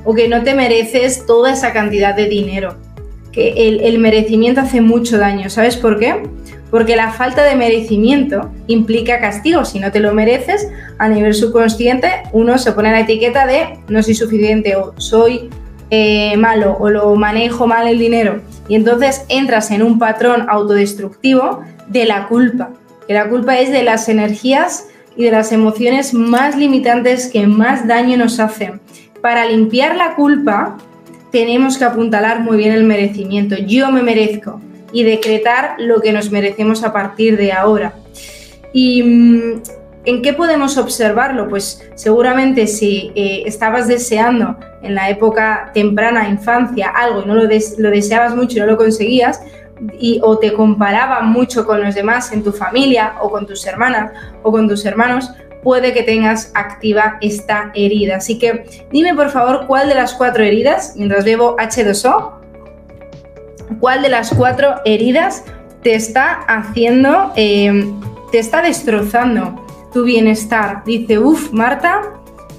o 0.06 0.14
que 0.14 0.30
no 0.30 0.44
te 0.44 0.54
mereces 0.54 1.26
toda 1.26 1.52
esa 1.52 1.74
cantidad 1.74 2.16
de 2.16 2.26
dinero. 2.26 2.78
Que 3.32 3.68
el, 3.86 3.98
merecimiento 3.98 4.62
hace 4.62 4.80
mucho 4.80 5.18
daño. 5.18 5.50
¿Sabes 5.50 5.76
por 5.76 5.98
qué? 5.98 6.22
Porque 6.70 6.96
la 6.96 7.12
falta 7.12 7.44
de 7.44 7.54
merecimiento 7.54 8.50
implica 8.66 9.20
castigo. 9.20 9.66
Si 9.66 9.78
no 9.78 9.92
te 9.92 10.00
lo 10.00 10.14
mereces, 10.14 10.70
a 10.96 11.10
nivel 11.10 11.34
subconsciente, 11.34 12.08
uno 12.32 12.56
se 12.56 12.72
pone 12.72 12.92
la 12.92 13.00
etiqueta 13.00 13.46
de 13.46 13.78
no 13.88 14.02
soy 14.02 14.14
suficiente 14.14 14.74
o 14.74 14.94
soy 14.96 15.50
eh, 15.90 16.36
malo 16.36 16.76
o 16.78 16.90
lo 16.90 17.14
manejo 17.16 17.66
mal 17.66 17.88
el 17.88 17.98
dinero. 17.98 18.40
Y 18.68 18.74
entonces 18.74 19.24
entras 19.28 19.70
en 19.70 19.82
un 19.82 19.98
patrón 19.98 20.46
autodestructivo 20.48 21.62
de 21.88 22.04
la 22.04 22.28
culpa 22.28 22.70
que 23.08 23.14
la 23.14 23.28
culpa 23.30 23.58
es 23.58 23.72
de 23.72 23.82
las 23.82 24.08
energías 24.10 24.86
y 25.16 25.24
de 25.24 25.30
las 25.30 25.50
emociones 25.50 26.12
más 26.12 26.56
limitantes 26.56 27.28
que 27.28 27.46
más 27.46 27.88
daño 27.88 28.18
nos 28.18 28.38
hacen. 28.38 28.80
Para 29.22 29.46
limpiar 29.46 29.96
la 29.96 30.14
culpa 30.14 30.76
tenemos 31.32 31.78
que 31.78 31.84
apuntalar 31.84 32.40
muy 32.40 32.58
bien 32.58 32.72
el 32.72 32.84
merecimiento. 32.84 33.56
Yo 33.56 33.90
me 33.90 34.02
merezco 34.02 34.60
y 34.92 35.04
decretar 35.04 35.76
lo 35.78 36.02
que 36.02 36.12
nos 36.12 36.30
merecemos 36.30 36.84
a 36.84 36.92
partir 36.92 37.38
de 37.38 37.50
ahora. 37.50 37.94
¿Y 38.74 39.02
mm, 39.02 39.62
en 40.04 40.22
qué 40.22 40.34
podemos 40.34 40.76
observarlo? 40.76 41.48
Pues 41.48 41.82
seguramente 41.94 42.66
si 42.66 43.10
eh, 43.14 43.42
estabas 43.46 43.88
deseando 43.88 44.56
en 44.82 44.94
la 44.94 45.10
época 45.10 45.70
temprana, 45.74 46.28
infancia, 46.28 46.88
algo 46.88 47.22
y 47.22 47.26
no 47.26 47.34
lo, 47.34 47.46
deseabas 47.46 48.34
mucho 48.34 48.56
y 48.56 48.60
no 48.60 48.66
lo 48.66 48.76
conseguías, 48.76 49.40
y, 49.98 50.20
o 50.22 50.38
te 50.38 50.52
comparaban 50.52 51.28
mucho 51.30 51.64
con 51.66 51.82
los 51.82 51.94
demás 51.94 52.32
en 52.32 52.42
tu 52.42 52.52
familia 52.52 53.14
o 53.20 53.30
con 53.30 53.46
tus 53.46 53.64
hermanas 53.66 54.12
o 54.42 54.50
con 54.50 54.68
tus 54.68 54.84
hermanos, 54.84 55.30
puede 55.62 55.92
que 55.92 56.02
tengas 56.02 56.50
activa 56.54 57.18
esta 57.20 57.70
herida. 57.74 58.16
Así 58.16 58.38
que 58.38 58.64
dime 58.90 59.14
por 59.14 59.30
favor 59.30 59.66
cuál 59.66 59.88
de 59.88 59.94
las 59.94 60.14
cuatro 60.14 60.42
heridas, 60.42 60.94
mientras 60.96 61.24
bebo 61.24 61.56
H2O, 61.56 62.32
cuál 63.80 64.02
de 64.02 64.08
las 64.08 64.30
cuatro 64.34 64.76
heridas 64.84 65.44
te 65.82 65.94
está 65.94 66.40
haciendo, 66.48 67.32
eh, 67.36 67.92
te 68.32 68.38
está 68.38 68.62
destrozando 68.62 69.64
tu 69.92 70.04
bienestar. 70.04 70.84
Dice, 70.84 71.18
uff, 71.18 71.52
Marta, 71.52 72.02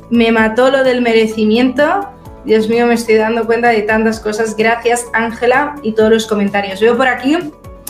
me 0.10 0.32
mató 0.32 0.72
lo 0.72 0.84
del 0.84 1.02
merecimiento, 1.02 2.10
Dios 2.46 2.70
mío, 2.70 2.86
me 2.86 2.94
estoy 2.94 3.16
dando 3.16 3.46
cuenta 3.46 3.70
de 3.70 3.82
tantas 3.82 4.20
cosas. 4.20 4.56
Gracias, 4.56 5.06
Ángela, 5.14 5.76
y 5.84 5.92
todos 5.92 6.10
los 6.10 6.26
comentarios. 6.26 6.80
Veo 6.80 6.98
por 6.98 7.08
aquí 7.08 7.38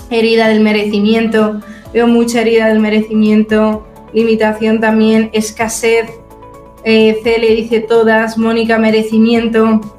herida 0.10 0.48
del 0.48 0.62
merecimiento, 0.62 1.62
veo 1.94 2.08
mucha 2.08 2.42
herida 2.42 2.68
del 2.68 2.80
merecimiento, 2.80 3.88
limitación 4.12 4.80
también, 4.80 5.30
escasez. 5.34 6.10
Eh, 6.84 7.22
le 7.24 7.56
dice 7.56 7.82
todas, 7.82 8.38
Mónica, 8.38 8.80
merecimiento. 8.80 9.99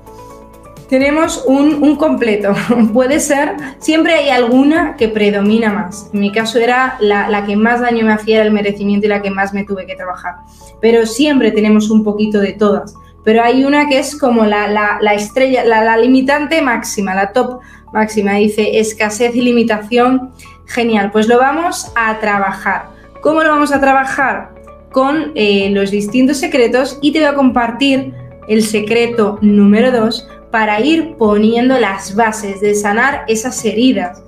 Tenemos 0.90 1.44
un, 1.46 1.96
completo. 1.96 2.52
Puede 2.92 3.20
ser, 3.20 3.56
siempre 3.78 4.12
hay 4.12 4.28
alguna 4.28 4.96
que 4.96 5.08
predomina 5.08 5.72
más. 5.72 6.10
En 6.12 6.20
mi 6.20 6.32
caso 6.32 6.58
era 6.58 6.96
la, 7.00 7.30
la, 7.30 7.46
que 7.46 7.56
más 7.56 7.80
daño 7.80 8.04
me 8.04 8.12
hacía 8.12 8.42
el 8.42 8.50
merecimiento 8.50 9.06
y 9.06 9.08
la 9.08 9.22
que 9.22 9.30
más 9.30 9.54
me 9.54 9.64
tuve 9.64 9.86
que 9.86 9.96
trabajar. 9.96 10.34
Pero 10.80 11.06
siempre 11.06 11.52
tenemos 11.52 11.90
un 11.90 12.04
poquito 12.04 12.40
de 12.40 12.52
todas 12.52 12.94
pero 13.24 13.42
hay 13.42 13.64
una 13.64 13.88
que 13.88 13.98
es 13.98 14.16
como 14.16 14.44
la, 14.44 14.98
estrella, 15.14 15.64
la, 15.64 15.96
limitante 15.96 16.62
máxima, 16.62 17.14
la 17.14 17.32
top 17.32 17.60
máxima. 17.92 18.34
Dice 18.34 18.78
escasez 18.78 19.34
y 19.34 19.42
limitación. 19.42 20.30
Genial, 20.66 21.10
pues 21.10 21.26
lo 21.26 21.38
vamos 21.38 21.92
a 21.96 22.18
trabajar. 22.20 22.86
¿Cómo 23.20 23.42
lo 23.42 23.50
vamos 23.50 23.72
a 23.72 23.80
trabajar? 23.80 24.54
Con 24.92 25.32
eh, 25.34 25.70
los 25.70 25.90
distintos 25.90 26.38
secretos 26.38 26.98
y 27.02 27.12
te 27.12 27.18
voy 27.20 27.28
a 27.28 27.34
compartir 27.34 28.14
el 28.48 28.62
secreto 28.62 29.38
número 29.42 29.92
2 29.92 30.28
para 30.50 30.80
ir 30.80 31.14
poniendo 31.16 31.78
las 31.78 32.14
bases 32.14 32.60
de 32.60 32.74
sanar 32.74 33.24
esas 33.28 33.64
heridas 33.64 34.22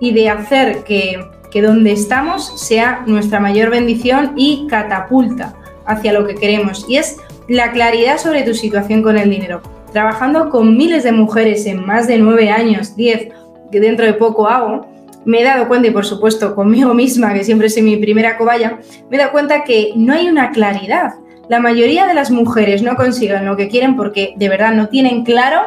y 0.00 0.12
de 0.12 0.28
hacer 0.28 0.84
que, 0.84 1.24
que 1.50 1.62
donde 1.62 1.92
estamos 1.92 2.60
sea 2.60 3.02
nuestra 3.06 3.40
mayor 3.40 3.70
bendición 3.70 4.32
y 4.36 4.66
catapulta 4.68 5.54
hacia 5.86 6.12
lo 6.12 6.26
que 6.26 6.34
queremos. 6.34 6.84
Y 6.88 6.96
es 6.96 7.16
la 7.48 7.72
claridad 7.72 8.18
sobre 8.18 8.42
tu 8.42 8.54
situación 8.54 9.02
con 9.02 9.16
el 9.16 9.30
dinero. 9.30 9.62
Trabajando 9.92 10.50
con 10.50 10.76
miles 10.76 11.04
de 11.04 11.12
mujeres 11.12 11.64
en 11.66 11.84
más 11.84 12.06
de 12.06 12.18
nueve 12.18 12.50
años, 12.50 12.94
diez, 12.94 13.28
que 13.72 13.80
dentro 13.80 14.04
de 14.04 14.14
poco 14.14 14.46
hago, 14.48 14.86
me 15.24 15.40
he 15.40 15.44
dado 15.44 15.68
cuenta, 15.68 15.88
y 15.88 15.90
por 15.90 16.06
supuesto 16.06 16.54
conmigo 16.54 16.94
misma, 16.94 17.34
que 17.34 17.44
siempre 17.44 17.68
soy 17.68 17.82
mi 17.82 17.96
primera 17.96 18.36
cobaya, 18.36 18.78
me 19.10 19.16
he 19.16 19.18
dado 19.18 19.32
cuenta 19.32 19.64
que 19.64 19.92
no 19.96 20.12
hay 20.12 20.28
una 20.28 20.50
claridad. 20.50 21.14
La 21.48 21.60
mayoría 21.60 22.06
de 22.06 22.14
las 22.14 22.30
mujeres 22.30 22.82
no 22.82 22.94
consiguen 22.94 23.46
lo 23.46 23.56
que 23.56 23.68
quieren 23.68 23.96
porque 23.96 24.34
de 24.36 24.48
verdad 24.48 24.74
no 24.74 24.88
tienen 24.88 25.24
claro 25.24 25.60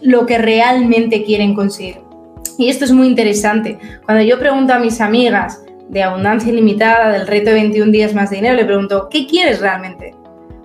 lo 0.00 0.24
que 0.24 0.38
realmente 0.38 1.24
quieren 1.24 1.54
conseguir. 1.54 1.98
Y 2.56 2.68
esto 2.68 2.84
es 2.84 2.92
muy 2.92 3.08
interesante. 3.08 3.78
Cuando 4.04 4.22
yo 4.22 4.38
pregunto 4.38 4.72
a 4.72 4.78
mis 4.78 5.00
amigas 5.00 5.62
de 5.88 6.02
abundancia 6.02 6.50
ilimitada, 6.50 7.12
del 7.12 7.26
reto 7.26 7.50
de 7.50 7.54
21 7.54 7.92
días 7.92 8.14
más 8.14 8.30
dinero, 8.30 8.54
le 8.54 8.64
pregunto, 8.64 9.08
¿qué 9.10 9.26
quieres 9.26 9.60
realmente? 9.60 10.14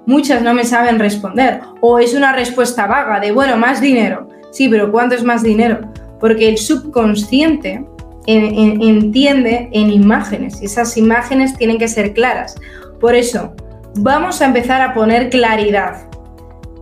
Muchas 0.05 0.41
no 0.41 0.53
me 0.53 0.63
saben 0.63 0.99
responder. 0.99 1.59
O 1.81 1.99
es 1.99 2.13
una 2.13 2.31
respuesta 2.31 2.87
vaga 2.87 3.19
de, 3.19 3.31
bueno, 3.31 3.57
más 3.57 3.81
dinero. 3.81 4.29
Sí, 4.51 4.69
pero 4.69 4.91
¿cuánto 4.91 5.15
es 5.15 5.23
más 5.23 5.43
dinero? 5.43 5.79
Porque 6.19 6.47
el 6.47 6.57
subconsciente 6.57 7.85
entiende 8.25 9.69
en 9.71 9.89
imágenes 9.89 10.61
y 10.61 10.65
esas 10.65 10.95
imágenes 10.97 11.57
tienen 11.57 11.77
que 11.77 11.87
ser 11.87 12.13
claras. 12.13 12.55
Por 12.99 13.15
eso, 13.15 13.53
vamos 14.01 14.41
a 14.41 14.45
empezar 14.45 14.81
a 14.81 14.93
poner 14.93 15.29
claridad. 15.29 16.07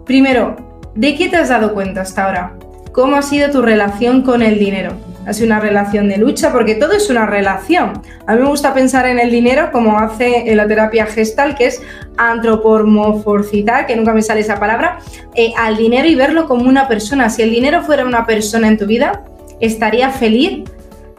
Primero, 0.06 0.56
¿de 0.94 1.16
qué 1.16 1.30
te 1.30 1.38
has 1.38 1.50
dado 1.50 1.74
cuenta 1.74 2.02
hasta 2.02 2.26
ahora? 2.26 2.54
¿Cómo 2.92 3.16
ha 3.16 3.22
sido 3.24 3.50
tu 3.50 3.62
relación 3.62 4.22
con 4.22 4.44
el 4.44 4.60
dinero? 4.60 4.94
¿Ha 5.26 5.34
sido 5.34 5.48
una 5.48 5.60
relación 5.60 6.08
de 6.10 6.18
lucha? 6.18 6.52
Porque 6.52 6.76
todo 6.76 6.94
es 6.94 7.10
una 7.10 7.26
relación. 7.26 8.02
A 8.28 8.36
mí 8.36 8.42
me 8.42 8.48
gusta 8.48 8.74
pensar 8.74 9.08
en 9.08 9.20
el 9.20 9.32
dinero 9.32 9.72
como 9.72 9.98
hace 9.98 10.46
la 10.56 10.68
terapia 10.68 11.06
gestal, 11.08 11.56
que 11.56 11.66
es 11.66 11.82
antropomorfizar, 12.18 13.88
que 13.88 13.96
nunca 13.96 14.14
me 14.14 14.22
sale 14.22 14.42
esa 14.42 14.60
palabra, 14.60 15.00
eh, 15.36 15.54
al 15.58 15.76
dinero 15.76 16.08
y 16.08 16.16
verlo 16.16 16.48
como 16.48 16.70
una 16.70 16.88
persona. 16.88 17.30
Si 17.30 17.42
el 17.42 17.50
dinero 17.50 17.82
fuera 17.82 18.06
una 18.06 18.26
persona 18.26 18.68
en 18.68 18.78
tu 18.78 18.86
vida, 18.86 19.24
estaría 19.60 20.12
feliz. 20.12 20.70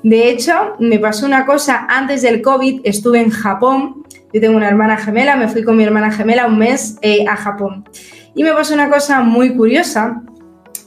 De 0.05 0.30
hecho, 0.30 0.76
me 0.78 1.01
pasó 1.01 1.26
una 1.26 1.44
cosa 1.44 1.86
antes 1.90 2.22
del 2.22 2.40
COVID, 2.40 2.82
estuve 2.84 3.20
en 3.20 3.30
Japón, 3.30 4.05
yo 4.33 4.41
tengo 4.41 4.57
una 4.57 4.68
hermana 4.68 4.97
gemela, 4.97 5.37
me 5.37 5.49
fui 5.49 5.62
con 5.62 5.76
mi 5.76 5.85
hermana 5.85 6.11
gemela 6.11 6.47
un 6.47 6.59
mes 6.59 6.97
eh, 7.03 7.24
a 7.29 7.37
Japón. 7.37 7.85
Y 8.35 8.43
me 8.43 8.53
pasó 8.53 8.74
una 8.74 8.91
cosa 8.91 9.20
muy 9.20 9.55
curiosa, 9.55 10.22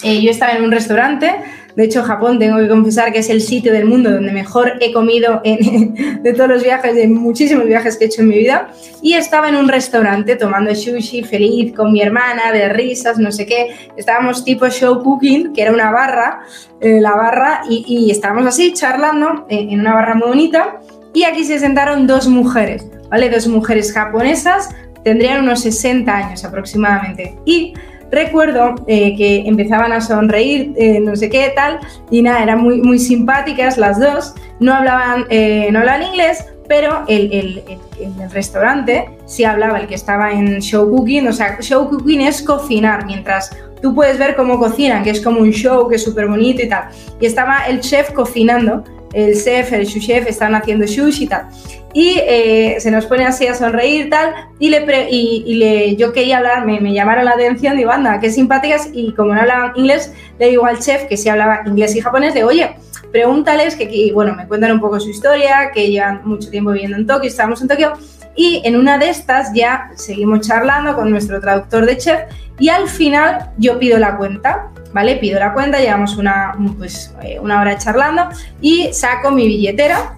eh, 0.03 0.21
yo 0.21 0.31
estaba 0.31 0.53
en 0.53 0.63
un 0.63 0.71
restaurante, 0.71 1.31
de 1.75 1.83
hecho 1.83 2.03
Japón 2.03 2.39
tengo 2.39 2.57
que 2.57 2.67
confesar 2.67 3.13
que 3.13 3.19
es 3.19 3.29
el 3.29 3.41
sitio 3.41 3.71
del 3.71 3.85
mundo 3.85 4.11
donde 4.11 4.31
mejor 4.31 4.73
he 4.81 4.91
comido 4.91 5.41
de 5.43 6.33
todos 6.33 6.49
los 6.49 6.63
viajes, 6.63 6.95
de 6.95 7.07
muchísimos 7.07 7.65
viajes 7.65 7.97
que 7.97 8.05
he 8.05 8.07
hecho 8.07 8.21
en 8.21 8.29
mi 8.29 8.37
vida, 8.37 8.71
y 9.01 9.13
estaba 9.13 9.49
en 9.49 9.55
un 9.55 9.67
restaurante 9.67 10.35
tomando 10.35 10.73
sushi, 10.73 11.23
feliz, 11.23 11.73
con 11.73 11.91
mi 11.91 12.01
hermana, 12.01 12.51
de 12.51 12.69
risas, 12.69 13.17
no 13.17 13.31
sé 13.31 13.45
qué, 13.45 13.75
estábamos 13.95 14.43
tipo 14.43 14.67
show 14.69 15.01
cooking, 15.01 15.53
que 15.53 15.61
era 15.61 15.71
una 15.71 15.91
barra, 15.91 16.41
eh, 16.79 16.99
la 16.99 17.11
barra, 17.11 17.61
y, 17.69 18.09
estábamos 18.11 18.45
así 18.47 18.73
charlando 18.73 19.45
eh, 19.49 19.67
en 19.69 19.79
una 19.79 19.93
barra 19.93 20.15
muy 20.15 20.29
bonita, 20.29 20.79
y 21.13 21.23
aquí 21.23 21.43
se 21.43 21.59
sentaron 21.59 22.07
dos 22.07 22.27
mujeres, 22.27 22.87
¿vale? 23.11 23.29
Dos 23.29 23.47
mujeres 23.47 23.93
japonesas, 23.93 24.69
tendrían 25.03 25.43
unos 25.43 25.61
60 25.61 26.15
años 26.15 26.43
aproximadamente, 26.43 27.35
y 27.45 27.73
recuerdo 28.09 28.75
eh, 28.87 29.15
que 29.15 29.47
empezaban 29.47 29.91
a 29.91 30.01
sonreír, 30.01 30.73
eh, 30.77 30.99
no 30.99 31.15
sé 31.15 31.29
qué 31.29 31.53
tal, 31.55 31.79
y 32.09 32.21
nada, 32.21 32.41
eran 32.41 32.61
muy, 32.61 32.81
muy 32.81 32.97
simpáticas 32.97 33.77
las 33.77 33.99
dos, 33.99 34.33
no 34.59 34.73
hablaban, 34.73 35.25
eh, 35.29 35.69
no 35.71 35.79
hablaban 35.79 36.03
inglés, 36.03 36.45
pero 36.67 37.03
el, 37.07 37.31
el, 37.33 37.63
el, 37.67 38.21
el, 38.21 38.31
restaurante 38.31 39.09
sí 39.25 39.43
hablaba, 39.43 39.79
el 39.79 39.87
que 39.87 39.95
estaba 39.95 40.31
en 40.31 40.61
show 40.61 40.89
cooking, 40.89 41.27
o 41.27 41.33
sea, 41.33 41.57
show 41.59 41.89
cooking 41.89 42.21
es 42.21 42.41
cocinar, 42.41 43.05
mientras 43.05 43.51
tú 43.81 43.93
puedes 43.93 44.17
ver 44.17 44.35
cómo 44.35 44.57
cocinan, 44.57 45.03
que 45.03 45.09
es 45.09 45.21
como 45.21 45.41
un 45.41 45.51
show, 45.51 45.89
que 45.89 45.95
es 45.95 46.03
súper 46.03 46.27
bonito 46.27 46.61
y 46.61 46.69
tal. 46.69 46.89
Y 47.19 47.25
estaba 47.25 47.65
el 47.67 47.81
chef 47.81 48.11
cocinando, 48.11 48.83
el 49.13 49.33
chef, 49.33 49.73
el 49.73 49.85
sous 49.85 50.05
chef, 50.05 50.27
estaban 50.27 50.55
haciendo 50.55 50.87
sushi 50.87 51.25
y 51.25 51.27
tal 51.27 51.47
y 51.93 52.15
eh, 52.19 52.77
se 52.79 52.91
nos 52.91 53.05
pone 53.05 53.25
así 53.25 53.47
a 53.47 53.53
sonreír 53.53 54.09
tal 54.09 54.33
y 54.59 54.69
le 54.69 54.85
y, 55.09 55.55
le 55.55 55.95
yo 55.95 56.13
quería 56.13 56.37
hablar 56.37 56.65
me, 56.65 56.79
me, 56.79 56.93
llamaron 56.93 57.25
la 57.25 57.31
atención 57.31 57.77
digo 57.77 57.91
anda 57.91 58.19
qué 58.19 58.29
simpáticas 58.29 58.89
y 58.93 59.13
como 59.13 59.33
no 59.33 59.41
hablaban 59.41 59.73
inglés 59.75 60.13
le 60.39 60.49
digo 60.49 60.65
al 60.65 60.79
chef 60.79 61.05
que 61.05 61.17
sí 61.17 61.29
hablaba 61.29 61.61
inglés 61.65 61.95
y 61.95 62.01
japonés 62.01 62.33
de 62.33 62.43
oye 62.43 62.75
pregúntales 63.11 63.75
que, 63.75 64.11
bueno 64.13 64.35
me 64.35 64.47
cuentan 64.47 64.71
un 64.71 64.79
poco 64.79 64.99
su 64.99 65.09
historia 65.09 65.71
que 65.73 65.89
llevan 65.89 66.21
mucho 66.23 66.49
tiempo 66.49 66.71
viviendo 66.71 66.97
en 66.97 67.07
Tokio 67.07 67.29
estamos 67.29 67.61
en 67.61 67.67
Tokio 67.67 67.93
y 68.35 68.61
en 68.63 68.77
una 68.77 68.97
de 68.97 69.09
estas 69.09 69.53
ya 69.53 69.91
seguimos 69.95 70.47
charlando 70.47 70.95
con 70.95 71.11
nuestro 71.11 71.41
traductor 71.41 71.85
de 71.85 71.97
chef 71.97 72.21
y 72.59 72.69
al 72.69 72.87
final 72.87 73.51
yo 73.57 73.77
pido 73.79 73.97
la 73.99 74.17
cuenta 74.17 74.71
¿vale? 74.93 75.15
Pido 75.17 75.39
la 75.39 75.53
cuenta, 75.53 75.79
llevamos 75.79 76.17
una, 76.17 76.53
pues, 76.77 77.13
eh, 77.23 77.39
una 77.39 77.61
hora 77.61 77.77
charlando 77.77 78.27
y 78.61 78.91
saco 78.93 79.31
mi 79.31 79.47
billetera, 79.47 80.15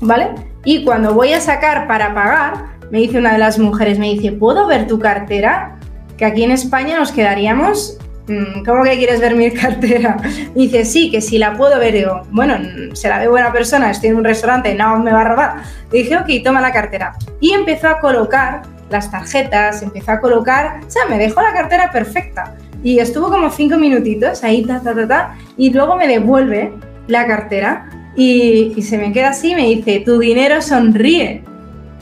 ¿vale? 0.00 0.53
Y 0.64 0.84
cuando 0.84 1.14
voy 1.14 1.32
a 1.32 1.40
sacar 1.40 1.86
para 1.86 2.14
pagar, 2.14 2.74
me 2.90 2.98
dice 3.00 3.18
una 3.18 3.32
de 3.32 3.38
las 3.38 3.58
mujeres, 3.58 3.98
me 3.98 4.10
dice, 4.12 4.32
¿puedo 4.32 4.66
ver 4.66 4.86
tu 4.86 4.98
cartera? 4.98 5.76
Que 6.16 6.24
aquí 6.24 6.42
en 6.42 6.52
España 6.52 6.98
nos 6.98 7.12
quedaríamos, 7.12 7.98
mm, 8.28 8.64
¿cómo 8.64 8.82
que 8.84 8.96
quieres 8.96 9.20
ver 9.20 9.34
mi 9.34 9.50
cartera? 9.52 10.16
Dice, 10.54 10.84
sí, 10.84 11.10
que 11.10 11.20
si 11.20 11.38
la 11.38 11.54
puedo 11.54 11.78
ver. 11.78 11.94
Digo, 11.94 12.22
bueno, 12.30 12.56
se 12.94 13.08
la 13.08 13.18
ve 13.18 13.28
buena 13.28 13.52
persona, 13.52 13.90
estoy 13.90 14.10
en 14.10 14.16
un 14.16 14.24
restaurante, 14.24 14.74
no 14.74 14.98
me 14.98 15.12
va 15.12 15.20
a 15.20 15.24
robar. 15.24 15.56
Le 15.92 15.98
dije, 15.98 16.16
ok, 16.16 16.28
toma 16.42 16.60
la 16.60 16.72
cartera. 16.72 17.14
Y 17.40 17.52
empezó 17.52 17.88
a 17.88 18.00
colocar 18.00 18.62
las 18.90 19.10
tarjetas, 19.10 19.82
empezó 19.82 20.12
a 20.12 20.20
colocar, 20.20 20.80
o 20.86 20.90
sea, 20.90 21.04
me 21.06 21.18
dejó 21.18 21.42
la 21.42 21.52
cartera 21.52 21.90
perfecta. 21.90 22.54
Y 22.82 22.98
estuvo 22.98 23.28
como 23.28 23.50
cinco 23.50 23.76
minutitos 23.76 24.44
ahí, 24.44 24.64
ta, 24.64 24.80
ta, 24.80 24.94
ta, 24.94 25.08
ta, 25.08 25.36
y 25.56 25.70
luego 25.70 25.96
me 25.96 26.06
devuelve 26.06 26.72
la 27.08 27.26
cartera 27.26 27.86
y, 28.16 28.80
se 28.82 28.98
me 28.98 29.12
queda 29.12 29.30
así 29.30 29.52
y 29.52 29.54
me 29.54 29.66
dice, 29.68 30.00
tu 30.00 30.18
dinero 30.18 30.62
sonríe. 30.62 31.42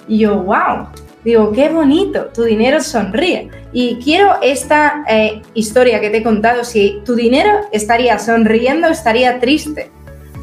Y 0.09 0.19
yo, 0.19 0.43
wow, 0.43 0.89
digo, 1.25 1.53
qué 1.53 1.69
bonito, 1.69 2.27
tu 2.35 2.43
dinero 2.43 2.81
sonríe. 2.81 3.49
Y 3.73 3.97
quiero 3.97 4.35
esta 4.43 5.05
eh, 5.09 5.43
historia 5.55 6.01
que 6.01 6.11
te 6.11 6.19
he 6.19 6.23
contado, 6.23 6.65
si 6.65 7.01
tu 7.05 7.15
dinero 7.15 7.51
estaría 7.73 8.19
sonriendo, 8.19 8.89
estaría 8.89 9.41
triste, 9.41 9.91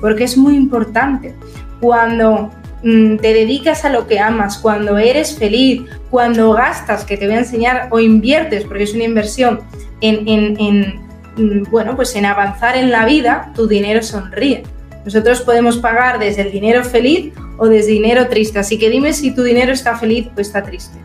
porque 0.01 0.24
es 0.24 0.38
muy 0.38 0.55
importante. 0.55 1.36
Cuando 1.80 2.49
mm, 2.84 3.17
te 3.17 3.34
dedicas 3.34 3.86
a 3.86 3.89
lo 3.89 4.07
que 4.07 4.20
amas, 4.20 4.57
cuando 4.57 4.97
eres 4.97 5.38
feliz, 5.38 5.84
cuando 6.09 6.53
gastas, 6.53 7.05
que 7.05 7.17
te 7.17 7.28
voy 7.28 7.36
a 7.36 7.39
enseñar, 7.39 7.89
o 7.91 7.99
inviertes, 7.99 8.65
porque 8.65 8.84
es 8.84 8.95
una 8.95 9.03
inversión, 9.03 9.61
mm, 10.01 11.70
bueno, 11.70 11.95
pues 11.95 12.15
en 12.15 12.26
avanzar 12.26 12.76
en 12.76 12.89
la 12.89 13.05
vida, 13.05 13.51
tu 13.55 13.67
dinero 13.67 14.01
sonríe. 14.01 14.63
Nosotros 15.06 15.41
podemos 15.41 15.78
pagar 15.78 16.20
desde 16.20 16.41
el 16.43 16.52
dinero 16.52 16.84
feliz 16.84 17.34
o 17.58 17.68
desde 17.68 17.91
dinero 17.91 18.28
triste. 18.28 18.60
Así 18.60 18.78
que 18.78 18.89
dime 18.89 19.14
si 19.14 19.34
tu 19.34 19.43
dinero 19.43 19.72
está 19.72 19.97
feliz 19.97 20.28
o 20.36 20.41
está 20.41 20.64
triste. 20.64 20.97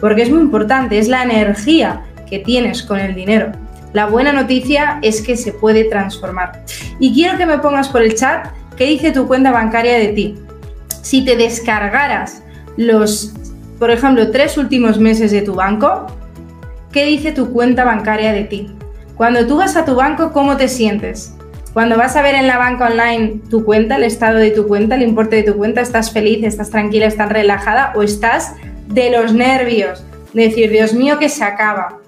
Porque 0.00 0.22
es 0.22 0.30
muy 0.30 0.40
importante, 0.40 0.98
es 0.98 1.08
la 1.08 1.22
energía 1.22 2.02
que 2.28 2.38
tienes 2.38 2.82
con 2.82 2.98
el 2.98 3.14
dinero. 3.14 3.52
La 3.92 4.06
buena 4.06 4.32
noticia 4.32 4.98
es 5.02 5.20
que 5.20 5.36
se 5.36 5.52
puede 5.52 5.84
transformar. 5.84 6.64
Y 6.98 7.12
quiero 7.12 7.36
que 7.36 7.46
me 7.46 7.58
pongas 7.58 7.88
por 7.88 8.02
el 8.02 8.14
chat 8.14 8.46
qué 8.76 8.86
dice 8.86 9.12
tu 9.12 9.26
cuenta 9.26 9.52
bancaria 9.52 9.98
de 9.98 10.08
ti. 10.08 10.34
Si 11.02 11.24
te 11.24 11.36
descargaras 11.36 12.42
los, 12.76 13.34
por 13.78 13.90
ejemplo, 13.90 14.30
tres 14.30 14.56
últimos 14.56 14.98
meses 14.98 15.30
de 15.30 15.42
tu 15.42 15.54
banco, 15.54 16.06
¿qué 16.90 17.04
dice 17.04 17.32
tu 17.32 17.52
cuenta 17.52 17.84
bancaria 17.84 18.32
de 18.32 18.44
ti? 18.44 18.74
Cuando 19.14 19.46
tú 19.46 19.58
vas 19.58 19.76
a 19.76 19.84
tu 19.84 19.94
banco, 19.94 20.32
¿cómo 20.32 20.56
te 20.56 20.68
sientes? 20.68 21.34
Cuando 21.72 21.96
vas 21.96 22.16
a 22.16 22.22
ver 22.22 22.34
en 22.34 22.46
la 22.46 22.58
banca 22.58 22.86
online 22.86 23.40
tu 23.48 23.64
cuenta, 23.64 23.96
el 23.96 24.04
estado 24.04 24.36
de 24.36 24.50
tu 24.50 24.68
cuenta, 24.68 24.94
el 24.94 25.02
importe 25.02 25.36
de 25.36 25.42
tu 25.42 25.56
cuenta, 25.56 25.80
¿estás 25.80 26.12
feliz, 26.12 26.44
estás 26.44 26.68
tranquila, 26.68 27.06
estás 27.06 27.30
relajada 27.30 27.94
o 27.96 28.02
estás 28.02 28.56
de 28.88 29.10
los 29.10 29.32
nervios? 29.32 30.04
De 30.34 30.48
decir, 30.48 30.70
Dios 30.70 30.92
mío, 30.92 31.18
que 31.18 31.30
se 31.30 31.44
acaba. 31.44 31.98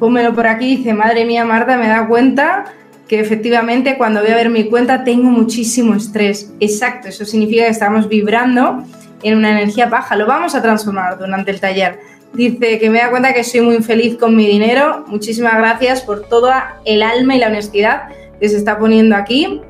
Pónmelo 0.00 0.34
por 0.34 0.48
aquí, 0.48 0.78
dice, 0.78 0.94
madre 0.94 1.24
mía, 1.24 1.44
Marta, 1.44 1.76
me 1.76 1.86
da 1.86 2.08
cuenta 2.08 2.64
que 3.06 3.20
efectivamente 3.20 3.96
cuando 3.96 4.20
voy 4.20 4.32
a 4.32 4.34
ver 4.34 4.50
mi 4.50 4.64
cuenta 4.64 5.04
tengo 5.04 5.30
muchísimo 5.30 5.94
estrés. 5.94 6.52
Exacto, 6.58 7.06
eso 7.06 7.24
significa 7.24 7.66
que 7.66 7.70
estamos 7.70 8.08
vibrando 8.08 8.82
en 9.22 9.38
una 9.38 9.52
energía 9.52 9.86
baja. 9.86 10.16
Lo 10.16 10.26
vamos 10.26 10.56
a 10.56 10.62
transformar 10.62 11.16
durante 11.18 11.52
el 11.52 11.60
taller. 11.60 12.00
Dice 12.32 12.80
que 12.80 12.90
me 12.90 12.98
da 12.98 13.10
cuenta 13.10 13.32
que 13.32 13.44
soy 13.44 13.60
muy 13.60 13.80
feliz 13.80 14.16
con 14.16 14.34
mi 14.34 14.48
dinero. 14.48 15.04
Muchísimas 15.06 15.56
gracias 15.56 16.02
por 16.02 16.28
toda 16.28 16.80
el 16.84 17.02
alma 17.02 17.36
y 17.36 17.38
la 17.38 17.46
honestidad 17.46 18.08
que 18.40 18.48
se 18.48 18.56
está 18.56 18.78
poniendo 18.78 19.16
aquí. 19.16 19.60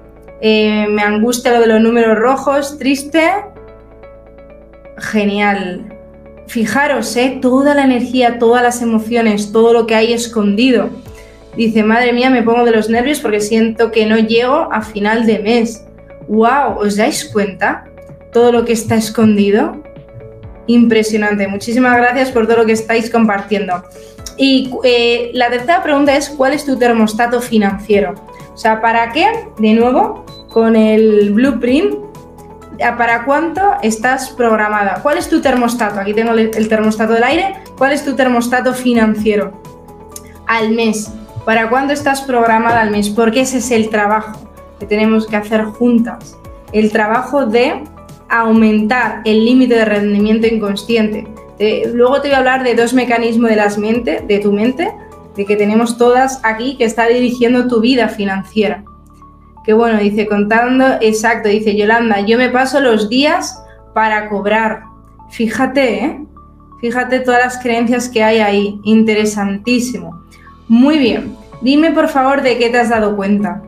Eh, 0.40 0.86
me 0.90 1.02
angustia 1.02 1.52
lo 1.52 1.60
de 1.60 1.66
los 1.66 1.80
números 1.80 2.18
rojos, 2.18 2.78
triste. 2.78 3.22
Genial. 4.98 5.92
Fijaros, 6.46 7.16
¿eh? 7.16 7.38
toda 7.42 7.74
la 7.74 7.84
energía, 7.84 8.38
todas 8.38 8.62
las 8.62 8.80
emociones, 8.80 9.50
todo 9.50 9.72
lo 9.72 9.86
que 9.86 9.94
hay 9.94 10.12
escondido. 10.12 10.90
Dice, 11.56 11.82
madre 11.82 12.12
mía, 12.12 12.30
me 12.30 12.42
pongo 12.42 12.64
de 12.64 12.70
los 12.70 12.90
nervios 12.90 13.20
porque 13.20 13.40
siento 13.40 13.90
que 13.90 14.06
no 14.06 14.18
llego 14.18 14.68
a 14.70 14.82
final 14.82 15.26
de 15.26 15.38
mes. 15.38 15.84
¡Wow! 16.28 16.78
¿Os 16.78 16.96
dais 16.96 17.24
cuenta? 17.24 17.84
Todo 18.32 18.52
lo 18.52 18.64
que 18.64 18.74
está 18.74 18.96
escondido. 18.96 19.82
Impresionante. 20.66 21.48
Muchísimas 21.48 21.96
gracias 21.96 22.30
por 22.30 22.46
todo 22.46 22.58
lo 22.58 22.66
que 22.66 22.72
estáis 22.72 23.10
compartiendo. 23.10 23.82
Y 24.36 24.70
eh, 24.84 25.30
la 25.32 25.48
tercera 25.48 25.82
pregunta 25.82 26.14
es, 26.14 26.28
¿cuál 26.28 26.52
es 26.52 26.64
tu 26.64 26.76
termostato 26.76 27.40
financiero? 27.40 28.14
O 28.56 28.58
sea, 28.58 28.80
¿para 28.80 29.12
qué? 29.12 29.50
De 29.58 29.74
nuevo, 29.74 30.24
con 30.48 30.76
el 30.76 31.34
blueprint, 31.34 31.94
¿para 32.96 33.26
cuánto 33.26 33.60
estás 33.82 34.30
programada? 34.30 35.00
¿Cuál 35.02 35.18
es 35.18 35.28
tu 35.28 35.42
termostato? 35.42 36.00
Aquí 36.00 36.14
tengo 36.14 36.32
el 36.32 36.68
termostato 36.70 37.12
del 37.12 37.24
aire. 37.24 37.56
¿Cuál 37.76 37.92
es 37.92 38.02
tu 38.02 38.16
termostato 38.16 38.72
financiero? 38.72 39.60
Al 40.46 40.70
mes. 40.70 41.12
¿Para 41.44 41.68
cuándo 41.68 41.92
estás 41.92 42.22
programada 42.22 42.80
al 42.80 42.90
mes? 42.90 43.10
Porque 43.10 43.42
ese 43.42 43.58
es 43.58 43.70
el 43.70 43.90
trabajo. 43.90 44.48
que 44.80 44.86
tenemos 44.86 45.26
que 45.26 45.36
hacer 45.36 45.62
juntas. 45.64 46.38
El 46.72 46.90
trabajo 46.90 47.44
de 47.44 47.84
aumentar 48.30 49.20
el 49.26 49.44
límite 49.44 49.74
de 49.74 49.84
rendimiento 49.84 50.46
inconsciente. 50.46 51.28
luego 51.92 52.22
te 52.22 52.28
voy 52.28 52.36
a 52.36 52.38
hablar 52.38 52.64
de 52.64 52.74
dos 52.74 52.94
mecanismos 52.94 53.50
de, 53.50 53.56
las 53.56 53.76
mente, 53.76 54.24
de 54.26 54.38
tu 54.38 54.50
mente, 54.50 54.94
de 55.36 55.44
que 55.44 55.56
tenemos 55.56 55.98
todas 55.98 56.40
aquí, 56.42 56.76
que 56.76 56.84
está 56.84 57.06
dirigiendo 57.06 57.68
tu 57.68 57.80
vida 57.80 58.08
financiera. 58.08 58.84
Que 59.64 59.72
bueno, 59.72 59.98
dice, 59.98 60.26
contando, 60.26 60.84
exacto, 61.00 61.48
dice 61.48 61.76
Yolanda, 61.76 62.20
yo 62.20 62.38
me 62.38 62.48
paso 62.48 62.80
los 62.80 63.08
días 63.08 63.62
para 63.94 64.28
cobrar. 64.28 64.84
Fíjate, 65.30 66.04
¿eh? 66.04 66.26
Fíjate 66.80 67.20
todas 67.20 67.42
las 67.42 67.58
creencias 67.58 68.08
que 68.08 68.22
hay 68.22 68.38
ahí. 68.38 68.80
Interesantísimo. 68.84 70.22
Muy 70.68 70.98
bien. 70.98 71.36
Dime 71.62 71.90
por 71.90 72.08
favor 72.08 72.42
de 72.42 72.58
qué 72.58 72.68
te 72.68 72.78
has 72.78 72.90
dado 72.90 73.16
cuenta. 73.16 73.62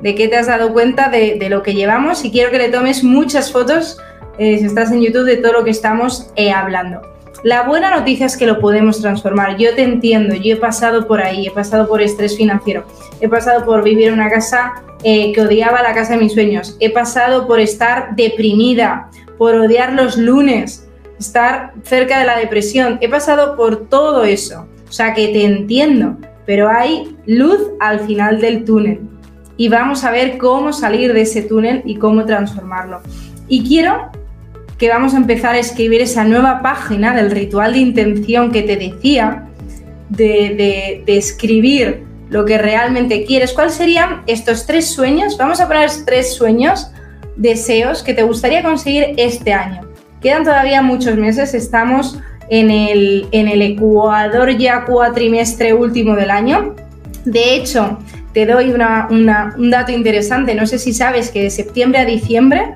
De 0.00 0.14
qué 0.14 0.28
te 0.28 0.36
has 0.36 0.48
dado 0.48 0.72
cuenta 0.72 1.08
de, 1.08 1.46
lo 1.48 1.62
que 1.62 1.74
llevamos 1.74 2.24
y 2.24 2.30
quiero 2.30 2.50
que 2.50 2.58
le 2.58 2.68
tomes 2.68 3.04
muchas 3.04 3.52
fotos, 3.52 3.98
eh, 4.38 4.58
si 4.58 4.64
estás 4.64 4.90
en 4.90 5.00
YouTube, 5.00 5.24
de 5.24 5.36
todo 5.36 5.52
lo 5.52 5.64
que 5.64 5.70
estamos 5.70 6.32
eh, 6.34 6.50
hablando. 6.50 7.11
La 7.42 7.64
buena 7.64 7.90
noticia 7.90 8.26
es 8.26 8.36
que 8.36 8.46
lo 8.46 8.60
podemos 8.60 9.00
transformar. 9.00 9.56
Yo 9.56 9.74
te 9.74 9.82
entiendo, 9.82 10.36
yo 10.36 10.54
he 10.54 10.56
pasado 10.56 11.08
por 11.08 11.20
ahí, 11.20 11.48
he 11.48 11.50
pasado 11.50 11.88
por 11.88 12.00
estrés 12.00 12.36
financiero, 12.36 12.84
he 13.20 13.28
pasado 13.28 13.64
por 13.64 13.82
vivir 13.82 14.08
en 14.08 14.14
una 14.14 14.30
casa 14.30 14.74
eh, 15.02 15.32
que 15.32 15.40
odiaba 15.40 15.82
la 15.82 15.92
casa 15.92 16.12
de 16.12 16.20
mis 16.20 16.34
sueños, 16.34 16.76
he 16.78 16.90
pasado 16.90 17.48
por 17.48 17.58
estar 17.58 18.14
deprimida, 18.14 19.10
por 19.38 19.56
odiar 19.56 19.92
los 19.92 20.16
lunes, 20.16 20.88
estar 21.18 21.72
cerca 21.82 22.20
de 22.20 22.26
la 22.26 22.38
depresión, 22.38 22.98
he 23.00 23.08
pasado 23.08 23.56
por 23.56 23.88
todo 23.88 24.22
eso. 24.22 24.68
O 24.88 24.92
sea 24.92 25.12
que 25.12 25.28
te 25.28 25.44
entiendo, 25.44 26.18
pero 26.46 26.68
hay 26.68 27.16
luz 27.26 27.58
al 27.80 28.00
final 28.00 28.40
del 28.40 28.64
túnel 28.64 29.00
y 29.56 29.68
vamos 29.68 30.04
a 30.04 30.12
ver 30.12 30.38
cómo 30.38 30.72
salir 30.72 31.12
de 31.12 31.22
ese 31.22 31.42
túnel 31.42 31.82
y 31.84 31.96
cómo 31.96 32.24
transformarlo. 32.24 33.00
Y 33.48 33.66
quiero 33.66 34.10
que 34.82 34.88
vamos 34.88 35.14
a 35.14 35.18
empezar 35.18 35.54
a 35.54 35.60
escribir 35.60 36.00
esa 36.00 36.24
nueva 36.24 36.60
página 36.60 37.14
del 37.14 37.30
ritual 37.30 37.74
de 37.74 37.78
intención 37.78 38.50
que 38.50 38.62
te 38.62 38.76
decía, 38.76 39.46
de, 40.08 41.04
escribir 41.06 42.02
lo 42.30 42.44
que 42.44 42.58
realmente 42.58 43.24
quieres. 43.24 43.52
¿Cuáles 43.52 43.74
serían 43.74 44.22
estos 44.26 44.66
tres 44.66 44.88
sueños? 44.88 45.38
Vamos 45.38 45.60
a 45.60 45.68
poner 45.68 45.88
tres 46.04 46.34
sueños, 46.34 46.90
deseos 47.36 48.02
que 48.02 48.12
te 48.12 48.24
gustaría 48.24 48.64
conseguir 48.64 49.14
este 49.18 49.52
año. 49.52 49.82
Quedan 50.20 50.42
todavía 50.42 50.82
muchos 50.82 51.16
meses, 51.16 51.54
estamos 51.54 52.18
en 52.50 52.72
el, 52.72 53.28
en 53.30 53.46
el 53.46 53.62
ecuador 53.62 54.58
ya 54.58 54.84
cuatrimestre 54.84 55.74
último 55.74 56.16
del 56.16 56.32
año. 56.32 56.74
De 57.24 57.54
hecho, 57.54 58.00
te 58.32 58.46
doy 58.46 58.72
un 58.72 59.70
dato 59.70 59.92
interesante. 59.92 60.56
No 60.56 60.66
sé 60.66 60.80
si 60.80 60.92
sabes 60.92 61.30
que 61.30 61.44
de 61.44 61.50
septiembre 61.50 62.00
a 62.00 62.04
diciembre 62.04 62.74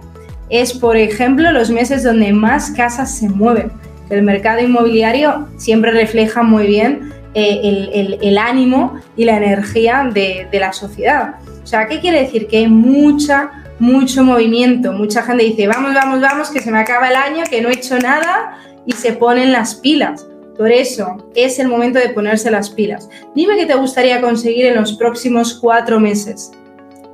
es, 0.48 0.72
por 0.74 0.96
ejemplo, 0.96 1.50
los 1.52 1.70
meses 1.70 2.02
donde 2.02 2.32
más 2.32 2.70
casas 2.70 3.18
se 3.18 3.28
mueven. 3.28 3.72
El 4.10 4.22
mercado 4.22 4.60
inmobiliario 4.60 5.48
siempre 5.56 5.90
refleja 5.90 6.42
muy 6.42 6.66
bien 6.66 7.12
eh, 7.34 8.18
el, 8.22 8.38
ánimo 8.38 9.00
y 9.16 9.24
la 9.24 9.36
energía 9.36 10.08
de, 10.12 10.46
de 10.50 10.60
la 10.60 10.72
sociedad. 10.72 11.34
O 11.62 11.66
sea, 11.66 11.86
¿qué 11.86 12.00
quiere 12.00 12.22
decir? 12.22 12.46
Que 12.46 12.58
hay 12.58 12.68
mucha, 12.68 13.50
mucho 13.78 14.22
movimiento. 14.22 14.92
Mucha 14.92 15.22
gente 15.22 15.44
dice, 15.44 15.66
vamos, 15.66 15.94
vamos, 15.94 16.20
vamos, 16.20 16.50
que 16.50 16.60
se 16.60 16.70
me 16.70 16.78
acaba 16.78 17.08
el 17.08 17.16
año, 17.16 17.44
que 17.50 17.60
no 17.60 17.68
he 17.68 17.74
hecho 17.74 17.98
nada 17.98 18.58
y 18.86 18.92
se 18.92 19.12
ponen 19.12 19.52
las 19.52 19.74
pilas. 19.74 20.26
Por 20.56 20.70
eso 20.72 21.30
es 21.34 21.58
el 21.58 21.68
momento 21.68 21.98
de 21.98 22.08
ponerse 22.10 22.50
las 22.50 22.70
pilas. 22.70 23.10
Dime 23.34 23.56
qué 23.56 23.66
te 23.66 23.74
gustaría 23.74 24.20
conseguir 24.20 24.66
en 24.66 24.76
los 24.76 24.94
próximos 24.94 25.58
cuatro 25.60 26.00
meses. 26.00 26.50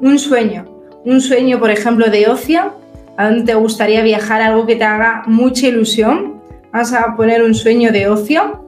Un 0.00 0.18
sueño. 0.18 0.64
Un 1.04 1.20
sueño, 1.20 1.58
por 1.58 1.70
ejemplo, 1.70 2.08
de 2.08 2.28
ocio. 2.28 2.74
¿A 3.16 3.26
dónde 3.26 3.44
te 3.44 3.54
gustaría 3.54 4.02
viajar? 4.02 4.42
Algo 4.42 4.66
que 4.66 4.76
te 4.76 4.84
haga 4.84 5.22
mucha 5.26 5.66
ilusión. 5.66 6.42
Vas 6.72 6.92
a 6.92 7.14
poner 7.16 7.42
un 7.42 7.54
sueño 7.54 7.92
de 7.92 8.08
ocio. 8.08 8.64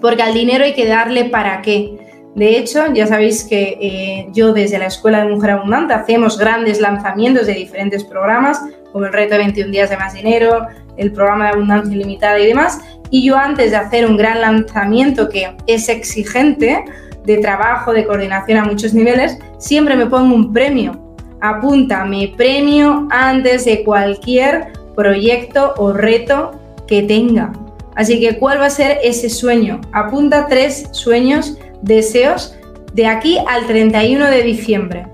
Porque 0.00 0.22
al 0.22 0.34
dinero 0.34 0.64
hay 0.64 0.74
que 0.74 0.86
darle 0.86 1.26
para 1.26 1.60
qué. 1.62 1.98
De 2.34 2.56
hecho, 2.56 2.92
ya 2.94 3.06
sabéis 3.06 3.44
que 3.44 3.76
eh, 3.80 4.28
yo 4.32 4.52
desde 4.52 4.78
la 4.78 4.86
Escuela 4.86 5.24
de 5.24 5.30
Mujer 5.32 5.50
Abundante 5.50 5.94
hacemos 5.94 6.38
grandes 6.38 6.80
lanzamientos 6.80 7.46
de 7.46 7.54
diferentes 7.54 8.04
programas, 8.04 8.62
como 8.92 9.06
el 9.06 9.12
reto 9.12 9.34
de 9.34 9.38
21 9.38 9.72
días 9.72 9.90
de 9.90 9.96
más 9.96 10.14
dinero, 10.14 10.66
el 10.96 11.12
programa 11.12 11.46
de 11.46 11.50
abundancia 11.52 11.92
ilimitada 11.92 12.38
y 12.38 12.46
demás. 12.46 12.80
Y 13.10 13.24
yo 13.24 13.36
antes 13.36 13.72
de 13.72 13.76
hacer 13.76 14.06
un 14.06 14.16
gran 14.16 14.40
lanzamiento 14.40 15.28
que 15.28 15.56
es 15.66 15.88
exigente, 15.88 16.84
de 17.24 17.38
trabajo, 17.38 17.92
de 17.92 18.06
coordinación 18.06 18.58
a 18.58 18.64
muchos 18.64 18.94
niveles, 18.94 19.38
siempre 19.58 19.96
me 19.96 20.06
pongo 20.06 20.34
un 20.34 20.52
premio. 20.52 21.09
Apunta 21.40 22.04
mi 22.04 22.28
premio 22.28 23.08
antes 23.10 23.64
de 23.64 23.84
cualquier 23.84 24.72
proyecto 24.94 25.74
o 25.76 25.92
reto 25.92 26.52
que 26.86 27.02
tenga. 27.02 27.52
Así 27.96 28.20
que, 28.20 28.38
¿cuál 28.38 28.60
va 28.60 28.66
a 28.66 28.70
ser 28.70 28.98
ese 29.02 29.28
sueño? 29.28 29.80
Apunta 29.92 30.46
tres 30.48 30.88
sueños, 30.92 31.58
deseos 31.82 32.56
de 32.94 33.06
aquí 33.06 33.38
al 33.48 33.66
31 33.66 34.26
de 34.26 34.42
diciembre. 34.42 35.06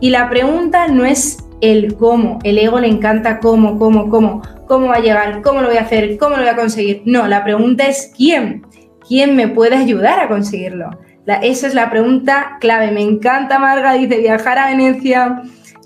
Y 0.00 0.10
la 0.10 0.28
pregunta 0.28 0.88
no 0.88 1.04
es 1.04 1.38
el 1.60 1.96
cómo, 1.96 2.38
el 2.42 2.58
ego 2.58 2.80
le 2.80 2.88
encanta 2.88 3.38
cómo, 3.40 3.78
cómo, 3.78 4.10
cómo 4.10 4.42
cómo 4.66 4.88
va 4.88 4.96
a 4.96 5.00
llegar, 5.00 5.42
cómo 5.42 5.60
lo 5.60 5.68
voy 5.68 5.76
a 5.76 5.82
hacer, 5.82 6.16
cómo 6.18 6.36
lo 6.36 6.42
voy 6.42 6.50
a 6.50 6.56
conseguir. 6.56 7.02
No, 7.04 7.26
la 7.26 7.44
pregunta 7.44 7.86
es 7.86 8.12
quién. 8.16 8.66
¿Quién 9.06 9.36
me 9.36 9.48
puede 9.48 9.76
ayudar 9.76 10.20
a 10.20 10.28
conseguirlo? 10.28 10.90
esa 11.42 11.66
es 11.66 11.74
la 11.74 11.90
pregunta 11.90 12.58
clave. 12.60 12.90
Me 12.90 13.00
encanta, 13.00 13.58
Marga, 13.58 13.94
dice 13.94 14.18
viajar 14.18 14.58
a 14.58 14.66
Venecia. 14.66 15.42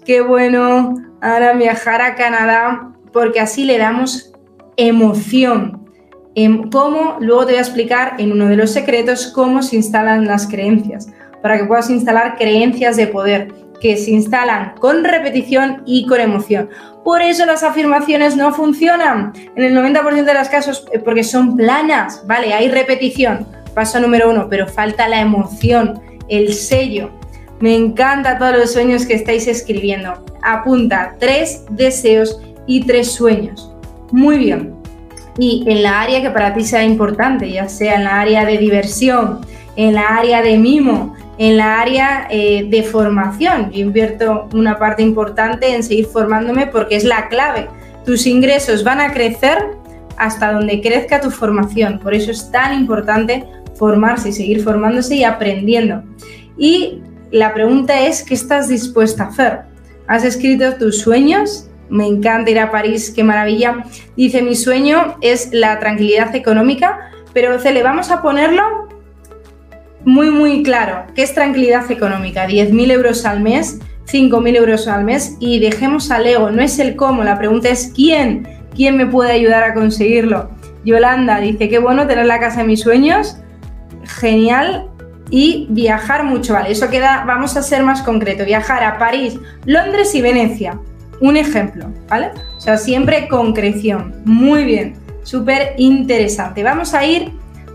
Qué 0.08 0.22
bueno. 0.22 0.94
Ahora 1.20 1.52
viajar 1.52 2.00
a 2.00 2.14
Canadá, 2.14 2.94
porque 3.12 3.40
así 3.40 3.66
le 3.66 3.76
damos 3.76 4.32
emoción. 4.78 5.86
Em, 6.34 6.70
cómo, 6.70 7.18
luego 7.20 7.44
te 7.44 7.52
voy 7.52 7.58
a 7.58 7.60
explicar 7.60 8.14
en 8.16 8.32
uno 8.32 8.46
de 8.46 8.56
los 8.56 8.70
secretos 8.70 9.26
cómo 9.26 9.62
se 9.62 9.76
instalan 9.76 10.26
las 10.26 10.46
creencias, 10.46 11.08
para 11.42 11.58
que 11.58 11.66
puedas 11.66 11.90
instalar 11.90 12.38
creencias 12.38 12.96
de 12.96 13.06
poder 13.08 13.52
que 13.82 13.98
se 13.98 14.12
instalan 14.12 14.76
con 14.80 15.04
repetición 15.04 15.82
y 15.84 16.06
con 16.06 16.20
emoción. 16.20 16.70
Por 17.04 17.20
eso 17.20 17.44
las 17.44 17.62
afirmaciones 17.62 18.34
no 18.34 18.54
funcionan 18.54 19.34
en 19.56 19.62
el 19.62 19.76
90% 19.76 20.24
de 20.24 20.32
los 20.32 20.48
casos 20.48 20.86
eh, 20.90 21.00
porque 21.00 21.22
son 21.22 21.54
planas, 21.54 22.26
¿vale? 22.26 22.54
Hay 22.54 22.70
repetición, 22.70 23.46
paso 23.74 24.00
número 24.00 24.30
uno, 24.30 24.46
pero 24.48 24.66
falta 24.66 25.06
la 25.06 25.20
emoción, 25.20 26.00
el 26.30 26.54
sello. 26.54 27.17
Me 27.60 27.74
encanta 27.74 28.38
todos 28.38 28.56
los 28.56 28.72
sueños 28.72 29.04
que 29.06 29.14
estáis 29.14 29.48
escribiendo. 29.48 30.24
Apunta 30.42 31.16
tres 31.18 31.64
deseos 31.70 32.40
y 32.66 32.84
tres 32.84 33.12
sueños. 33.12 33.72
Muy 34.12 34.38
bien. 34.38 34.74
Y 35.38 35.64
en 35.68 35.82
la 35.82 36.00
área 36.00 36.22
que 36.22 36.30
para 36.30 36.54
ti 36.54 36.64
sea 36.64 36.84
importante, 36.84 37.50
ya 37.50 37.68
sea 37.68 37.96
en 37.96 38.04
la 38.04 38.20
área 38.20 38.44
de 38.44 38.58
diversión, 38.58 39.40
en 39.76 39.94
la 39.94 40.16
área 40.16 40.42
de 40.42 40.58
mimo, 40.58 41.14
en 41.38 41.56
la 41.56 41.80
área 41.80 42.26
eh, 42.30 42.66
de 42.68 42.82
formación. 42.82 43.70
Yo 43.70 43.80
invierto 43.80 44.48
una 44.52 44.78
parte 44.78 45.02
importante 45.02 45.74
en 45.74 45.82
seguir 45.82 46.06
formándome 46.06 46.66
porque 46.66 46.96
es 46.96 47.04
la 47.04 47.28
clave. 47.28 47.68
Tus 48.04 48.26
ingresos 48.26 48.82
van 48.82 49.00
a 49.00 49.12
crecer 49.12 49.58
hasta 50.16 50.52
donde 50.52 50.80
crezca 50.80 51.20
tu 51.20 51.30
formación. 51.30 52.00
Por 52.00 52.14
eso 52.14 52.30
es 52.32 52.50
tan 52.50 52.76
importante 52.76 53.44
formarse 53.76 54.30
y 54.30 54.32
seguir 54.32 54.62
formándose 54.64 55.14
y 55.16 55.24
aprendiendo. 55.24 56.02
Y 56.56 57.00
la 57.30 57.54
pregunta 57.54 58.06
es, 58.06 58.22
¿qué 58.22 58.34
estás 58.34 58.68
dispuesta 58.68 59.24
a 59.24 59.26
hacer? 59.28 59.60
¿Has 60.06 60.24
escrito 60.24 60.74
tus 60.74 61.00
sueños? 61.00 61.68
Me 61.90 62.06
encanta 62.06 62.50
ir 62.50 62.58
a 62.58 62.70
París, 62.70 63.12
qué 63.14 63.24
maravilla. 63.24 63.84
Dice, 64.16 64.42
mi 64.42 64.54
sueño 64.54 65.16
es 65.20 65.50
la 65.52 65.78
tranquilidad 65.78 66.34
económica, 66.34 67.10
pero 67.32 67.58
Cele, 67.58 67.82
vamos 67.82 68.10
a 68.10 68.22
ponerlo 68.22 68.88
muy, 70.04 70.30
muy 70.30 70.62
claro. 70.62 71.04
¿Qué 71.14 71.22
es 71.22 71.34
tranquilidad 71.34 71.90
económica? 71.90 72.46
10.000 72.46 72.92
euros 72.92 73.24
al 73.24 73.40
mes, 73.40 73.80
5.000 74.10 74.56
euros 74.56 74.88
al 74.88 75.04
mes 75.04 75.36
y 75.40 75.60
dejemos 75.60 76.10
al 76.10 76.26
ego. 76.26 76.50
No 76.50 76.62
es 76.62 76.78
el 76.78 76.96
cómo, 76.96 77.24
la 77.24 77.38
pregunta 77.38 77.68
es 77.68 77.92
quién. 77.94 78.48
¿Quién 78.74 78.96
me 78.96 79.06
puede 79.06 79.32
ayudar 79.32 79.64
a 79.64 79.74
conseguirlo? 79.74 80.50
Yolanda 80.84 81.40
dice, 81.40 81.68
qué 81.68 81.78
bueno 81.78 82.06
tener 82.06 82.26
la 82.26 82.38
casa 82.38 82.60
de 82.60 82.68
mis 82.68 82.80
sueños. 82.80 83.38
Genial. 84.04 84.88
Y 85.30 85.66
viajar 85.70 86.24
mucho, 86.24 86.54
vale. 86.54 86.70
Eso 86.70 86.88
queda, 86.88 87.24
vamos 87.26 87.56
a 87.56 87.62
ser 87.62 87.82
más 87.82 88.02
concreto. 88.02 88.44
Viajar 88.44 88.82
a 88.82 88.98
París, 88.98 89.38
Londres 89.64 90.14
y 90.14 90.22
Venecia. 90.22 90.78
Un 91.20 91.36
ejemplo, 91.36 91.92
¿vale? 92.08 92.30
O 92.56 92.60
sea, 92.60 92.76
siempre 92.76 93.28
concreción. 93.28 94.22
Muy 94.24 94.64
bien. 94.64 94.94
Súper 95.22 95.74
interesante. 95.76 96.62
Vamos 96.62 96.94
a 96.94 97.04
ir 97.04 97.32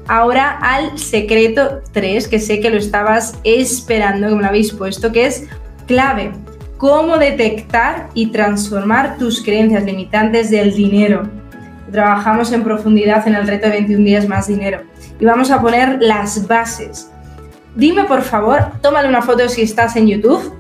ahora 0.08 0.58
al 0.62 0.98
secreto 0.98 1.82
3, 1.92 2.28
que 2.28 2.40
sé 2.40 2.60
que 2.60 2.70
lo 2.70 2.78
estabas 2.78 3.38
esperando, 3.44 4.30
que 4.30 4.36
me 4.36 4.42
lo 4.42 4.48
habéis 4.48 4.72
puesto, 4.74 5.12
que 5.12 5.28
es 5.28 5.46
clave. 5.88 6.32
Cómo 6.78 7.18
detectar 7.18 8.10
y 8.14 8.28
transformar 8.28 9.18
tus 9.18 9.42
creencias 9.44 9.84
limitantes 9.84 10.50
del 10.50 10.74
dinero. 10.74 11.30
Trabajamos 11.92 12.52
en 12.52 12.64
profundidad 12.64 13.28
en 13.28 13.36
el 13.36 13.48
reto 13.48 13.68
de 13.68 13.74
21 13.74 14.04
días 14.04 14.28
más 14.28 14.48
dinero. 14.48 14.82
Y 15.20 15.26
vamos 15.26 15.52
a 15.52 15.62
poner 15.62 16.02
las 16.02 16.48
bases. 16.48 17.10
Dime 17.76 18.04
por 18.04 18.22
favor, 18.22 18.72
tómale 18.82 19.10
una 19.10 19.22
foto 19.22 19.50
si 19.50 19.64
estás 19.64 19.96
en 19.96 20.08
YouTube. 20.08 20.54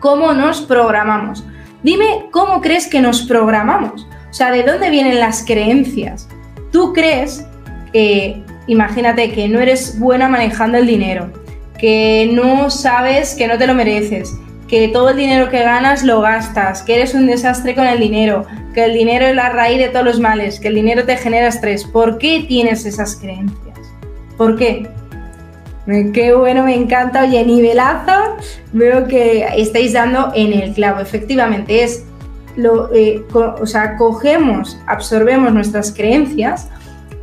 ¿Cómo 0.00 0.32
nos 0.32 0.60
programamos? 0.62 1.44
Dime 1.82 2.26
cómo 2.32 2.60
crees 2.60 2.88
que 2.88 3.00
nos 3.00 3.22
programamos. 3.22 4.06
O 4.30 4.34
sea, 4.34 4.50
¿de 4.50 4.64
dónde 4.64 4.90
vienen 4.90 5.20
las 5.20 5.44
creencias? 5.44 6.28
Tú 6.72 6.92
crees 6.92 7.46
que, 7.92 8.42
imagínate, 8.66 9.30
que 9.32 9.48
no 9.48 9.60
eres 9.60 9.98
buena 10.00 10.28
manejando 10.28 10.78
el 10.78 10.86
dinero, 10.86 11.30
que 11.78 12.28
no 12.32 12.70
sabes 12.70 13.34
que 13.34 13.46
no 13.46 13.56
te 13.56 13.66
lo 13.66 13.74
mereces, 13.74 14.34
que 14.66 14.88
todo 14.88 15.10
el 15.10 15.16
dinero 15.16 15.48
que 15.48 15.62
ganas 15.62 16.02
lo 16.02 16.22
gastas, 16.22 16.82
que 16.82 16.96
eres 16.96 17.14
un 17.14 17.26
desastre 17.26 17.74
con 17.74 17.86
el 17.86 18.00
dinero, 18.00 18.46
que 18.74 18.84
el 18.84 18.94
dinero 18.94 19.26
es 19.26 19.36
la 19.36 19.50
raíz 19.50 19.78
de 19.78 19.90
todos 19.90 20.06
los 20.06 20.18
males, 20.18 20.58
que 20.58 20.68
el 20.68 20.74
dinero 20.74 21.04
te 21.04 21.16
genera 21.16 21.48
estrés. 21.48 21.84
¿Por 21.84 22.18
qué 22.18 22.44
tienes 22.48 22.84
esas 22.86 23.16
creencias? 23.16 23.78
¿Por 24.36 24.56
qué? 24.56 24.88
Qué 25.86 26.32
bueno, 26.32 26.64
me 26.64 26.76
encanta. 26.76 27.22
Oye, 27.22 27.44
nivelazo. 27.44 28.36
Veo 28.72 29.08
que 29.08 29.46
estáis 29.56 29.92
dando 29.92 30.32
en 30.34 30.52
el 30.52 30.72
clavo. 30.72 31.00
Efectivamente, 31.00 31.82
es 31.82 32.04
lo, 32.56 32.92
eh, 32.94 33.24
o 33.32 33.66
sea, 33.66 33.96
cogemos, 33.96 34.78
absorbemos 34.86 35.52
nuestras 35.52 35.92
creencias. 35.92 36.68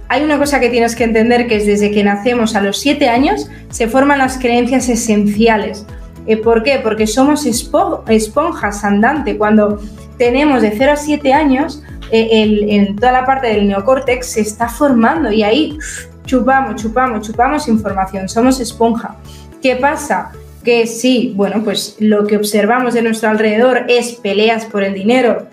Hay 0.09 0.23
una 0.23 0.37
cosa 0.39 0.59
que 0.59 0.69
tienes 0.69 0.95
que 0.95 1.03
entender 1.03 1.47
que 1.47 1.57
es 1.57 1.67
desde 1.67 1.91
que 1.91 2.03
nacemos 2.03 2.55
a 2.55 2.61
los 2.61 2.77
siete 2.79 3.07
años 3.07 3.49
se 3.69 3.87
forman 3.87 4.17
las 4.17 4.37
creencias 4.39 4.89
esenciales. 4.89 5.85
Eh, 6.25 6.37
¿Por 6.37 6.63
qué? 6.63 6.79
Porque 6.83 7.07
somos 7.07 7.45
esponjas 7.45 8.83
andante. 8.83 9.37
Cuando 9.37 9.79
tenemos 10.17 10.61
de 10.61 10.71
0 10.77 10.91
a 10.91 10.95
7 10.95 11.33
años, 11.33 11.83
eh, 12.11 12.65
en 12.69 12.95
toda 12.95 13.11
la 13.11 13.25
parte 13.25 13.47
del 13.47 13.67
neocórtex 13.67 14.25
se 14.25 14.41
está 14.41 14.67
formando 14.67 15.31
y 15.31 15.43
ahí 15.43 15.77
chupamos, 16.29 16.81
chupamos, 16.81 17.27
chupamos 17.27 17.67
información, 17.67 18.29
somos 18.29 18.59
esponja. 18.59 19.15
¿Qué 19.61 19.75
pasa? 19.75 20.31
Que 20.63 20.85
sí, 20.85 21.33
bueno, 21.35 21.63
pues 21.63 21.95
lo 21.99 22.27
que 22.27 22.37
observamos 22.37 22.93
de 22.93 23.01
nuestro 23.01 23.29
alrededor 23.29 23.85
es 23.87 24.13
peleas 24.13 24.65
por 24.65 24.83
el 24.83 24.93
dinero, 24.93 25.47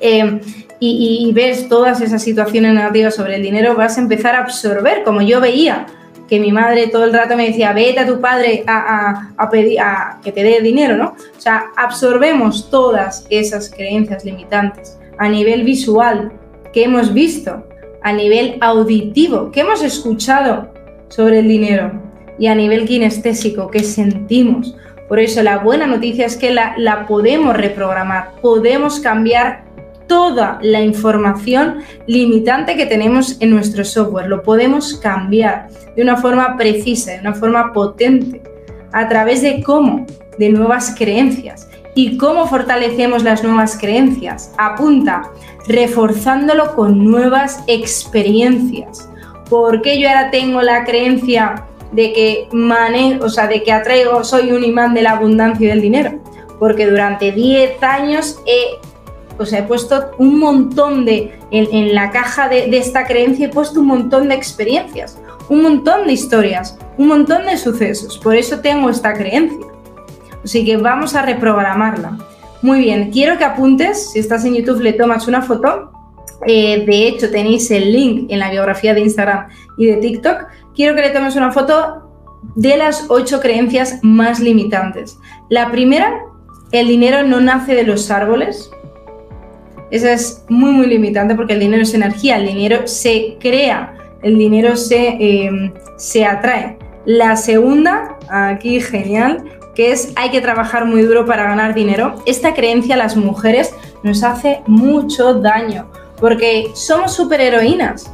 eh, 0.00 0.40
y, 0.82 1.30
ves 1.34 1.68
todas 1.68 2.00
esas 2.00 2.22
situaciones 2.22 2.72
negativas 2.72 3.14
sobre 3.14 3.36
el 3.36 3.42
dinero, 3.42 3.74
vas 3.74 3.98
a 3.98 4.00
empezar 4.00 4.34
a 4.34 4.40
absorber, 4.40 5.04
como 5.04 5.20
yo 5.20 5.38
veía 5.38 5.86
que 6.26 6.40
mi 6.40 6.52
madre 6.52 6.86
todo 6.86 7.04
el 7.04 7.12
rato 7.12 7.36
me 7.36 7.48
decía, 7.48 7.74
vete 7.74 8.00
a 8.00 8.06
tu 8.06 8.18
padre 8.18 8.64
a, 8.66 9.48
pedir 9.50 9.80
a 9.80 10.18
que 10.24 10.32
te 10.32 10.42
dé 10.42 10.60
dinero, 10.62 10.96
¿no? 10.96 11.16
O 11.36 11.40
sea, 11.40 11.66
absorbemos 11.76 12.70
todas 12.70 13.26
esas 13.28 13.68
creencias 13.68 14.24
limitantes 14.24 14.96
a 15.18 15.28
nivel 15.28 15.64
visual 15.64 16.32
que 16.72 16.84
hemos 16.84 17.12
visto, 17.12 17.68
a 18.02 18.12
nivel 18.12 18.56
auditivo 18.60 19.50
que 19.50 19.60
hemos 19.60 19.82
escuchado 19.82 20.72
sobre 21.08 21.40
el 21.40 21.48
dinero 21.48 21.92
y 22.38 22.46
a 22.46 22.54
nivel 22.54 22.86
kinestésico 22.86 23.70
que 23.70 23.80
sentimos. 23.80 24.74
Por 25.08 25.18
eso 25.18 25.42
la 25.42 25.58
buena 25.58 25.86
noticia 25.86 26.26
es 26.26 26.36
que 26.36 26.52
la, 26.52 26.74
la 26.78 27.06
podemos 27.06 27.56
reprogramar, 27.56 28.32
podemos 28.40 29.00
cambiar 29.00 29.64
toda 30.10 30.58
la 30.60 30.80
información 30.80 31.84
limitante 32.08 32.76
que 32.76 32.86
tenemos 32.86 33.36
en 33.40 33.50
nuestro 33.50 33.84
software. 33.84 34.26
Lo 34.26 34.42
podemos 34.42 34.94
cambiar 34.94 35.68
de 35.94 36.02
una 36.02 36.16
forma 36.16 36.56
precisa, 36.56 37.12
de 37.12 37.20
una 37.20 37.34
forma 37.34 37.72
potente, 37.72 38.42
a 38.92 39.08
través 39.08 39.42
de 39.42 39.62
cómo, 39.62 40.06
de 40.36 40.48
nuevas 40.48 40.96
creencias. 40.98 41.69
¿Y 41.94 42.16
cómo 42.16 42.46
fortalecemos 42.46 43.24
las 43.24 43.42
nuevas 43.42 43.76
creencias? 43.78 44.52
Apunta, 44.58 45.30
reforzándolo 45.66 46.74
con 46.74 47.04
nuevas 47.04 47.62
experiencias. 47.66 49.08
Porque 49.48 50.00
yo 50.00 50.08
ahora 50.08 50.30
tengo 50.30 50.62
la 50.62 50.84
creencia 50.84 51.66
de 51.92 52.12
que 52.12 52.48
o 53.20 53.28
sea, 53.28 53.48
de 53.48 53.62
que 53.62 53.72
atraigo, 53.72 54.22
soy 54.22 54.52
un 54.52 54.62
imán 54.62 54.94
de 54.94 55.02
la 55.02 55.12
abundancia 55.12 55.66
y 55.66 55.70
del 55.70 55.80
dinero? 55.80 56.20
Porque 56.58 56.86
durante 56.86 57.32
10 57.32 57.82
años 57.82 58.38
he 58.46 58.78
sea, 59.46 59.60
he 59.60 59.62
puesto 59.62 60.10
un 60.18 60.38
montón 60.38 61.04
de, 61.04 61.38
en, 61.50 61.94
la 61.94 62.10
caja 62.10 62.48
de, 62.48 62.76
esta 62.76 63.06
creencia 63.06 63.46
he 63.46 63.48
puesto 63.48 63.80
un 63.80 63.86
montón 63.86 64.28
de 64.28 64.34
experiencias, 64.34 65.18
un 65.48 65.62
montón 65.62 66.06
de 66.06 66.12
historias, 66.12 66.78
un 66.98 67.08
montón 67.08 67.46
de 67.46 67.56
sucesos. 67.56 68.18
Por 68.18 68.36
eso 68.36 68.60
tengo 68.60 68.90
esta 68.90 69.14
creencia. 69.14 69.66
Así 70.44 70.64
que 70.64 70.76
vamos 70.76 71.14
a 71.14 71.22
reprogramarla. 71.22 72.18
Muy 72.62 72.80
bien, 72.80 73.10
quiero 73.10 73.38
que 73.38 73.44
apuntes, 73.44 74.12
si 74.12 74.18
estás 74.18 74.44
en 74.44 74.54
YouTube 74.54 74.80
le 74.80 74.92
tomas 74.92 75.28
una 75.28 75.42
foto. 75.42 75.92
Eh, 76.46 76.84
de 76.86 77.08
hecho, 77.08 77.30
tenéis 77.30 77.70
el 77.70 77.92
link 77.92 78.30
en 78.30 78.38
la 78.38 78.50
biografía 78.50 78.94
de 78.94 79.00
Instagram 79.00 79.48
y 79.78 79.86
de 79.86 79.96
TikTok. 79.96 80.46
Quiero 80.74 80.94
que 80.94 81.02
le 81.02 81.10
tomes 81.10 81.36
una 81.36 81.52
foto 81.52 82.10
de 82.54 82.76
las 82.76 83.06
ocho 83.08 83.40
creencias 83.40 83.98
más 84.02 84.40
limitantes. 84.40 85.18
La 85.48 85.70
primera, 85.70 86.20
el 86.72 86.88
dinero 86.88 87.22
no 87.22 87.40
nace 87.40 87.74
de 87.74 87.84
los 87.84 88.10
árboles, 88.10 88.70
esa 89.90 90.12
es 90.12 90.44
muy, 90.48 90.70
muy 90.70 90.86
limitante 90.86 91.34
porque 91.34 91.54
el 91.54 91.60
dinero 91.60 91.82
es 91.82 91.94
energía, 91.94 92.36
el 92.36 92.46
dinero 92.46 92.86
se 92.86 93.36
crea, 93.40 93.94
el 94.22 94.38
dinero 94.38 94.76
se, 94.76 95.16
em, 95.18 95.72
se 95.96 96.24
atrae. 96.24 96.78
La 97.06 97.36
segunda, 97.36 98.16
aquí 98.28 98.80
genial, 98.80 99.44
que 99.74 99.92
es 99.92 100.12
hay 100.16 100.30
que 100.30 100.40
trabajar 100.40 100.84
muy 100.84 101.02
duro 101.02 101.26
para 101.26 101.44
ganar 101.44 101.74
dinero. 101.74 102.22
Esta 102.26 102.54
creencia 102.54 102.94
a 102.94 102.98
las 102.98 103.16
mujeres 103.16 103.74
nos 104.02 104.22
hace 104.22 104.62
mucho 104.66 105.34
daño 105.34 105.90
porque 106.18 106.70
somos 106.74 107.12
superheroínas. 107.14 108.12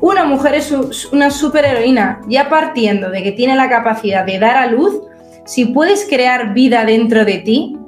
Una 0.00 0.24
mujer 0.24 0.54
es 0.54 0.72
una 1.10 1.30
superheroína, 1.30 2.20
ya 2.28 2.48
partiendo 2.48 3.10
de 3.10 3.22
que 3.22 3.32
tiene 3.32 3.56
la 3.56 3.70
capacidad 3.70 4.24
de 4.24 4.38
dar 4.38 4.56
a 4.56 4.66
luz, 4.66 5.00
si 5.46 5.66
puedes 5.66 6.06
crear 6.06 6.52
vida 6.52 6.84
dentro 6.84 7.24
de 7.24 7.38
ti, 7.38 7.78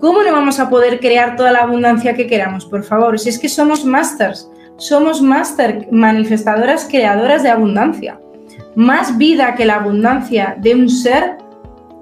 ¿Cómo 0.00 0.22
no 0.22 0.30
vamos 0.30 0.60
a 0.60 0.68
poder 0.68 1.00
crear 1.00 1.36
toda 1.36 1.52
la 1.52 1.60
abundancia 1.60 2.14
que 2.14 2.26
queramos? 2.26 2.66
Por 2.66 2.84
favor, 2.84 3.18
si 3.18 3.30
es 3.30 3.38
que 3.38 3.48
somos 3.48 3.84
masters, 3.84 4.50
somos 4.76 5.22
master 5.22 5.88
manifestadoras 5.90 6.86
creadoras 6.90 7.42
de 7.42 7.48
abundancia. 7.48 8.20
Más 8.74 9.16
vida 9.16 9.54
que 9.54 9.64
la 9.64 9.76
abundancia 9.76 10.54
de 10.58 10.74
un 10.74 10.90
ser 10.90 11.38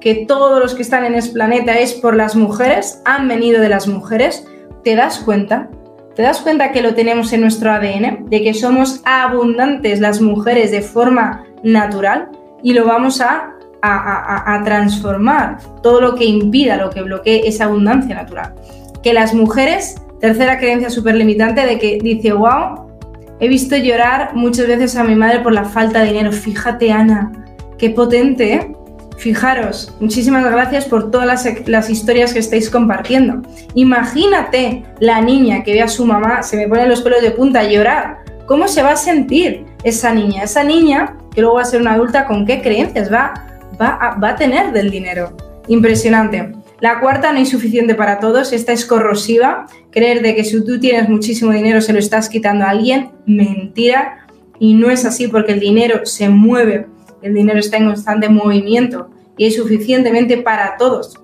que 0.05 0.27
todos 0.27 0.61
los 0.61 0.75
que 0.75 0.83
están 0.83 1.07
en 1.07 1.15
este 1.15 1.33
planeta 1.33 1.79
es 1.79 1.95
por 1.95 2.15
las 2.15 2.37
mujeres, 2.37 3.01
han 3.07 3.27
venido 3.27 3.63
de 3.63 3.71
las 3.71 3.89
mujeres, 3.89 4.47
¿te 4.85 4.97
das 4.97 5.21
cuenta? 5.21 5.71
¿Te 6.15 6.21
das 6.21 6.43
cuenta 6.43 6.73
que 6.73 6.83
lo 6.83 6.95
tenemos 6.95 7.33
en 7.33 7.41
nuestro 7.41 7.73
ADN? 7.73 8.27
De 8.29 8.43
que 8.43 8.53
somos 8.53 9.01
abundantes 9.07 10.01
las 10.01 10.21
mujeres 10.21 10.71
de 10.71 10.83
forma 10.83 11.47
natural 11.63 12.29
y 12.63 12.75
lo 12.75 12.85
vamos 12.85 13.23
a 13.23 13.55
a, 13.87 14.63
transformar 14.65 15.59
todo 15.83 16.01
lo 16.01 16.15
que 16.15 16.25
impida, 16.25 16.77
lo 16.79 16.89
que 16.89 17.03
bloquee 17.03 17.47
esa 17.47 17.65
abundancia 17.65 18.15
natural. 18.15 18.55
Que 19.03 19.13
las 19.13 19.35
mujeres, 19.35 19.97
tercera 20.21 20.59
creencia 20.59 20.89
súper 20.89 21.17
limitante 21.17 21.67
de 21.67 21.79
que 21.79 21.99
dice, 22.03 22.33
wow, 22.33 22.87
he 23.41 23.49
visto 23.49 23.77
llorar 23.77 24.35
muchas 24.35 24.67
veces 24.67 24.97
a 24.97 25.05
mi 25.05 25.15
madre 25.15 25.41
por 25.41 25.53
la 25.53 25.65
falta 25.65 26.01
de 26.01 26.07
dinero. 26.07 26.33
Fíjate, 26.33 26.93
Ana, 26.93 27.33
qué 27.77 27.91
potente, 27.91 28.55
¿eh? 28.55 28.77
Fijaros, 29.17 29.95
muchísimas 30.01 30.45
gracias 30.51 30.85
por 30.87 31.11
todas 31.11 31.47
las, 31.67 31.91
historias 31.91 32.33
que 32.33 32.41
estáis 32.41 32.69
compartiendo. 32.69 33.43
Imagínate 33.75 34.85
la 35.01 35.21
niña 35.21 35.63
que 35.63 35.73
ve 35.73 35.83
a 35.83 35.89
su 35.89 36.05
mamá, 36.05 36.43
se 36.43 36.57
me 36.57 36.69
ponen 36.69 36.89
los 36.89 37.03
pelos 37.03 37.23
de 37.23 37.31
punta 37.31 37.61
a 37.61 37.65
llorar. 37.65 38.19
¿Cómo 38.47 38.69
se 38.69 38.83
va 38.83 38.93
a 38.93 38.97
sentir 38.97 39.65
esa 39.85 40.13
niña? 40.13 40.43
Esa 40.43 40.65
niña, 40.65 41.17
que 41.35 41.41
luego 41.41 41.57
va 41.57 41.63
a 41.63 41.67
ser 41.67 41.81
una 41.81 41.95
adulta, 41.95 42.27
¿con 42.27 42.45
qué 42.45 42.61
creencias 42.61 43.11
va 43.13 43.33
va 43.81 44.19
a, 44.21 44.37
tener 44.37 44.73
del 44.73 44.91
dinero. 44.91 45.37
Impresionante. 45.69 46.53
La 46.81 47.01
cuarta 47.01 47.33
no 47.33 47.39
es 47.39 47.49
suficiente 47.49 47.95
para 47.95 48.21
todos, 48.21 48.53
esta 48.53 48.73
es 48.73 48.85
corrosiva. 48.85 49.67
Creer 49.91 50.23
de 50.23 50.35
que 50.35 50.45
si 50.45 50.63
tú 50.65 50.79
tienes 50.79 51.09
muchísimo 51.09 51.53
dinero 51.53 51.81
se 51.81 51.93
lo 51.93 51.99
estás 51.99 52.29
quitando 52.29 52.65
a 52.65 52.71
alguien, 52.71 53.11
mentira. 53.27 54.27
Y 54.59 54.75
no 54.75 54.91
es 54.91 55.05
así 55.05 55.29
porque 55.29 55.53
el 55.53 55.61
dinero 55.61 56.05
se 56.05 56.29
mueve, 56.29 56.87
el 57.25 57.35
dinero 57.35 57.59
está 57.59 57.79
en 57.79 57.87
constante 57.87 58.29
movimiento 58.29 59.11
y 59.37 59.47
es 59.47 59.57
suficientemente 59.57 60.37
para 60.37 60.77
todos. 60.77 61.19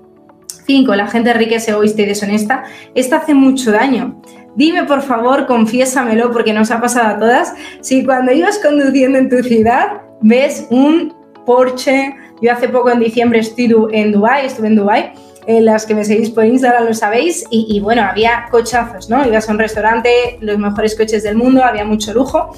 Cinco, 0.66 0.94
La 0.94 1.06
gente 1.06 1.32
rica 1.32 1.56
es 1.56 1.68
egoísta 1.68 2.02
y 2.02 2.06
deshonesta. 2.06 2.64
Esta 2.94 3.18
hace 3.18 3.34
mucho 3.34 3.70
daño. 3.70 4.20
Dime 4.56 4.84
por 4.84 5.02
favor, 5.02 5.46
confiésamelo 5.46 6.32
porque 6.32 6.52
nos 6.52 6.70
ha 6.70 6.80
pasado 6.80 7.08
a 7.08 7.18
todas, 7.18 7.54
si 7.80 8.04
cuando 8.04 8.32
ibas 8.32 8.58
conduciendo 8.58 9.18
en 9.18 9.28
tu 9.28 9.42
ciudad 9.42 10.02
ves 10.22 10.66
un 10.70 11.14
Porsche, 11.46 12.14
yo 12.42 12.52
hace 12.52 12.68
poco 12.68 12.90
en 12.90 13.00
diciembre 13.00 13.40
estuve 13.40 13.98
en 13.98 14.12
Dubai, 14.12 14.46
estuve 14.46 14.68
en 14.68 14.76
Dubai, 14.76 15.12
en 15.46 15.64
las 15.64 15.86
que 15.86 15.94
me 15.94 16.04
seguís 16.04 16.30
por 16.30 16.44
Instagram 16.44 16.86
lo 16.86 16.94
sabéis, 16.94 17.44
y, 17.50 17.80
bueno, 17.80 18.02
había 18.02 18.46
cochazos, 18.50 19.08
¿no? 19.08 19.26
Ibas 19.26 19.48
a 19.48 19.52
un 19.52 19.58
restaurante, 19.58 20.38
los 20.40 20.58
mejores 20.58 20.96
coches 20.96 21.22
del 21.22 21.36
mundo, 21.36 21.64
había 21.64 21.84
mucho 21.84 22.12
lujo. 22.12 22.52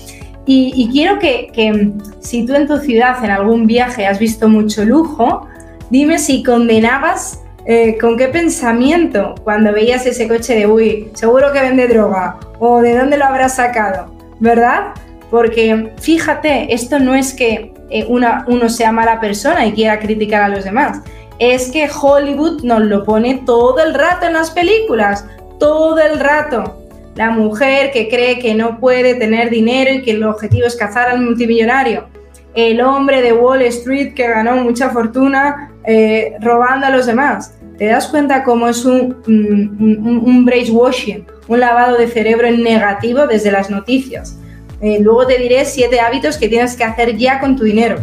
Y, 0.44 0.88
quiero 0.90 1.18
que, 1.20 1.50
que, 1.52 1.92
si 2.20 2.44
tú 2.44 2.54
en 2.54 2.66
tu 2.66 2.78
ciudad, 2.78 3.24
en 3.24 3.30
algún 3.30 3.66
viaje, 3.66 4.06
has 4.06 4.18
visto 4.18 4.48
mucho 4.48 4.84
lujo, 4.84 5.46
dime 5.88 6.18
si 6.18 6.42
condenabas 6.42 7.42
eh, 7.64 7.96
con 8.00 8.16
qué 8.18 8.26
pensamiento 8.26 9.36
cuando 9.44 9.72
veías 9.72 10.04
ese 10.04 10.26
coche 10.26 10.56
de, 10.56 10.66
uy, 10.66 11.10
seguro 11.14 11.52
que 11.52 11.60
vende 11.60 11.86
droga, 11.86 12.40
o 12.58 12.80
de 12.80 12.98
dónde 12.98 13.16
lo 13.16 13.24
habrás 13.24 13.56
sacado, 13.56 14.12
¿verdad? 14.40 14.94
Porque 15.30 15.92
fíjate, 16.00 16.74
esto 16.74 16.98
no 16.98 17.14
es 17.14 17.32
que 17.32 17.72
eh, 17.88 18.04
uno 18.08 18.68
sea 18.68 18.90
mala 18.90 19.20
persona 19.20 19.64
y 19.64 19.72
quiera 19.72 20.00
criticar 20.00 20.42
a 20.42 20.48
los 20.48 20.64
demás. 20.64 21.02
es 21.38 21.70
que 21.70 21.88
Hollywood 21.88 22.62
nos 22.62 22.82
lo 22.82 23.04
pone 23.04 23.42
todo 23.46 23.78
el 23.80 23.94
rato 23.94 24.26
en 24.26 24.34
las 24.34 24.50
películas, 24.50 25.24
todo 25.58 25.98
el 26.00 26.18
rato. 26.18 26.81
La 27.14 27.30
mujer 27.30 27.90
que 27.92 28.08
cree 28.08 28.38
que 28.38 28.54
no 28.54 28.80
puede 28.80 29.14
tener 29.14 29.50
dinero 29.50 29.92
y 29.92 30.02
que 30.02 30.12
el 30.12 30.24
objetivo 30.24 30.66
es 30.66 30.76
cazar 30.76 31.08
al 31.08 31.20
multimillonario. 31.20 32.06
El 32.54 32.80
hombre 32.80 33.22
de 33.22 33.32
Wall 33.32 33.62
Street 33.62 34.14
que 34.14 34.26
ganó 34.26 34.56
mucha 34.56 34.90
fortuna 34.90 35.72
eh, 35.84 36.34
robando 36.40 36.86
a 36.86 36.90
los 36.90 37.06
demás. 37.06 37.54
¿Te 37.78 37.86
das 37.86 38.08
cuenta 38.08 38.44
cómo 38.44 38.68
es 38.68 38.84
un, 38.84 39.16
un, 39.26 40.22
un, 40.24 40.44
brainwashing, 40.44 41.26
un 41.48 41.60
lavado 41.60 41.96
de 41.96 42.06
cerebro 42.06 42.46
en 42.46 42.62
negativo 42.62 43.26
desde 43.26 43.50
las 43.50 43.70
noticias? 43.70 44.38
Eh, 44.80 44.98
luego 45.00 45.26
te 45.26 45.38
diré 45.38 45.64
siete 45.64 46.00
hábitos 46.00 46.38
que 46.38 46.48
tienes 46.48 46.76
que 46.76 46.84
hacer 46.84 47.16
ya 47.16 47.40
con 47.40 47.56
tu 47.56 47.64
dinero. 47.64 47.96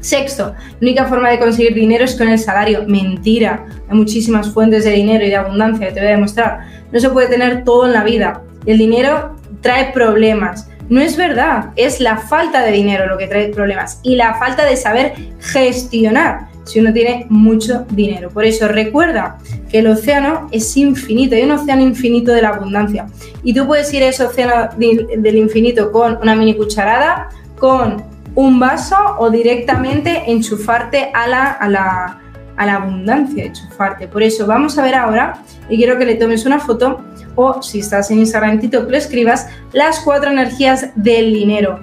Sexto, 0.00 0.54
la 0.54 0.78
única 0.80 1.04
forma 1.04 1.28
de 1.30 1.38
conseguir 1.38 1.74
dinero 1.74 2.04
es 2.04 2.16
con 2.16 2.28
el 2.28 2.38
salario. 2.38 2.84
Mentira. 2.86 3.66
Hay 3.88 3.96
muchísimas 3.96 4.50
fuentes 4.50 4.84
de 4.84 4.92
dinero 4.92 5.24
y 5.24 5.28
de 5.28 5.36
abundancia 5.36 5.88
que 5.88 5.92
te 5.92 6.00
voy 6.00 6.08
a 6.08 6.12
demostrar. 6.12 6.60
No 6.92 7.00
se 7.00 7.10
puede 7.10 7.28
tener 7.28 7.64
todo 7.64 7.86
en 7.86 7.92
la 7.92 8.04
vida. 8.04 8.42
El 8.66 8.78
dinero 8.78 9.36
trae 9.60 9.92
problemas. 9.92 10.68
No 10.88 11.00
es 11.00 11.16
verdad, 11.16 11.70
es 11.76 12.00
la 12.00 12.16
falta 12.16 12.62
de 12.62 12.72
dinero 12.72 13.06
lo 13.06 13.16
que 13.16 13.28
trae 13.28 13.48
problemas 13.48 14.00
y 14.02 14.16
la 14.16 14.34
falta 14.34 14.64
de 14.64 14.76
saber 14.76 15.14
gestionar 15.38 16.48
si 16.64 16.80
uno 16.80 16.92
tiene 16.92 17.26
mucho 17.28 17.86
dinero. 17.90 18.30
Por 18.30 18.44
eso 18.44 18.66
recuerda 18.66 19.38
que 19.70 19.78
el 19.78 19.86
océano 19.86 20.48
es 20.50 20.76
infinito, 20.76 21.36
hay 21.36 21.44
un 21.44 21.52
océano 21.52 21.82
infinito 21.82 22.32
de 22.32 22.42
la 22.42 22.50
abundancia. 22.50 23.06
Y 23.42 23.54
tú 23.54 23.66
puedes 23.66 23.92
ir 23.94 24.02
a 24.02 24.08
ese 24.08 24.24
océano 24.24 24.68
del 24.76 25.36
infinito 25.36 25.92
con 25.92 26.18
una 26.20 26.34
mini 26.34 26.56
cucharada, 26.56 27.28
con 27.58 28.02
un 28.34 28.60
vaso 28.60 28.96
o 29.18 29.30
directamente 29.30 30.24
enchufarte 30.30 31.10
a 31.14 31.26
la, 31.26 31.50
a 31.50 31.68
la, 31.68 32.19
a 32.60 32.66
la 32.66 32.74
abundancia, 32.74 33.46
enchufarte. 33.46 34.06
Por 34.06 34.22
eso 34.22 34.46
vamos 34.46 34.76
a 34.76 34.82
ver 34.82 34.94
ahora, 34.94 35.42
y 35.70 35.78
quiero 35.78 35.98
que 35.98 36.04
le 36.04 36.16
tomes 36.16 36.44
una 36.44 36.60
foto, 36.60 37.00
o 37.34 37.62
si 37.62 37.78
estás 37.78 38.10
en 38.10 38.18
Instagram 38.18 38.60
TikTok, 38.60 38.90
lo 38.90 38.96
escribas, 38.98 39.48
las 39.72 40.00
cuatro 40.00 40.30
energías 40.30 40.90
del 40.94 41.32
dinero. 41.32 41.80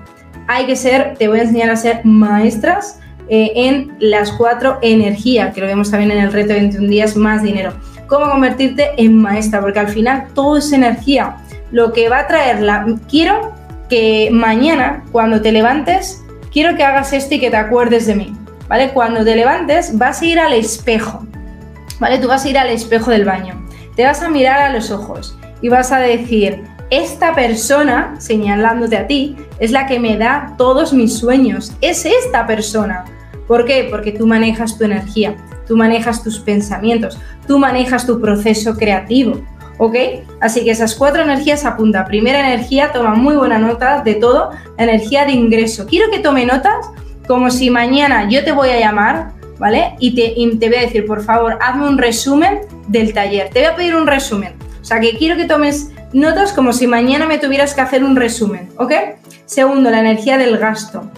Hay 0.47 0.67
que 0.67 0.75
ser, 0.75 1.15
te 1.17 1.27
voy 1.27 1.39
a 1.39 1.43
enseñar 1.43 1.71
a 1.71 1.75
ser 1.75 2.01
maestras 2.05 2.99
eh, 3.27 3.53
en 3.55 3.97
las 3.99 4.31
cuatro 4.33 4.77
energías, 4.83 5.51
que 5.51 5.61
lo 5.61 5.67
vemos 5.67 5.89
también 5.89 6.11
en 6.11 6.19
el 6.19 6.31
reto 6.31 6.53
de 6.53 6.59
21 6.59 6.87
días 6.87 7.15
más 7.15 7.41
dinero. 7.41 7.73
Cómo 8.05 8.29
convertirte 8.29 8.91
en 8.97 9.17
maestra, 9.17 9.61
porque 9.61 9.79
al 9.79 9.87
final 9.87 10.27
todo 10.35 10.57
es 10.57 10.71
energía. 10.71 11.37
Lo 11.71 11.91
que 11.91 12.07
va 12.07 12.19
a 12.19 12.27
traer 12.27 12.61
la... 12.61 12.85
Quiero 13.09 13.55
que 13.89 14.29
mañana, 14.31 15.03
cuando 15.11 15.41
te 15.41 15.51
levantes, 15.51 16.23
quiero 16.53 16.75
que 16.77 16.83
hagas 16.83 17.13
esto 17.13 17.33
y 17.33 17.39
que 17.39 17.49
te 17.49 17.57
acuerdes 17.57 18.05
de 18.05 18.13
mí, 18.13 18.33
¿vale? 18.67 18.91
Cuando 18.91 19.23
te 19.23 19.35
levantes 19.35 19.97
vas 19.97 20.21
a 20.21 20.25
ir 20.25 20.39
al 20.39 20.53
espejo, 20.53 21.25
¿vale? 21.99 22.19
Tú 22.19 22.27
vas 22.27 22.45
a 22.45 22.49
ir 22.49 22.57
al 22.57 22.69
espejo 22.69 23.11
del 23.11 23.25
baño, 23.25 23.65
te 23.95 24.05
vas 24.05 24.21
a 24.21 24.29
mirar 24.29 24.59
a 24.59 24.73
los 24.73 24.91
ojos 24.91 25.37
y 25.61 25.69
vas 25.69 25.91
a 25.91 25.99
decir, 25.99 26.63
esta 26.89 27.35
persona, 27.35 28.15
señalándote 28.19 28.97
a 28.97 29.07
ti, 29.07 29.35
es 29.59 29.71
la 29.71 29.87
que 29.87 29.99
me 29.99 30.17
da 30.17 30.53
todos 30.57 30.93
mis 30.93 31.17
sueños, 31.17 31.73
es 31.81 32.05
esta 32.05 32.47
persona. 32.47 33.03
¿Por 33.47 33.65
qué? 33.65 33.87
Porque 33.89 34.11
tú 34.11 34.25
manejas 34.25 34.77
tu 34.77 34.85
energía, 34.85 35.35
tú 35.67 35.75
manejas 35.75 36.23
tus 36.23 36.39
pensamientos, 36.39 37.19
tú 37.45 37.59
manejas 37.59 38.05
tu 38.05 38.21
proceso 38.21 38.75
creativo. 38.75 39.41
¿ok? 39.79 39.95
Así 40.41 40.63
que 40.63 40.71
esas 40.71 40.95
cuatro 40.95 41.21
energías 41.21 41.65
apunta. 41.65 42.05
Primera 42.05 42.39
energía, 42.39 42.91
toma 42.91 43.15
muy 43.15 43.35
buena 43.35 43.59
nota 43.59 44.01
de 44.01 44.15
todo, 44.15 44.51
energía 44.77 45.25
de 45.25 45.33
ingreso. 45.33 45.85
Quiero 45.85 46.09
que 46.11 46.19
tome 46.19 46.45
notas 46.45 46.89
como 47.27 47.51
si 47.51 47.69
mañana 47.69 48.29
yo 48.29 48.43
te 48.43 48.51
voy 48.51 48.69
a 48.69 48.79
llamar, 48.79 49.31
¿vale? 49.59 49.95
Y 49.99 50.15
te, 50.15 50.67
voy 50.67 50.77
a 50.77 50.81
decir, 50.81 51.05
por 51.05 51.21
favor, 51.23 51.57
hazme 51.61 51.87
un 51.87 51.97
resumen 51.97 52.61
del 52.87 53.13
taller. 53.13 53.49
Te 53.49 53.59
voy 53.59 53.67
a 53.67 53.75
pedir 53.75 53.95
un 53.95 54.07
resumen. 54.07 54.53
O 54.81 54.85
sea, 54.85 54.99
que 54.99 55.17
quiero 55.17 55.35
que 55.35 55.45
tomes 55.45 55.91
notas 56.13 56.53
como 56.53 56.71
si 56.71 56.87
mañana 56.87 57.25
me 57.25 57.37
tuvieras 57.37 57.73
que 57.73 57.81
hacer 57.81 58.03
un 58.03 58.15
resumen, 58.15 58.69
¿ok? 58.77 58.93
Segundo, 59.45 59.89
la 59.89 59.99
energía 59.99 60.37
del 60.37 60.57
gasto. 60.57 61.11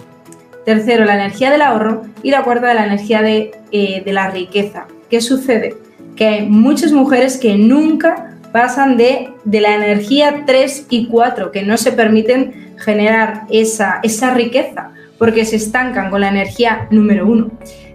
Tercero, 0.64 1.04
la 1.04 1.14
energía 1.14 1.50
del 1.50 1.62
ahorro. 1.62 2.02
Y 2.22 2.30
la 2.30 2.42
cuarta, 2.42 2.74
la 2.74 2.86
energía 2.86 3.22
de, 3.22 3.52
eh, 3.70 4.02
la 4.06 4.30
riqueza. 4.30 4.86
¿Qué 5.08 5.20
sucede? 5.20 5.76
Que 6.16 6.26
hay 6.26 6.46
muchas 6.46 6.92
mujeres 6.92 7.38
que 7.38 7.54
nunca 7.56 8.36
pasan 8.52 8.96
de, 8.96 9.30
la 9.44 9.74
energía 9.74 10.42
3 10.44 10.86
y 10.90 11.06
4, 11.06 11.52
que 11.52 11.62
no 11.62 11.76
se 11.76 11.92
permiten 11.92 12.74
generar 12.78 13.42
esa 13.50 14.00
riqueza, 14.34 14.90
porque 15.20 15.44
se 15.44 15.56
estancan 15.56 16.08
con 16.08 16.22
la 16.22 16.30
energía 16.30 16.88
número 16.90 17.26
1 17.26 17.50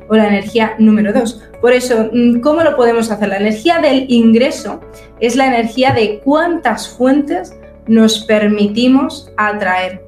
o 0.07 0.15
la 0.15 0.27
energía 0.27 0.75
número 0.77 1.11
2. 1.11 1.41
Por 1.59 1.73
eso, 1.73 2.11
mm, 2.13 2.39
¿cómo 2.39 2.61
lo 2.61 2.75
podemos 2.75 3.09
hacer? 3.09 3.29
La 3.29 3.37
energía 3.37 3.79
del 3.79 4.05
ingreso 4.09 4.79
es 5.19 5.35
la 5.35 5.47
energía 5.47 5.91
de 5.91 6.19
cuántas 6.23 6.87
fuentes 6.87 7.57
nos 7.87 8.25
permitimos 8.25 9.31
atraer. 9.37 10.05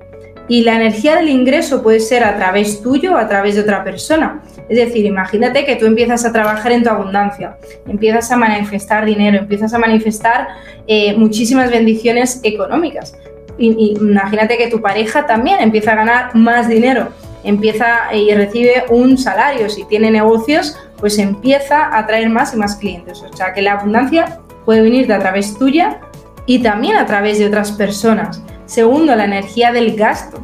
Y 0.48 0.64
la 0.64 0.76
energía 0.76 1.16
del 1.16 1.30
ingreso 1.30 1.82
puede 1.82 2.00
ser 2.02 2.24
a 2.24 2.38
través 2.38 2.84
tuyo 2.84 3.16
o 3.16 3.18
a 3.18 3.28
través 3.28 3.56
de 3.56 3.62
otra 3.62 3.84
persona. 3.84 4.44
Es 4.70 4.78
decir, 4.78 5.04
imagínate 5.04 5.66
que 5.66 5.76
tú 5.76 5.88
empiezas 5.88 6.24
a 6.24 6.32
trabajar 6.32 6.72
en 6.72 6.84
tu 6.84 6.90
abundancia, 6.90 7.58
empiezas 7.88 8.32
a 8.32 8.38
manifestar 8.38 9.06
dinero, 9.06 9.40
empiezas 9.40 9.74
a 9.74 9.80
manifestar 9.80 10.50
eh, 10.86 11.18
muchísimas 11.18 11.72
bendiciones 11.72 12.42
económicas. 12.44 13.18
Imagínate 13.58 14.58
que 14.58 14.68
tu 14.68 14.82
pareja 14.82 15.26
también 15.26 15.60
empieza 15.60 15.94
a 15.94 15.96
ganar 15.96 16.36
más 16.36 16.68
dinero, 16.68 17.10
empieza 17.44 18.14
y 18.14 18.34
recibe 18.34 18.86
un 18.90 19.18
salario. 19.18 19.70
Si 19.70 19.84
tiene 19.86 20.12
negocios, 20.12 20.78
pues 20.98 21.18
empieza 21.18 21.96
a 21.98 22.06
traer 22.06 22.30
más 22.30 22.54
y 22.54 22.58
más 22.58 22.76
clientes. 22.76 23.22
O 23.22 23.36
sea 23.36 23.54
que 23.54 23.62
la 23.62 23.74
abundancia 23.74 24.40
puede 24.66 24.82
venir 24.82 25.08
de 25.08 25.14
a 25.14 25.20
través 25.20 25.58
tuya 25.58 26.00
y 26.46 26.60
también 26.60 26.98
a 26.98 27.06
través 27.06 27.40
de 27.40 27.48
otras 27.48 27.72
personas. 27.72 28.44
Segundo, 28.66 29.16
la 29.16 29.26
energía 29.26 29.72
del 29.72 29.96
gasto. 29.96 30.40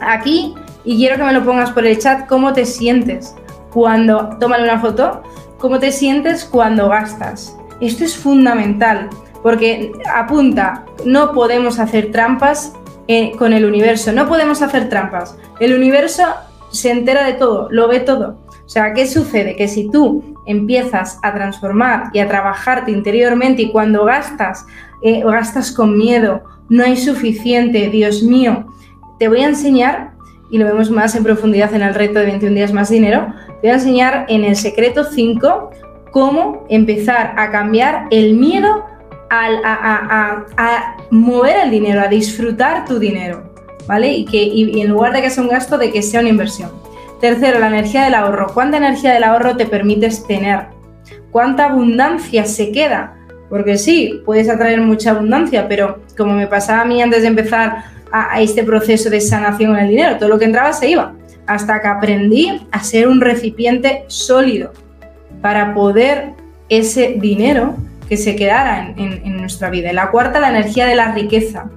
Aquí, 0.00 0.54
y 0.84 0.96
quiero 0.96 1.16
que 1.16 1.24
me 1.24 1.32
lo 1.32 1.44
pongas 1.44 1.70
por 1.70 1.84
el 1.84 1.98
chat, 1.98 2.26
¿cómo 2.26 2.52
te 2.52 2.64
sientes? 2.64 3.34
cuando, 3.70 4.30
tómale 4.38 4.64
una 4.64 4.80
foto, 4.80 5.22
cómo 5.58 5.78
te 5.78 5.92
sientes 5.92 6.44
cuando 6.44 6.88
gastas. 6.88 7.56
Esto 7.80 8.04
es 8.04 8.16
fundamental 8.16 9.08
porque 9.42 9.92
apunta, 10.14 10.84
no 11.04 11.32
podemos 11.32 11.78
hacer 11.78 12.10
trampas 12.12 12.72
eh, 13.06 13.32
con 13.38 13.52
el 13.52 13.64
universo, 13.64 14.12
no 14.12 14.28
podemos 14.28 14.62
hacer 14.62 14.88
trampas. 14.88 15.36
El 15.60 15.74
universo 15.74 16.22
se 16.70 16.90
entera 16.90 17.24
de 17.24 17.34
todo, 17.34 17.68
lo 17.70 17.88
ve 17.88 18.00
todo. 18.00 18.38
O 18.64 18.68
sea, 18.68 18.92
¿qué 18.92 19.06
sucede? 19.06 19.56
Que 19.56 19.66
si 19.66 19.90
tú 19.90 20.36
empiezas 20.44 21.18
a 21.22 21.32
transformar 21.32 22.10
y 22.12 22.18
a 22.18 22.28
trabajarte 22.28 22.90
interiormente 22.90 23.62
y 23.62 23.72
cuando 23.72 24.04
gastas, 24.04 24.66
eh, 25.02 25.22
gastas 25.24 25.72
con 25.72 25.96
miedo, 25.96 26.42
no 26.68 26.84
hay 26.84 26.96
suficiente, 26.96 27.88
Dios 27.88 28.22
mío, 28.22 28.66
te 29.18 29.28
voy 29.28 29.40
a 29.40 29.48
enseñar, 29.48 30.12
y 30.50 30.58
lo 30.58 30.66
vemos 30.66 30.90
más 30.90 31.14
en 31.14 31.24
profundidad 31.24 31.74
en 31.74 31.82
el 31.82 31.94
reto 31.94 32.18
de 32.18 32.26
21 32.26 32.54
días 32.54 32.72
más 32.72 32.90
dinero, 32.90 33.32
te 33.46 33.68
voy 33.68 33.70
a 33.70 33.74
enseñar 33.74 34.26
en 34.28 34.44
el 34.44 34.56
secreto 34.56 35.04
5 35.04 35.70
cómo 36.10 36.66
empezar 36.68 37.34
a 37.36 37.50
cambiar 37.50 38.06
el 38.10 38.34
miedo 38.34 38.84
a, 39.30 40.96
mover 41.10 41.56
el 41.64 41.70
dinero, 41.70 42.00
a 42.00 42.08
disfrutar 42.08 42.84
tu 42.84 42.98
dinero, 42.98 43.52
¿vale? 43.86 44.12
Y, 44.12 44.24
que, 44.24 44.80
en 44.80 44.88
lugar 44.88 45.12
de 45.12 45.22
que 45.22 45.30
sea 45.30 45.42
un 45.42 45.48
gasto, 45.48 45.78
de 45.78 45.90
que 45.90 46.02
sea 46.02 46.20
una 46.20 46.28
inversión. 46.28 46.70
Tercero, 47.20 47.58
la 47.58 47.68
energía 47.68 48.04
del 48.04 48.14
ahorro. 48.14 48.48
¿Cuánta 48.54 48.76
energía 48.76 49.12
del 49.12 49.24
ahorro 49.24 49.56
te 49.56 49.66
permites 49.66 50.26
tener? 50.26 50.66
¿Cuánta 51.30 51.66
abundancia 51.66 52.44
se 52.44 52.70
queda? 52.70 53.16
Porque 53.48 53.76
sí, 53.76 54.22
puedes 54.24 54.48
atraer 54.48 54.80
mucha 54.80 55.10
abundancia, 55.10 55.66
pero 55.68 56.00
como 56.16 56.34
me 56.34 56.46
pasaba 56.46 56.82
a 56.82 56.84
mí 56.84 57.02
antes 57.02 57.22
de 57.22 57.28
empezar 57.28 57.84
a, 58.12 58.34
a 58.34 58.40
este 58.40 58.62
proceso 58.62 59.10
de 59.10 59.20
sanación 59.20 59.76
en 59.76 59.84
el 59.84 59.88
dinero, 59.90 60.16
todo 60.16 60.28
lo 60.28 60.38
que 60.38 60.44
entraba 60.44 60.72
se 60.72 60.90
iba 60.90 61.14
hasta 61.48 61.80
que 61.80 61.88
aprendí 61.88 62.60
a 62.70 62.84
ser 62.84 63.08
un 63.08 63.22
recipiente 63.22 64.04
sólido 64.06 64.72
para 65.40 65.74
poder 65.74 66.34
ese 66.68 67.16
dinero 67.18 67.74
que 68.08 68.16
se 68.16 68.36
quedara 68.36 68.94
en, 68.96 69.36
nuestra 69.36 69.70
vida. 69.70 69.90
Y 69.90 69.94
la 69.94 70.10
cuarta, 70.10 70.40
la 70.40 70.48
energía 70.48 70.86
de 70.86 70.94
la 70.94 71.12
riqueza. 71.12 71.70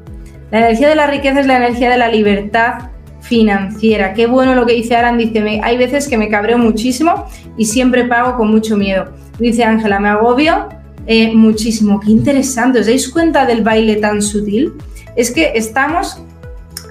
La 0.51 0.59
energía 0.59 0.89
de 0.89 0.95
la 0.95 1.07
riqueza 1.07 1.39
es 1.41 1.45
la 1.45 1.57
energía 1.57 1.89
de 1.89 1.97
la 1.97 2.07
libertad 2.07 2.89
financiera. 3.21 4.13
Qué 4.13 4.27
bueno 4.27 4.55
lo 4.55 4.65
que 4.65 4.73
dice 4.73 4.95
Aran, 4.95 5.17
dice, 5.17 5.61
hay 5.63 5.77
veces 5.77 6.07
que 6.07 6.17
me 6.17 6.29
cabreo 6.29 6.57
muchísimo 6.57 7.25
y 7.57 7.65
siempre 7.65 8.05
pago 8.05 8.37
con 8.37 8.49
mucho 8.49 8.77
miedo. 8.77 9.13
Dice 9.39 9.63
Ángela, 9.63 9.99
me 9.99 10.09
agobio 10.09 10.69
eh, 11.07 11.33
muchísimo. 11.33 11.99
Qué 11.99 12.11
interesante, 12.11 12.79
¿os 12.79 12.87
dais 12.87 13.09
cuenta 13.09 13.45
del 13.45 13.63
baile 13.63 13.97
tan 13.97 14.21
sutil? 14.21 14.73
Es 15.15 15.31
que 15.31 15.53
estamos, 15.55 16.21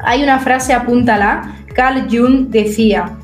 hay 0.04 0.22
una 0.22 0.38
frase, 0.38 0.72
apúntala, 0.72 1.56
Carl 1.74 2.06
Jung 2.10 2.48
decía, 2.48 3.16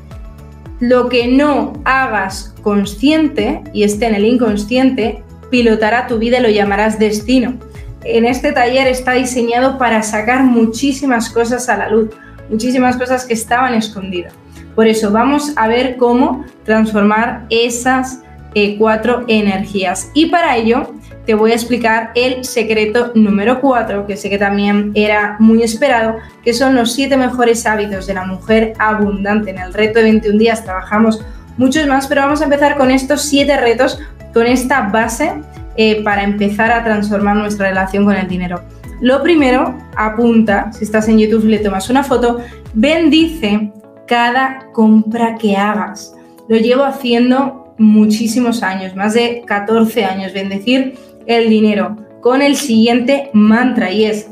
lo 0.79 1.09
que 1.09 1.27
no 1.27 1.73
hagas 1.85 2.53
consciente 2.61 3.63
y 3.73 3.83
esté 3.83 4.07
en 4.07 4.15
el 4.15 4.25
inconsciente, 4.25 5.23
pilotará 5.49 6.07
tu 6.07 6.17
vida 6.17 6.39
y 6.39 6.43
lo 6.43 6.49
llamarás 6.49 6.99
destino. 6.99 7.55
En 8.03 8.25
este 8.25 8.51
taller 8.51 8.87
está 8.87 9.13
diseñado 9.13 9.77
para 9.77 10.03
sacar 10.03 10.43
muchísimas 10.43 11.29
cosas 11.29 11.67
a 11.69 11.77
la 11.77 11.89
luz, 11.89 12.09
muchísimas 12.49 12.95
cosas 12.97 13.25
que 13.25 13.33
estaban 13.33 13.73
escondidas. 13.73 14.33
Por 14.75 14.87
eso 14.87 15.11
vamos 15.11 15.53
a 15.55 15.67
ver 15.67 15.97
cómo 15.97 16.45
transformar 16.63 17.45
esas 17.49 18.21
eh, 18.53 18.77
cuatro 18.77 19.25
energías. 19.27 20.09
Y 20.13 20.27
para 20.27 20.55
ello 20.55 20.93
te 21.25 21.33
voy 21.33 21.51
a 21.51 21.55
explicar 21.55 22.11
el 22.15 22.45
secreto 22.45 23.11
número 23.13 23.59
4, 23.59 24.07
que 24.07 24.15
sé 24.15 24.29
que 24.29 24.37
también 24.37 24.91
era 24.95 25.35
muy 25.39 25.61
esperado, 25.61 26.15
que 26.43 26.53
son 26.53 26.73
los 26.73 26.93
siete 26.93 27.17
mejores 27.17 27.65
hábitos 27.65 28.07
de 28.07 28.13
la 28.13 28.23
mujer 28.23 28.73
abundante. 28.79 29.51
En 29.51 29.59
el 29.59 29.73
reto 29.73 29.99
de 29.99 30.05
21 30.05 30.39
días 30.39 30.63
trabajamos 30.63 31.23
muchos 31.57 31.85
más, 31.85 32.07
pero 32.07 32.21
vamos 32.21 32.41
a 32.41 32.45
empezar 32.45 32.77
con 32.77 32.91
estos 32.91 33.23
siete 33.23 33.57
retos, 33.57 33.99
con 34.37 34.45
esta 34.45 34.81
base 34.89 35.33
eh, 35.77 36.03
para 36.03 36.21
empezar 36.21 36.71
a 36.71 36.83
transformar 36.83 37.37
nuestra 37.37 37.69
relación 37.69 38.05
con 38.05 38.15
el 38.15 38.27
dinero. 38.27 38.61
Lo 39.01 39.23
primero, 39.23 39.75
apunta, 39.95 40.71
si 40.71 40.83
estás 40.83 41.07
en 41.07 41.17
YouTube 41.17 41.45
le 41.45 41.57
tomas 41.57 41.89
una 41.89 42.03
foto, 42.03 42.37
bendice 42.75 43.71
cada 44.05 44.67
compra 44.73 45.37
que 45.39 45.57
hagas. 45.57 46.13
Lo 46.47 46.55
llevo 46.55 46.83
haciendo 46.83 47.73
muchísimos 47.79 48.61
años, 48.61 48.95
más 48.95 49.15
de 49.15 49.41
14 49.43 50.05
años, 50.05 50.33
bendecir 50.33 50.93
el 51.25 51.49
dinero 51.49 51.97
con 52.21 52.43
el 52.43 52.57
siguiente 52.57 53.31
mantra 53.33 53.91
y 53.91 54.05
es, 54.05 54.29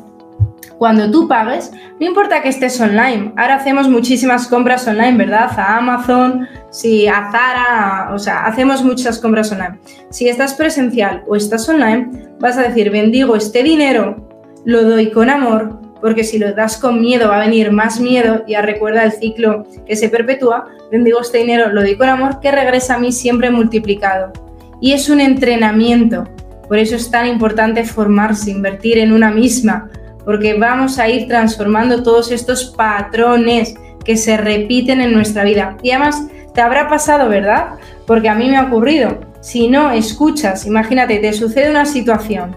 cuando 0.77 1.09
tú 1.09 1.27
pagues, 1.27 1.71
no 1.99 2.05
importa 2.05 2.41
que 2.41 2.49
estés 2.49 2.79
online, 2.81 3.33
ahora 3.37 3.55
hacemos 3.55 3.87
muchísimas 3.87 4.47
compras 4.47 4.87
online, 4.87 5.17
¿verdad? 5.17 5.49
A 5.57 5.77
Amazon, 5.77 6.47
si 6.69 7.07
a 7.07 7.31
Zara, 7.31 8.13
o 8.13 8.19
sea, 8.19 8.45
hacemos 8.45 8.83
muchas 8.83 9.19
compras 9.19 9.51
online. 9.51 9.79
Si 10.09 10.27
estás 10.27 10.53
presencial 10.53 11.23
o 11.27 11.35
estás 11.35 11.67
online, 11.69 12.09
vas 12.39 12.57
a 12.57 12.63
decir, 12.63 12.91
bendigo 12.91 13.35
este 13.35 13.63
dinero, 13.63 14.27
lo 14.65 14.83
doy 14.83 15.11
con 15.11 15.29
amor, 15.29 15.79
porque 16.01 16.23
si 16.23 16.37
lo 16.37 16.53
das 16.53 16.77
con 16.77 16.99
miedo 16.99 17.29
va 17.29 17.37
a 17.37 17.45
venir 17.45 17.71
más 17.71 17.99
miedo, 17.99 18.43
ya 18.47 18.61
recuerda 18.61 19.03
el 19.03 19.13
ciclo 19.13 19.65
que 19.87 19.95
se 19.95 20.09
perpetúa, 20.09 20.67
bendigo 20.91 21.21
este 21.21 21.37
dinero, 21.37 21.69
lo 21.71 21.81
doy 21.81 21.95
con 21.95 22.09
amor, 22.09 22.39
que 22.41 22.51
regresa 22.51 22.95
a 22.95 22.99
mí 22.99 23.11
siempre 23.11 23.49
multiplicado. 23.49 24.33
Y 24.81 24.91
es 24.91 25.09
un 25.09 25.21
entrenamiento, 25.21 26.25
por 26.67 26.77
eso 26.77 26.95
es 26.95 27.09
tan 27.09 27.27
importante 27.27 27.85
formarse, 27.85 28.51
invertir 28.51 28.97
en 28.97 29.13
una 29.13 29.31
misma, 29.31 29.89
porque 30.25 30.55
vamos 30.55 30.99
a 30.99 31.07
ir 31.07 31.27
transformando 31.27 32.03
todos 32.03 32.31
estos 32.31 32.65
patrones 32.65 33.75
que 34.03 34.17
se 34.17 34.37
repiten 34.37 35.01
en 35.01 35.13
nuestra 35.13 35.43
vida. 35.43 35.77
Y 35.83 35.91
además 35.91 36.27
te 36.53 36.61
habrá 36.61 36.87
pasado, 36.89 37.29
¿verdad? 37.29 37.75
Porque 38.05 38.29
a 38.29 38.35
mí 38.35 38.49
me 38.49 38.57
ha 38.57 38.65
ocurrido. 38.65 39.19
Si 39.41 39.67
no 39.67 39.91
escuchas, 39.91 40.65
imagínate, 40.65 41.19
te 41.19 41.31
sucede 41.33 41.69
una 41.69 41.85
situación 41.85 42.55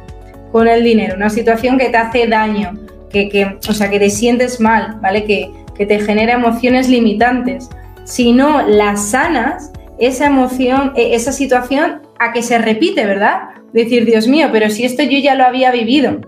con 0.50 0.66
el 0.66 0.82
dinero, 0.82 1.16
una 1.16 1.30
situación 1.30 1.78
que 1.78 1.90
te 1.90 1.96
hace 1.98 2.26
daño, 2.26 2.78
que, 3.10 3.58
o 3.68 3.72
sea, 3.72 3.90
que 3.90 3.98
te 3.98 4.10
sientes 4.10 4.60
mal, 4.60 4.96
¿vale? 5.02 5.24
Que, 5.24 5.50
que 5.76 5.84
te 5.84 6.00
genera 6.00 6.32
emociones 6.32 6.88
limitantes. 6.88 7.68
Si 8.04 8.32
no 8.32 8.66
las 8.66 9.10
sanas, 9.10 9.72
esa 9.98 10.26
emoción, 10.26 10.92
e, 10.96 11.14
esa 11.14 11.32
situación 11.32 12.00
a 12.18 12.32
que 12.32 12.42
se 12.42 12.58
repite, 12.58 13.04
¿verdad? 13.04 13.50
decir, 13.72 14.04
Dios 14.04 14.26
mío, 14.28 14.48
pero 14.52 14.70
si 14.70 14.84
esto 14.84 15.02
yo 15.02 15.18
ya 15.18 15.34
lo 15.34 15.44
había 15.44 15.70
vivido, 15.70 16.20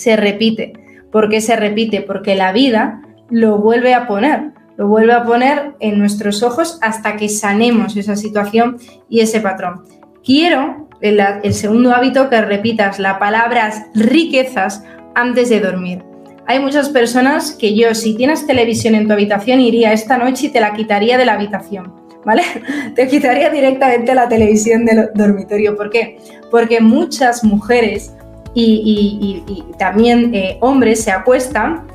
se 0.00 0.16
repite. 0.16 0.72
¿Por 1.12 1.28
qué 1.28 1.40
se 1.42 1.56
repite? 1.56 2.00
Porque 2.00 2.34
la 2.34 2.52
vida 2.52 3.02
lo 3.28 3.58
vuelve 3.58 3.92
a 3.92 4.06
poner, 4.06 4.52
lo 4.78 4.88
vuelve 4.88 5.12
a 5.12 5.24
poner 5.24 5.74
en 5.80 5.98
nuestros 5.98 6.42
ojos 6.42 6.78
hasta 6.80 7.16
que 7.16 7.28
sanemos 7.28 7.96
esa 7.96 8.16
situación 8.16 8.78
y 9.10 9.20
ese 9.20 9.40
patrón. 9.40 9.82
Quiero, 10.24 10.88
el, 11.02 11.52
segundo 11.52 11.92
hábito, 11.92 12.30
que 12.30 12.40
repitas 12.40 12.98
las 12.98 13.18
palabras 13.18 13.82
riquezas 13.94 14.84
antes 15.14 15.50
de 15.50 15.60
dormir. 15.60 16.02
Hay 16.46 16.60
muchas 16.60 16.88
personas 16.88 17.52
que 17.52 17.76
yo, 17.76 17.94
si 17.94 18.14
tienes 18.16 18.46
televisión 18.46 18.94
en 18.94 19.06
tu 19.06 19.12
habitación, 19.12 19.60
iría 19.60 19.92
esta 19.92 20.16
noche 20.16 20.46
y 20.46 20.48
te 20.48 20.60
la 20.60 20.72
quitaría 20.72 21.18
de 21.18 21.26
la 21.26 21.34
habitación 21.34 22.00
¿vale? 22.24 22.42
Te 22.94 23.08
quitaría 23.08 23.50
directamente 23.50 24.14
la 24.14 24.28
televisión 24.28 24.84
del 24.84 25.10
dormitorio. 25.14 25.76
¿Por 25.76 25.90
qué? 25.90 26.18
Porque 26.50 26.80
muchas 26.80 27.44
mujeres 27.44 28.14
y, 28.54 29.42
también 29.78 30.34
eh, 30.34 30.58
hombres 30.60 31.02
se 31.02 31.10
acuestan, 31.10 31.86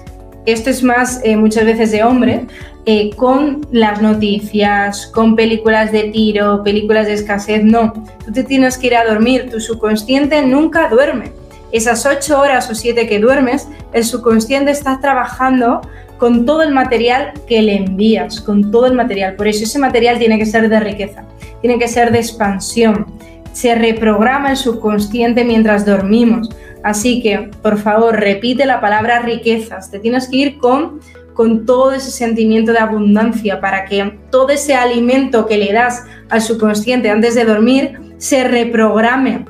esto 0.45 0.69
es 0.69 0.83
más 0.83 1.21
eh, 1.23 1.37
muchas 1.37 1.65
veces 1.65 1.91
de 1.91 2.03
hombre, 2.03 2.45
eh, 2.85 3.09
con 3.15 3.65
las 3.71 3.99
noticias, 4.01 5.07
con 5.07 5.35
películas 5.35 5.91
de 5.91 6.03
tiro, 6.03 6.63
películas 6.63 7.07
de 7.07 7.13
escasez. 7.13 7.63
No, 7.63 7.93
tú 8.23 8.31
te 8.31 8.43
tienes 8.43 8.77
que 8.77 8.87
ir 8.87 8.95
a 8.95 9.05
dormir, 9.05 9.49
tu 9.49 9.59
subconsciente 9.59 10.45
nunca 10.45 10.87
duerme. 10.87 11.31
Esas 11.71 12.05
ocho 12.05 12.39
horas 12.39 12.69
o 12.69 12.75
siete 12.75 13.07
que 13.07 13.19
duermes, 13.19 13.67
el 13.91 14.05
subconsciente 14.05 14.69
está 14.69 14.99
trabajando 15.01 15.81
con 16.17 16.45
todo 16.45 16.61
el 16.61 16.71
material 16.71 17.33
que 17.47 17.61
le 17.61 17.77
envías, 17.77 18.39
con 18.39 18.71
todo 18.71 18.85
el 18.85 18.93
material. 18.93 19.35
Por 19.35 19.47
eso 19.47 19.63
ese 19.63 19.79
material 19.79 20.19
tiene 20.19 20.37
que 20.37 20.45
ser 20.45 20.69
de 20.69 20.79
riqueza, 20.79 21.23
tiene 21.61 21.79
que 21.79 21.87
ser 21.87 22.11
de 22.11 22.19
expansión. 22.19 23.07
Se 23.55 23.73
reprograma 23.73 24.51
el 24.51 24.57
subconsciente 24.57 25.45
mientras 25.45 25.85
dormimos. 25.85 26.49
Así 26.83 27.21
que, 27.21 27.49
por 27.61 27.77
favor, 27.77 28.19
repite 28.19 28.65
la 28.65 28.81
palabra 28.81 29.19
riquezas. 29.19 29.89
Te 29.89 29.99
tienes 29.99 30.27
que 30.27 30.37
ir 30.37 30.57
con, 30.57 30.99
con 31.33 31.65
todo 31.65 31.93
ese 31.93 32.11
sentimiento 32.11 32.73
de 32.73 32.79
abundancia 32.79 33.61
para 33.61 33.85
que 33.85 34.19
todo 34.29 34.49
ese 34.49 34.75
alimento 34.75 35.45
que 35.45 35.57
le 35.57 35.71
das 35.71 36.03
al 36.29 36.41
subconsciente 36.41 37.09
antes 37.09 37.33
de 37.35 37.45
dormir 37.45 37.99
se 38.17 38.43
reprograme. 38.43 39.45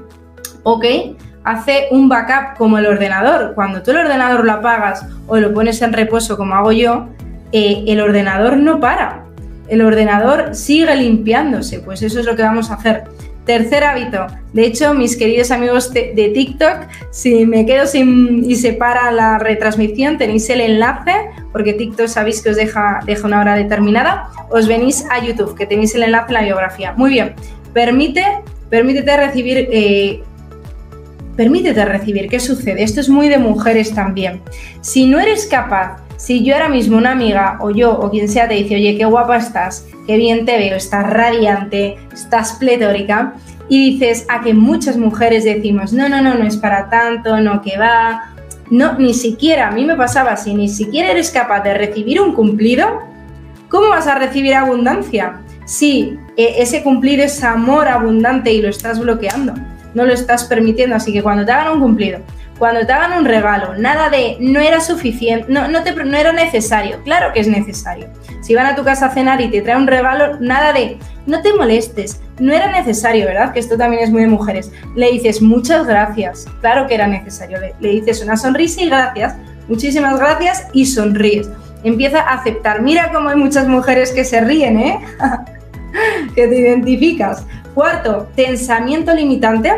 ¿Ok? 0.62 0.86
hace 1.46 1.88
un 1.92 2.10
backup 2.10 2.58
como 2.58 2.78
el 2.78 2.88
ordenador. 2.88 3.54
Cuando 3.56 3.82
tú 3.82 3.92
el 3.92 3.98
ordenador 3.98 4.44
lo 4.44 4.52
apagas 4.52 5.06
o 5.28 5.38
lo 5.38 5.54
pones 5.54 5.82
en 5.82 5.94
reposo 5.94 6.36
como 6.36 6.56
hago 6.56 6.74
yo, 6.74 7.08
eh, 7.52 7.86
el 7.88 8.02
ordenador 8.02 8.58
no 8.58 8.80
para. 8.80 9.26
El 9.68 9.82
ordenador 9.82 10.54
sigue 10.56 10.94
limpiándose. 10.96 11.80
Pues 11.80 12.02
eso 12.02 12.20
es 12.20 12.26
lo 12.26 12.36
que 12.36 12.42
vamos 12.42 12.70
a 12.72 12.74
hacer. 12.76 13.04
Tercer 13.46 13.84
hábito. 13.84 14.28
De 14.54 14.66
hecho, 14.66 14.94
mis 14.94 15.16
queridos 15.16 15.52
amigos 15.52 15.94
de, 15.94 16.32
TikTok, 16.34 16.88
si 17.12 17.46
me 17.46 17.66
quedo 17.66 17.86
sin 17.86 18.50
y 18.50 18.56
se 18.56 18.74
para 18.74 19.12
la 19.12 19.38
retransmisión, 19.38 20.18
tenéis 20.18 20.50
el 20.50 20.62
enlace, 20.62 21.12
porque 21.52 21.74
TikTok 21.74 22.08
sabéis 22.08 22.42
que 22.42 22.50
os 22.50 22.56
deja, 22.56 23.02
deja 23.06 23.28
una 23.28 23.42
hora 23.42 23.56
determinada. 23.56 24.30
Os 24.50 24.68
venís 24.68 25.06
a 25.12 25.24
YouTube, 25.24 25.56
que 25.56 25.68
tenéis 25.68 25.94
el 25.96 26.04
enlace 26.04 26.28
en 26.30 26.34
la 26.34 26.42
biografía. 26.42 26.94
Muy 26.94 27.12
bien. 27.12 27.36
Permite, 27.74 28.24
permítete 28.70 29.18
recibir 29.18 29.70
eh, 29.72 30.24
Permítete 31.36 31.84
recibir. 31.84 32.30
¿Qué 32.30 32.40
sucede? 32.40 32.84
Esto 32.84 33.02
es 33.02 33.10
muy 33.10 33.28
de 33.28 33.38
mujeres 33.38 33.94
también. 33.94 34.42
Si 34.82 35.06
no 35.06 35.20
eres 35.20 35.46
capaz, 35.48 35.98
si 36.18 36.44
yo 36.44 36.54
ahora 36.54 36.70
mismo 36.70 36.98
una 36.98 37.12
amiga 37.12 37.58
o 37.62 37.72
yo 37.72 37.92
o 37.98 38.10
quien 38.10 38.30
sea 38.30 38.48
te 38.48 38.56
dice, 38.56 38.76
oye, 38.76 38.98
qué 38.98 39.06
guapa 39.06 39.38
estás, 39.38 39.88
qué 40.08 40.18
bien 40.18 40.46
te 40.46 40.58
veo, 40.58 40.76
estás 40.76 41.10
radiante, 41.10 41.98
estás 42.14 42.54
pletórica, 42.54 43.34
y 43.68 43.92
dices 43.92 44.26
a 44.30 44.42
que 44.42 44.54
muchas 44.54 44.98
mujeres 44.98 45.44
decimos, 45.44 45.92
no, 45.92 46.08
no, 46.08 46.22
no, 46.22 46.36
no 46.36 46.46
es 46.46 46.58
para 46.58 46.90
tanto, 46.90 47.40
no 47.40 47.62
que 47.62 47.78
va, 47.78 48.36
no, 48.70 48.98
ni 49.00 49.14
siquiera, 49.14 49.70
a 49.70 49.72
mí 49.72 49.86
me 49.86 49.96
pasaba, 49.96 50.38
si 50.38 50.54
ni 50.54 50.70
siquiera 50.70 51.12
eres 51.12 51.32
capaz 51.32 51.62
de 51.62 51.74
recibir 51.74 52.22
un 52.22 52.34
cumplido, 52.34 53.02
¿cómo 53.70 53.90
vas 53.90 54.08
a 54.08 54.16
recibir 54.16 54.54
abundancia? 54.54 55.42
Si 55.66 56.18
e, 56.38 56.62
ese 56.62 56.84
cumplido 56.84 57.24
es 57.24 57.44
amor 57.44 57.88
abundante 57.88 58.54
y 58.54 58.62
lo 58.62 58.70
estás 58.70 59.00
bloqueando 59.00 59.54
no 59.96 60.06
lo 60.06 60.14
estás 60.14 60.44
permitiendo. 60.44 60.96
Así 60.96 61.12
que 61.12 61.24
cuando 61.24 61.44
te 61.44 61.52
hagan 61.52 61.74
un 61.74 61.80
cumplido, 61.80 62.20
cuando 62.58 62.86
te 62.86 62.94
hagan 62.94 63.18
un 63.18 63.26
regalo, 63.26 63.76
nada 63.76 64.10
de 64.10 64.38
no 64.40 64.60
era 64.60 64.80
suficiente, 64.80 65.46
no, 65.50 65.68
no, 65.68 65.84
te, 65.84 65.94
no 65.94 66.18
era 66.18 66.32
necesario. 66.32 67.02
Claro 67.04 67.34
que 67.34 67.42
es 67.42 67.48
necesario. 67.48 68.08
Si 68.42 68.56
van 68.56 68.66
a 68.68 68.76
tu 68.76 68.84
casa 68.84 69.08
a 69.08 69.10
cenar 69.10 69.42
y 69.42 69.50
te 69.50 69.62
traen 69.62 69.82
un 69.82 69.88
regalo, 69.88 70.40
nada 70.40 70.72
de 70.72 70.98
no 71.26 71.42
te 71.42 71.54
molestes, 71.54 72.22
no 72.40 72.54
era 72.54 72.72
necesario, 72.72 73.26
¿verdad? 73.26 73.52
Que 73.52 73.60
esto 73.60 73.78
también 73.78 74.04
es 74.04 74.12
muy 74.12 74.22
de 74.22 74.28
mujeres. 74.28 74.72
Le 74.96 75.12
dices 75.12 75.42
muchas 75.42 75.86
gracias, 75.86 76.46
claro 76.62 76.88
que 76.88 76.96
era 76.96 77.08
necesario. 77.08 77.60
Le, 77.60 77.76
le 77.80 77.90
dices 77.90 78.24
una 78.24 78.38
sonrisa 78.38 78.82
y 78.82 78.90
gracias, 78.90 79.36
muchísimas 79.68 80.18
gracias 80.18 80.68
y 80.72 80.86
sonríes. 80.86 81.50
Empieza 81.84 82.22
a 82.22 82.36
aceptar. 82.36 82.82
Mira 82.82 83.12
cómo 83.12 83.30
hay 83.30 83.36
muchas 83.36 83.68
mujeres 83.68 84.12
que 84.12 84.24
se 84.24 84.42
ríen, 84.42 84.80
¿eh? 84.80 85.00
que 86.36 86.48
te 86.48 86.56
identificas. 86.58 87.46
Cuarto, 87.74 88.30
pensamiento 88.36 89.14
limitante. 89.14 89.72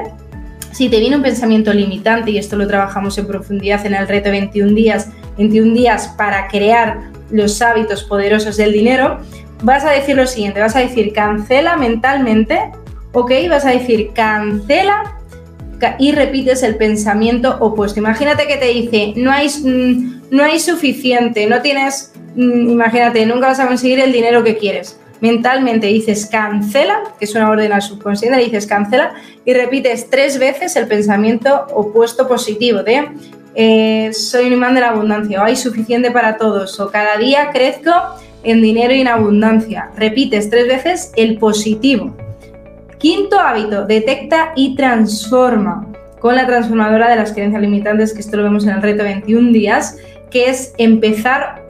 Si 0.78 0.90
te 0.90 1.00
viene 1.00 1.16
un 1.16 1.24
pensamiento 1.24 1.74
limitante, 1.74 2.30
y 2.30 2.38
esto 2.38 2.56
lo 2.56 2.68
trabajamos 2.68 3.18
en 3.18 3.26
profundidad 3.26 3.84
en 3.88 3.96
el 3.96 4.08
reto 4.08 4.30
21 4.30 4.76
días, 4.76 5.10
21 5.40 5.74
días 5.74 6.10
para 6.10 6.48
crear 6.50 7.10
los 7.32 7.64
hábitos 7.64 8.04
poderosos 8.04 8.58
del 8.58 8.74
dinero, 8.74 9.18
vas 9.64 9.84
a 9.84 9.90
decir 9.90 10.16
lo 10.16 10.28
siguiente, 10.28 10.60
vas 10.60 10.76
a 10.76 10.82
decir 10.82 11.14
cancela 11.14 11.78
mentalmente, 11.78 12.70
¿ok? 13.14 13.32
Vas 13.50 13.66
a 13.66 13.72
decir 13.72 14.12
cancela 14.14 15.18
y 15.98 16.12
repites 16.12 16.62
el 16.62 16.76
pensamiento 16.76 17.58
opuesto. 17.60 18.00
Imagínate 18.00 18.46
que 18.46 18.58
te 18.58 18.68
dice, 18.68 19.14
no 19.16 19.32
hay, 19.32 19.48
mm, 19.50 20.28
no 20.30 20.44
hay 20.44 20.60
suficiente, 20.60 21.48
no 21.48 21.60
tienes, 21.64 22.14
mm, 22.36 22.70
imagínate, 22.70 23.26
nunca 23.26 23.48
vas 23.48 23.60
a 23.60 23.66
conseguir 23.66 24.00
el 24.00 24.14
dinero 24.14 24.44
que 24.44 24.58
quieres 24.58 25.00
mentalmente 25.22 25.88
dices 25.88 26.28
cancela, 26.28 27.04
que 27.20 27.26
es 27.26 27.36
una 27.36 27.50
orden 27.50 27.72
al 27.72 27.82
subconsciente, 27.82 28.40
dices 28.40 28.68
cancela 28.68 29.14
y 29.46 29.54
repites 29.54 30.10
tres 30.10 30.40
veces 30.40 30.76
el 30.76 30.88
pensamiento 30.88 31.68
opuesto 31.74 32.28
positivo 32.28 32.84
de 32.84 33.10
eh, 33.60 34.14
soy 34.14 34.46
un 34.46 34.54
imán 34.54 34.76
de 34.76 34.82
la 34.82 34.90
abundancia 34.90 35.42
o 35.42 35.44
hay 35.44 35.56
suficiente 35.56 36.12
para 36.12 36.38
todos 36.38 36.80
o 36.80 36.92
cada 36.92 37.18
día 37.18 37.50
crezco 37.52 37.92
en 38.44 38.62
dinero 38.62 38.94
y 38.94 39.02
en 39.02 39.08
abundancia. 39.08 39.90
Repites 39.96 40.50
tres 40.52 40.68
veces 40.68 41.12
el 41.16 41.40
positivo. 41.40 42.16
Quinto 43.00 43.40
hábito, 43.40 43.86
detecta 43.86 44.54
y 44.56 44.76
transforma 44.76 45.88
con 46.20 46.36
la 46.36 46.46
transformadora 46.46 47.10
de 47.10 47.16
las 47.16 47.32
creencias 47.32 47.62
limitantes, 47.62 48.14
que 48.14 48.20
esto 48.20 48.38
lo 48.38 48.44
vemos 48.44 48.64
en 48.66 48.72
el 48.72 48.82
reto 48.82 49.04
21 49.04 49.52
días, 49.52 49.98
que 50.30 50.50
es 50.50 50.74
empezar 50.78 51.67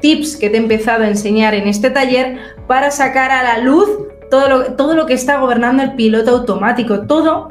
tips 0.00 0.36
que 0.36 0.50
te 0.50 0.56
he 0.56 0.60
empezado 0.60 1.04
a 1.04 1.08
enseñar 1.08 1.54
en 1.54 1.68
este 1.68 1.90
taller 1.90 2.38
para 2.66 2.90
sacar 2.90 3.30
a 3.30 3.42
la 3.42 3.58
luz 3.58 3.88
todo 4.30 4.48
lo, 4.48 4.64
todo 4.74 4.94
lo 4.94 5.06
que 5.06 5.14
está 5.14 5.38
gobernando 5.38 5.82
el 5.82 5.94
piloto 5.94 6.30
automático, 6.30 7.00
todo 7.06 7.48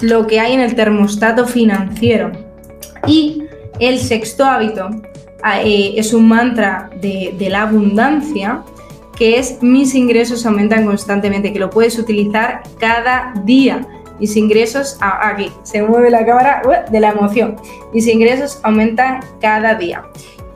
lo 0.00 0.26
que 0.26 0.40
hay 0.40 0.54
en 0.54 0.60
el 0.60 0.74
termostato 0.74 1.46
financiero. 1.46 2.32
Y 3.06 3.44
el 3.78 3.98
sexto 3.98 4.44
hábito 4.44 4.90
ah, 5.42 5.62
eh, 5.62 5.94
es 5.96 6.12
un 6.12 6.28
mantra 6.28 6.90
de, 7.00 7.34
de 7.38 7.48
la 7.48 7.62
abundancia 7.62 8.62
que 9.20 9.38
es 9.38 9.62
mis 9.62 9.94
ingresos 9.94 10.46
aumentan 10.46 10.86
constantemente, 10.86 11.52
que 11.52 11.58
lo 11.58 11.68
puedes 11.68 11.98
utilizar 11.98 12.62
cada 12.78 13.34
día. 13.44 13.86
Mis 14.18 14.34
ingresos, 14.34 14.96
ah, 15.02 15.28
aquí, 15.28 15.52
se 15.62 15.82
mueve 15.82 16.10
la 16.10 16.24
cámara 16.24 16.62
de 16.90 17.00
la 17.00 17.10
emoción. 17.10 17.56
Mis 17.92 18.06
ingresos 18.06 18.60
aumentan 18.62 19.20
cada 19.38 19.74
día. 19.74 20.04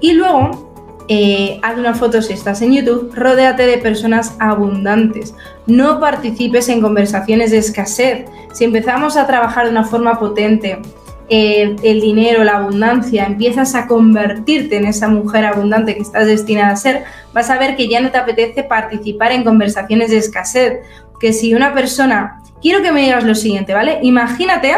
Y 0.01 0.13
luego 0.13 0.74
eh, 1.09 1.61
haz 1.63 1.77
una 1.77 1.95
foto 1.95 2.23
si 2.23 2.33
estás 2.33 2.63
en 2.63 2.73
YouTube, 2.73 3.13
rodéate 3.15 3.67
de 3.67 3.79
personas 3.79 4.37
abundantes. 4.39 5.35
No 5.67 6.01
participes 6.01 6.69
en 6.69 6.81
conversaciones 6.81 7.51
de 7.51 7.59
escasez. 7.59 8.25
Si 8.53 8.65
empezamos 8.65 9.17
a 9.17 9.27
trabajar 9.27 9.67
de 9.67 9.73
una 9.73 9.85
forma 9.85 10.19
potente, 10.19 10.81
eh, 11.29 11.77
el 11.83 12.01
dinero, 12.01 12.45
la 12.45 12.57
abundancia, 12.57 13.25
empiezas 13.25 13.75
a 13.75 13.87
convertirte 13.87 14.77
en 14.77 14.87
esa 14.87 15.09
mujer 15.09 15.45
abundante 15.45 15.95
que 15.95 16.03
estás 16.03 16.27
destinada 16.27 16.73
a 16.73 16.77
ser, 16.77 17.05
vas 17.33 17.51
a 17.51 17.59
ver 17.59 17.77
que 17.77 17.89
ya 17.89 18.01
no 18.01 18.11
te 18.11 18.19
apetece 18.19 18.63
participar 18.63 19.33
en 19.33 19.45
conversaciones 19.45 20.11
de 20.11 20.19
escasez. 20.19 20.81
Que 21.21 21.33
si 21.33 21.55
una 21.55 21.75
persona, 21.75 22.43
quiero 22.61 22.83
que 22.83 22.93
me 22.93 23.03
digas 23.03 23.25
lo 23.25 23.35
siguiente, 23.35 23.75
¿vale? 23.75 23.99
Imagínate 24.03 24.75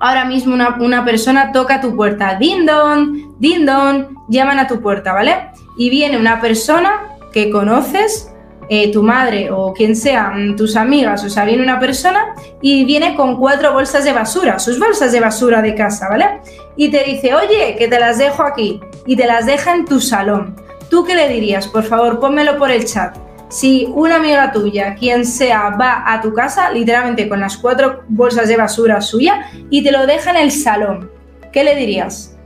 ahora 0.00 0.24
mismo 0.24 0.54
una, 0.54 1.04
persona 1.04 1.52
toca 1.52 1.80
tu 1.80 1.94
puerta, 1.96 2.36
din 2.36 2.66
don, 2.66 3.34
din 3.38 3.66
don, 3.66 4.16
llaman 4.28 4.58
a 4.58 4.66
tu 4.66 4.80
puerta, 4.80 5.12
¿vale? 5.12 5.50
Y 5.76 5.90
viene 5.90 6.18
una 6.18 6.40
persona 6.40 7.16
que 7.32 7.50
conoces, 7.50 8.32
eh, 8.70 8.92
tu 8.92 9.02
madre 9.02 9.50
o 9.50 9.72
quien 9.72 9.96
sea, 9.96 10.30
mm, 10.30 10.56
tus 10.56 10.76
amigas, 10.76 11.24
o 11.24 11.30
sea, 11.30 11.44
viene 11.44 11.62
una 11.62 11.80
persona 11.80 12.34
y 12.60 12.84
viene 12.84 13.14
con 13.14 13.36
cuatro 13.36 13.72
bolsas 13.72 14.04
de 14.04 14.12
basura, 14.12 14.58
sus 14.58 14.78
bolsas 14.78 15.12
de 15.12 15.20
basura 15.20 15.62
de 15.62 15.74
casa, 15.74 16.08
¿vale? 16.08 16.40
Y 16.76 16.90
te 16.90 17.02
dice, 17.04 17.34
oye, 17.34 17.76
que 17.78 17.88
te 17.88 17.98
las 17.98 18.18
dejo 18.18 18.42
aquí 18.42 18.80
y 19.06 19.16
te 19.16 19.26
las 19.26 19.46
deja 19.46 19.74
en 19.74 19.84
tu 19.84 20.00
salón. 20.00 20.54
¿Tú 20.90 21.04
qué 21.04 21.14
le 21.14 21.28
dirías? 21.28 21.66
Por 21.68 21.84
favor, 21.84 22.20
pónmelo 22.20 22.58
por 22.58 22.70
el 22.70 22.84
chat 22.84 23.16
si 23.48 23.88
una 23.94 24.16
amiga 24.16 24.52
tuya, 24.52 24.94
quien 24.94 25.24
sea, 25.24 25.70
va 25.70 26.04
a 26.06 26.20
tu 26.20 26.34
casa, 26.34 26.70
literalmente 26.70 27.28
con 27.28 27.40
las 27.40 27.56
cuatro 27.56 28.02
bolsas 28.08 28.48
de 28.48 28.56
basura 28.56 29.00
suya, 29.00 29.46
y 29.70 29.82
te 29.82 29.92
lo 29.92 30.06
deja 30.06 30.30
en 30.30 30.36
el 30.36 30.52
salón, 30.52 31.10
¿qué 31.52 31.64
le 31.64 31.74
dirías? 31.74 32.36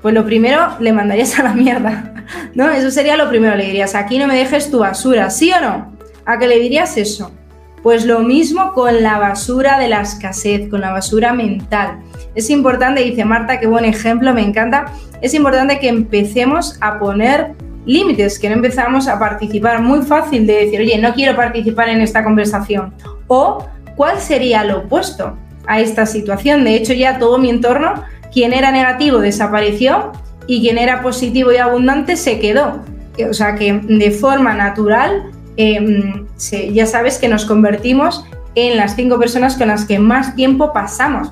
Pues 0.00 0.14
lo 0.14 0.24
primero, 0.24 0.76
le 0.80 0.92
mandarías 0.92 1.38
a 1.38 1.42
la 1.42 1.54
mierda, 1.54 2.24
¿no? 2.54 2.70
Eso 2.70 2.90
sería 2.90 3.16
lo 3.16 3.28
primero, 3.28 3.56
le 3.56 3.66
dirías, 3.66 3.94
aquí 3.94 4.18
no 4.18 4.26
me 4.26 4.36
dejes 4.36 4.70
tu 4.70 4.78
basura, 4.78 5.30
¿sí 5.30 5.50
o 5.52 5.60
no? 5.60 5.96
¿A 6.24 6.38
qué 6.38 6.46
le 6.46 6.58
dirías 6.58 6.96
eso? 6.96 7.32
Pues 7.82 8.06
lo 8.06 8.20
mismo 8.20 8.72
con 8.72 9.02
la 9.02 9.18
basura 9.18 9.78
de 9.78 9.88
la 9.88 10.00
escasez, 10.00 10.70
con 10.70 10.80
la 10.80 10.90
basura 10.90 11.34
mental. 11.34 11.98
Es 12.34 12.48
importante, 12.48 13.02
dice 13.02 13.26
Marta, 13.26 13.60
qué 13.60 13.66
buen 13.66 13.84
ejemplo, 13.84 14.32
me 14.32 14.40
encanta, 14.40 14.86
es 15.20 15.34
importante 15.34 15.78
que 15.78 15.88
empecemos 15.88 16.78
a 16.80 16.98
poner 16.98 17.54
límites, 17.86 18.38
que 18.38 18.48
no 18.48 18.56
empezamos 18.56 19.08
a 19.08 19.18
participar. 19.18 19.80
Muy 19.80 20.02
fácil 20.02 20.46
de 20.46 20.64
decir, 20.64 20.80
oye, 20.80 20.98
no 20.98 21.14
quiero 21.14 21.36
participar 21.36 21.88
en 21.88 22.00
esta 22.00 22.24
conversación. 22.24 22.94
O, 23.26 23.66
¿cuál 23.96 24.20
sería 24.20 24.64
lo 24.64 24.78
opuesto 24.78 25.36
a 25.66 25.80
esta 25.80 26.06
situación? 26.06 26.64
De 26.64 26.74
hecho, 26.74 26.92
ya 26.92 27.18
todo 27.18 27.38
mi 27.38 27.50
entorno, 27.50 28.02
quien 28.32 28.52
era 28.52 28.70
negativo 28.70 29.18
desapareció 29.18 30.12
y 30.46 30.60
quien 30.60 30.78
era 30.78 31.02
positivo 31.02 31.52
y 31.52 31.56
abundante 31.56 32.16
se 32.16 32.38
quedó. 32.38 32.82
O 33.28 33.34
sea 33.34 33.54
que 33.54 33.72
de 33.72 34.10
forma 34.10 34.54
natural, 34.54 35.30
em, 35.56 36.26
ya 36.72 36.86
sabes 36.86 37.18
que 37.18 37.28
nos 37.28 37.44
convertimos 37.44 38.24
en 38.54 38.76
las 38.76 38.96
cinco 38.96 39.18
personas 39.18 39.56
con 39.56 39.68
las 39.68 39.84
que 39.84 39.98
más 39.98 40.34
tiempo 40.34 40.72
pasamos. 40.72 41.28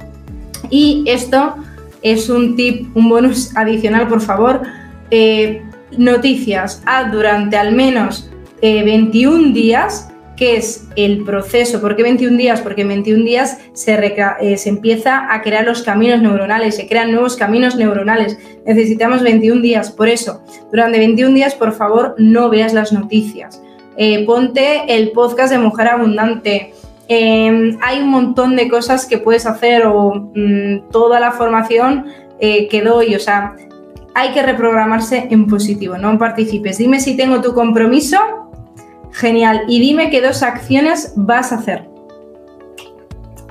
Y 0.71 1.05
esto 1.07 1.57
es 2.03 2.29
un 2.29 2.57
tip, 2.57 2.97
un 2.97 3.09
bonus 3.09 3.57
adicional, 3.57 4.09
por 4.09 4.21
favor. 4.21 4.63
Eh, 5.11 5.63
noticias 5.99 6.83
a 6.87 7.05
durante 7.05 7.57
al 7.57 7.73
menos 7.73 8.31
21 8.63 9.49
eh, 9.49 9.53
días, 9.53 10.09
que 10.37 10.57
es 10.57 10.89
el 10.97 11.25
proceso. 11.25 11.81
¿Por 11.81 11.97
qué 11.97 12.03
21 12.03 12.37
días? 12.37 12.61
Porque 12.61 12.83
en 12.83 12.89
21 12.89 13.25
días 13.25 13.59
se, 13.73 13.95
eh, 14.41 14.57
se, 14.57 14.69
empieza 14.69 15.33
a 15.33 15.43
crear 15.43 15.65
los 15.67 15.83
caminos 15.83 16.23
neuronales, 16.23 16.77
se 16.77 16.87
crean 16.87 17.13
nuevos 17.13 17.37
caminos 17.37 17.77
neuronales. 17.77 18.39
Necesitamos 18.65 19.23
21 19.23 19.61
días. 19.61 19.91
Por 19.91 20.09
eso, 20.09 20.43
durante 20.71 20.99
21 20.99 21.35
días, 21.35 21.55
por 21.55 21.73
favor, 21.73 22.15
no 22.19 22.49
veas 22.49 22.73
las 22.73 22.93
noticias. 22.93 23.63
Eh, 23.97 24.25
ponte 24.25 24.85
el 24.89 25.11
podcast 25.11 25.53
de 25.53 25.59
Mujer 25.59 25.89
Abundante. 25.89 26.73
Em, 27.09 27.77
hay 27.83 28.01
un 28.01 28.09
montón 28.09 28.57
de 28.57 28.69
cosas 28.69 29.07
que 29.07 29.19
puedes 29.19 29.45
hacer 29.45 29.85
o 29.87 30.31
mm, 30.35 30.91
toda 30.91 31.21
la 31.21 31.33
formación 31.33 32.07
que 32.41 32.83
doy, 32.83 33.15
o 33.15 33.21
sea, 33.21 33.55
hay 34.15 34.33
que 34.33 34.43
reprogramarse 34.43 35.29
en 35.31 35.47
positivo, 35.47 35.97
no 35.97 36.19
participes. 36.19 36.79
Dime 36.79 37.01
si 37.01 37.17
tengo 37.17 37.41
tu 37.41 37.55
compromiso, 37.55 38.19
genial, 39.13 39.63
y 39.69 39.81
dime 39.81 40.11
qué 40.11 40.21
dos 40.21 40.43
acciones 40.43 41.13
vas 41.17 41.53
a 41.53 41.57
hacer. 41.57 41.89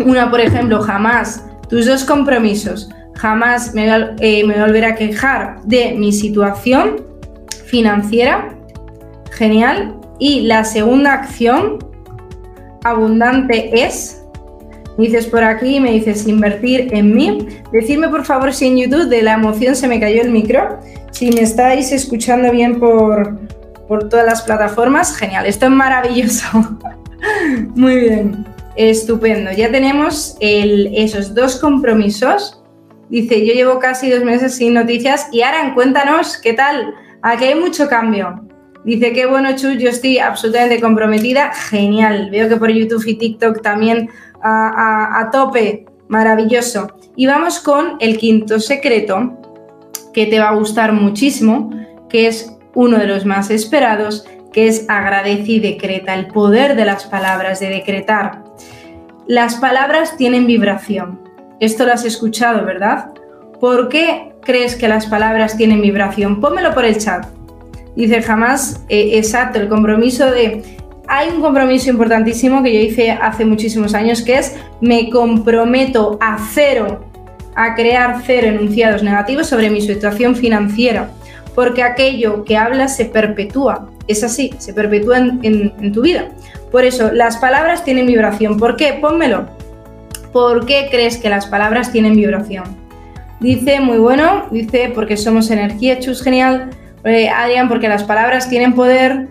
Una, 0.06 0.30
por 0.30 0.40
ejemplo, 0.40 0.82
jamás, 0.82 1.46
tus 1.70 1.86
dos 1.86 2.04
compromisos, 2.04 2.90
jamás 3.16 3.74
me, 3.74 3.88
eh, 4.20 4.44
me 4.46 4.60
volveré 4.60 4.88
a 4.88 4.96
quejar 4.96 5.62
de 5.64 5.94
mi 5.94 6.12
situación 6.12 7.06
financiera, 7.66 8.56
genial. 9.32 9.96
Y 10.20 10.42
la 10.42 10.64
segunda 10.64 11.14
acción 11.14 11.80
abundante 12.84 13.84
es 13.84 14.21
dices 15.02 15.28
por 15.28 15.44
aquí, 15.44 15.80
me 15.80 15.92
dices 15.92 16.28
invertir 16.28 16.90
en 16.92 17.14
mí. 17.14 17.48
Decidme 17.72 18.10
por 18.10 18.26
favor 18.26 18.54
si 18.54 18.68
en 18.68 18.78
YouTube 18.78 19.10
de 19.10 19.22
la 19.22 19.34
emoción 19.34 19.76
se 19.76 19.88
me 19.88 20.00
cayó 20.00 20.22
el 20.22 20.32
micro. 20.32 20.80
Si 21.12 21.32
me 21.32 21.42
estáis 21.42 21.92
escuchando 21.92 22.52
bien 22.52 22.80
por, 22.80 23.40
por 23.88 24.10
todas 24.10 24.26
las 24.26 24.42
plataformas, 24.42 25.16
genial. 25.16 25.46
Esto 25.46 25.66
es 25.66 25.72
maravilloso. 25.72 26.48
Muy 27.76 28.00
bien. 28.00 28.46
Estupendo. 28.76 29.52
Ya 29.52 29.72
tenemos 29.72 30.38
esos 30.40 31.34
dos 31.36 31.58
compromisos. 31.58 32.62
Dice, 33.10 33.46
yo 33.46 33.54
llevo 33.54 33.80
casi 33.80 34.10
dos 34.10 34.24
meses 34.24 34.56
sin 34.56 34.74
noticias 34.74 35.28
y 35.34 35.42
Aran, 35.42 35.74
cuéntanos, 35.74 36.38
¿qué 36.38 36.54
tal? 36.54 36.94
Aquí 37.22 37.46
hay 37.46 37.56
mucho 37.56 37.90
cambio. 37.90 38.42
Dice, 38.84 39.14
qué 39.14 39.28
bueno, 39.28 39.56
Chu, 39.56 39.72
yo 39.72 39.90
estoy 39.90 40.18
absolutamente 40.18 40.80
comprometida. 40.80 41.54
Genial. 41.54 42.30
Veo 42.32 42.50
que 42.50 42.58
por 42.58 42.72
YouTube 42.72 43.06
y 43.06 43.16
TikTok 43.16 43.62
también 43.62 44.10
a, 44.44 45.30
tope, 45.32 45.86
maravilloso. 46.08 46.88
Y 47.16 47.28
vamos 47.28 47.60
con 47.60 47.98
el 48.00 48.18
quinto 48.18 48.60
secreto, 48.60 49.38
que 50.14 50.26
te 50.26 50.40
va 50.40 50.50
a 50.50 50.56
gustar 50.56 50.94
muchísimo, 50.94 51.70
que 52.10 52.28
es 52.28 52.58
uno 52.74 52.98
de 52.98 53.08
los 53.08 53.26
más 53.26 53.50
esperados, 53.50 54.26
que 54.52 54.68
es 54.68 54.90
agradece 54.90 55.54
y 55.54 55.60
decreta, 55.60 56.14
el 56.14 56.28
poder 56.28 56.76
de 56.76 56.86
las 56.86 57.06
palabras, 57.06 57.60
de 57.60 57.70
decretar. 57.70 58.44
Las 59.28 59.56
palabras 59.56 60.18
tienen 60.18 60.46
vibración. 60.46 61.22
Esto 61.60 61.86
lo 61.86 61.94
has 61.94 62.06
escuchado, 62.06 62.66
¿verdad? 62.66 63.14
¿Por 63.60 63.88
qué 63.88 64.34
crees 64.42 64.76
que 64.76 64.88
las 64.88 65.06
palabras 65.06 65.56
tienen 65.56 65.82
vibración? 65.82 66.42
Pónmelo 66.42 66.74
por 66.74 66.86
el 66.86 66.98
chat. 66.98 67.26
Dice 67.96 68.22
jamás, 68.22 68.84
eh, 68.90 69.12
exacto, 69.14 69.60
el 69.60 69.70
compromiso 69.70 70.32
de 70.32 70.81
hay 71.14 71.28
un 71.28 71.42
compromiso 71.42 71.90
importantísimo 71.90 72.64
que 72.64 72.74
yo 72.74 72.80
hice 72.80 73.12
hace 73.12 73.44
muchísimos 73.44 73.94
años, 73.94 74.22
que 74.22 74.38
es 74.38 74.56
me 74.80 75.10
comprometo 75.10 76.18
a 76.22 76.38
cero, 76.54 77.04
a 77.54 77.76
crear 77.76 78.22
cero 78.26 78.48
enunciados 78.48 79.04
negativos 79.04 79.48
sobre 79.48 79.70
mi 79.70 79.82
situación 79.82 80.38
financiera, 80.38 81.12
porque 81.54 81.84
aquello 81.84 82.46
que 82.46 82.56
hablas 82.56 82.96
se 82.96 83.04
perpetúa, 83.04 83.90
es 84.08 84.24
así, 84.24 84.52
se 84.58 84.74
perpetúa 84.74 85.18
en, 85.18 85.92
tu 85.92 86.02
vida. 86.02 86.30
Por 86.72 86.86
eso, 86.86 87.12
las 87.12 87.36
palabras 87.36 87.84
tienen 87.84 88.08
vibración. 88.08 88.58
¿Por 88.58 88.78
qué? 88.78 88.94
Pónmelo. 88.94 89.50
¿Por 90.32 90.66
qué 90.66 90.88
crees 90.90 91.18
que 91.18 91.30
las 91.30 91.46
palabras 91.46 91.92
tienen 91.92 92.16
vibración? 92.16 92.64
Dice, 93.42 93.82
muy 93.82 93.98
bueno, 93.98 94.46
dice, 94.50 94.94
porque 94.96 95.18
somos 95.18 95.52
energía, 95.52 96.00
chus, 96.00 96.24
genial. 96.24 96.70
Eh, 97.04 97.28
Adrián, 97.28 97.68
porque 97.68 97.90
las 97.90 98.06
palabras 98.06 98.48
tienen 98.50 98.72
poder, 98.72 99.28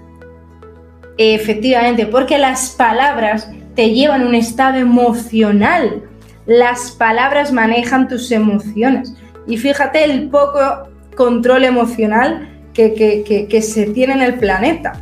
Efectivamente, 1.22 2.06
porque 2.06 2.38
las 2.38 2.70
palabras 2.70 3.50
te 3.74 3.90
llevan 3.90 4.22
a 4.22 4.26
un 4.26 4.34
estado 4.34 4.78
emocional. 4.78 6.02
Las 6.46 6.92
palabras 6.92 7.52
manejan 7.52 8.08
tus 8.08 8.32
emociones. 8.32 9.12
Y 9.46 9.58
fíjate 9.58 10.02
el 10.02 10.30
poco 10.30 10.88
control 11.14 11.64
emocional 11.64 12.48
que, 12.72 13.60
se 13.60 13.86
tiene 13.88 14.14
en 14.14 14.22
el 14.22 14.38
planeta. 14.38 14.94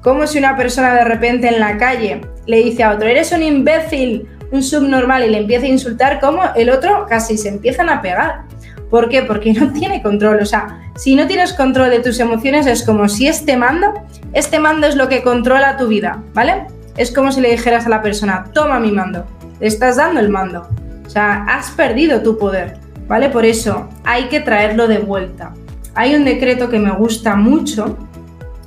Como 0.00 0.26
si 0.26 0.38
una 0.38 0.56
persona 0.56 0.94
de 0.94 1.04
repente 1.04 1.48
en 1.48 1.60
la 1.60 1.76
calle 1.76 2.22
le 2.46 2.56
dice 2.64 2.82
a 2.82 2.92
otro, 2.92 3.06
eres 3.06 3.30
un 3.32 3.42
imbécil, 3.42 4.26
un 4.52 4.62
subnormal 4.62 5.26
y 5.26 5.28
le 5.28 5.40
empieza 5.40 5.66
a 5.66 5.68
insultar, 5.68 6.20
como 6.20 6.42
el 6.54 6.70
otro 6.70 7.04
casi 7.06 7.36
se 7.36 7.50
empiezan 7.50 7.90
a 7.90 8.00
pegar. 8.00 8.44
¿Por 8.90 9.08
qué? 9.08 9.22
Porque 9.22 9.52
no 9.52 9.72
tiene 9.78 10.02
control. 10.02 10.40
O 10.40 10.46
sea, 10.46 10.80
si 10.96 11.14
no 11.14 11.26
tienes 11.26 11.52
control 11.52 11.90
de 11.90 12.00
tus 12.00 12.18
emociones, 12.20 12.66
es 12.66 12.82
como 12.82 13.08
si 13.08 13.26
este 13.26 13.56
mando, 13.56 13.92
este 14.32 14.58
mando 14.58 14.86
es 14.86 14.96
lo 14.96 15.08
que 15.08 15.22
controla 15.22 15.76
tu 15.76 15.88
vida, 15.88 16.22
¿vale? 16.34 16.66
Es 16.96 17.12
como 17.12 17.32
si 17.32 17.40
le 17.40 17.50
dijeras 17.50 17.86
a 17.86 17.90
la 17.90 18.02
persona, 18.02 18.46
toma 18.54 18.80
mi 18.80 18.90
mando, 18.90 19.26
le 19.60 19.66
estás 19.66 19.96
dando 19.96 20.20
el 20.20 20.28
mando. 20.28 20.68
O 21.04 21.10
sea, 21.10 21.44
has 21.44 21.70
perdido 21.70 22.22
tu 22.22 22.38
poder, 22.38 22.78
¿vale? 23.06 23.28
Por 23.28 23.44
eso 23.44 23.88
hay 24.04 24.24
que 24.24 24.40
traerlo 24.40 24.88
de 24.88 24.98
vuelta. 24.98 25.52
Hay 25.94 26.14
un 26.14 26.24
decreto 26.24 26.68
que 26.68 26.78
me 26.78 26.90
gusta 26.92 27.36
mucho 27.36 27.96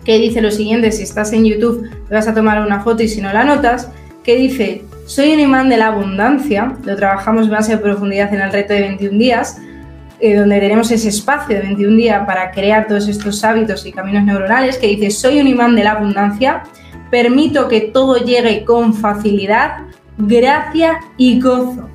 que 0.03 0.17
dice 0.17 0.41
lo 0.41 0.49
siguiente, 0.49 0.91
si 0.91 1.03
estás 1.03 1.33
en 1.33 1.45
YouTube 1.45 1.87
vas 2.09 2.27
a 2.27 2.33
tomar 2.33 2.61
una 2.65 2.81
foto 2.81 3.03
y 3.03 3.07
si 3.07 3.21
no 3.21 3.31
la 3.31 3.43
notas, 3.43 3.91
que 4.23 4.35
dice, 4.35 4.83
soy 5.05 5.33
un 5.33 5.39
imán 5.39 5.69
de 5.69 5.77
la 5.77 5.87
abundancia, 5.87 6.73
lo 6.83 6.95
trabajamos 6.95 7.49
más 7.49 7.69
en 7.69 7.79
profundidad 7.79 8.33
en 8.33 8.41
el 8.41 8.51
reto 8.51 8.73
de 8.73 8.81
21 8.81 9.17
días, 9.17 9.61
eh, 10.19 10.35
donde 10.35 10.59
tenemos 10.59 10.91
ese 10.91 11.09
espacio 11.09 11.55
de 11.55 11.61
21 11.61 11.95
días 11.95 12.25
para 12.25 12.51
crear 12.51 12.87
todos 12.87 13.07
estos 13.07 13.43
hábitos 13.43 13.85
y 13.85 13.91
caminos 13.91 14.23
neuronales, 14.23 14.77
que 14.77 14.87
dice, 14.87 15.11
soy 15.11 15.39
un 15.39 15.47
imán 15.47 15.75
de 15.75 15.83
la 15.83 15.93
abundancia, 15.93 16.63
permito 17.09 17.67
que 17.67 17.81
todo 17.81 18.17
llegue 18.17 18.65
con 18.65 18.93
facilidad, 18.93 19.85
gracia 20.17 20.99
y 21.17 21.39
gozo. 21.39 21.89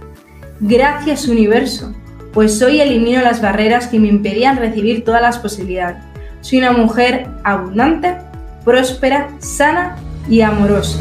Gracias 0.60 1.28
universo, 1.28 1.92
pues 2.32 2.62
hoy 2.62 2.80
elimino 2.80 3.20
las 3.20 3.42
barreras 3.42 3.88
que 3.88 4.00
me 4.00 4.08
impedían 4.08 4.56
recibir 4.56 5.04
todas 5.04 5.20
las 5.20 5.38
posibilidades. 5.38 6.02
Soy 6.40 6.58
una 6.58 6.72
mujer 6.72 7.26
abundante, 7.42 8.16
próspera, 8.64 9.28
sana 9.38 9.96
y 10.28 10.40
amorosa. 10.40 11.00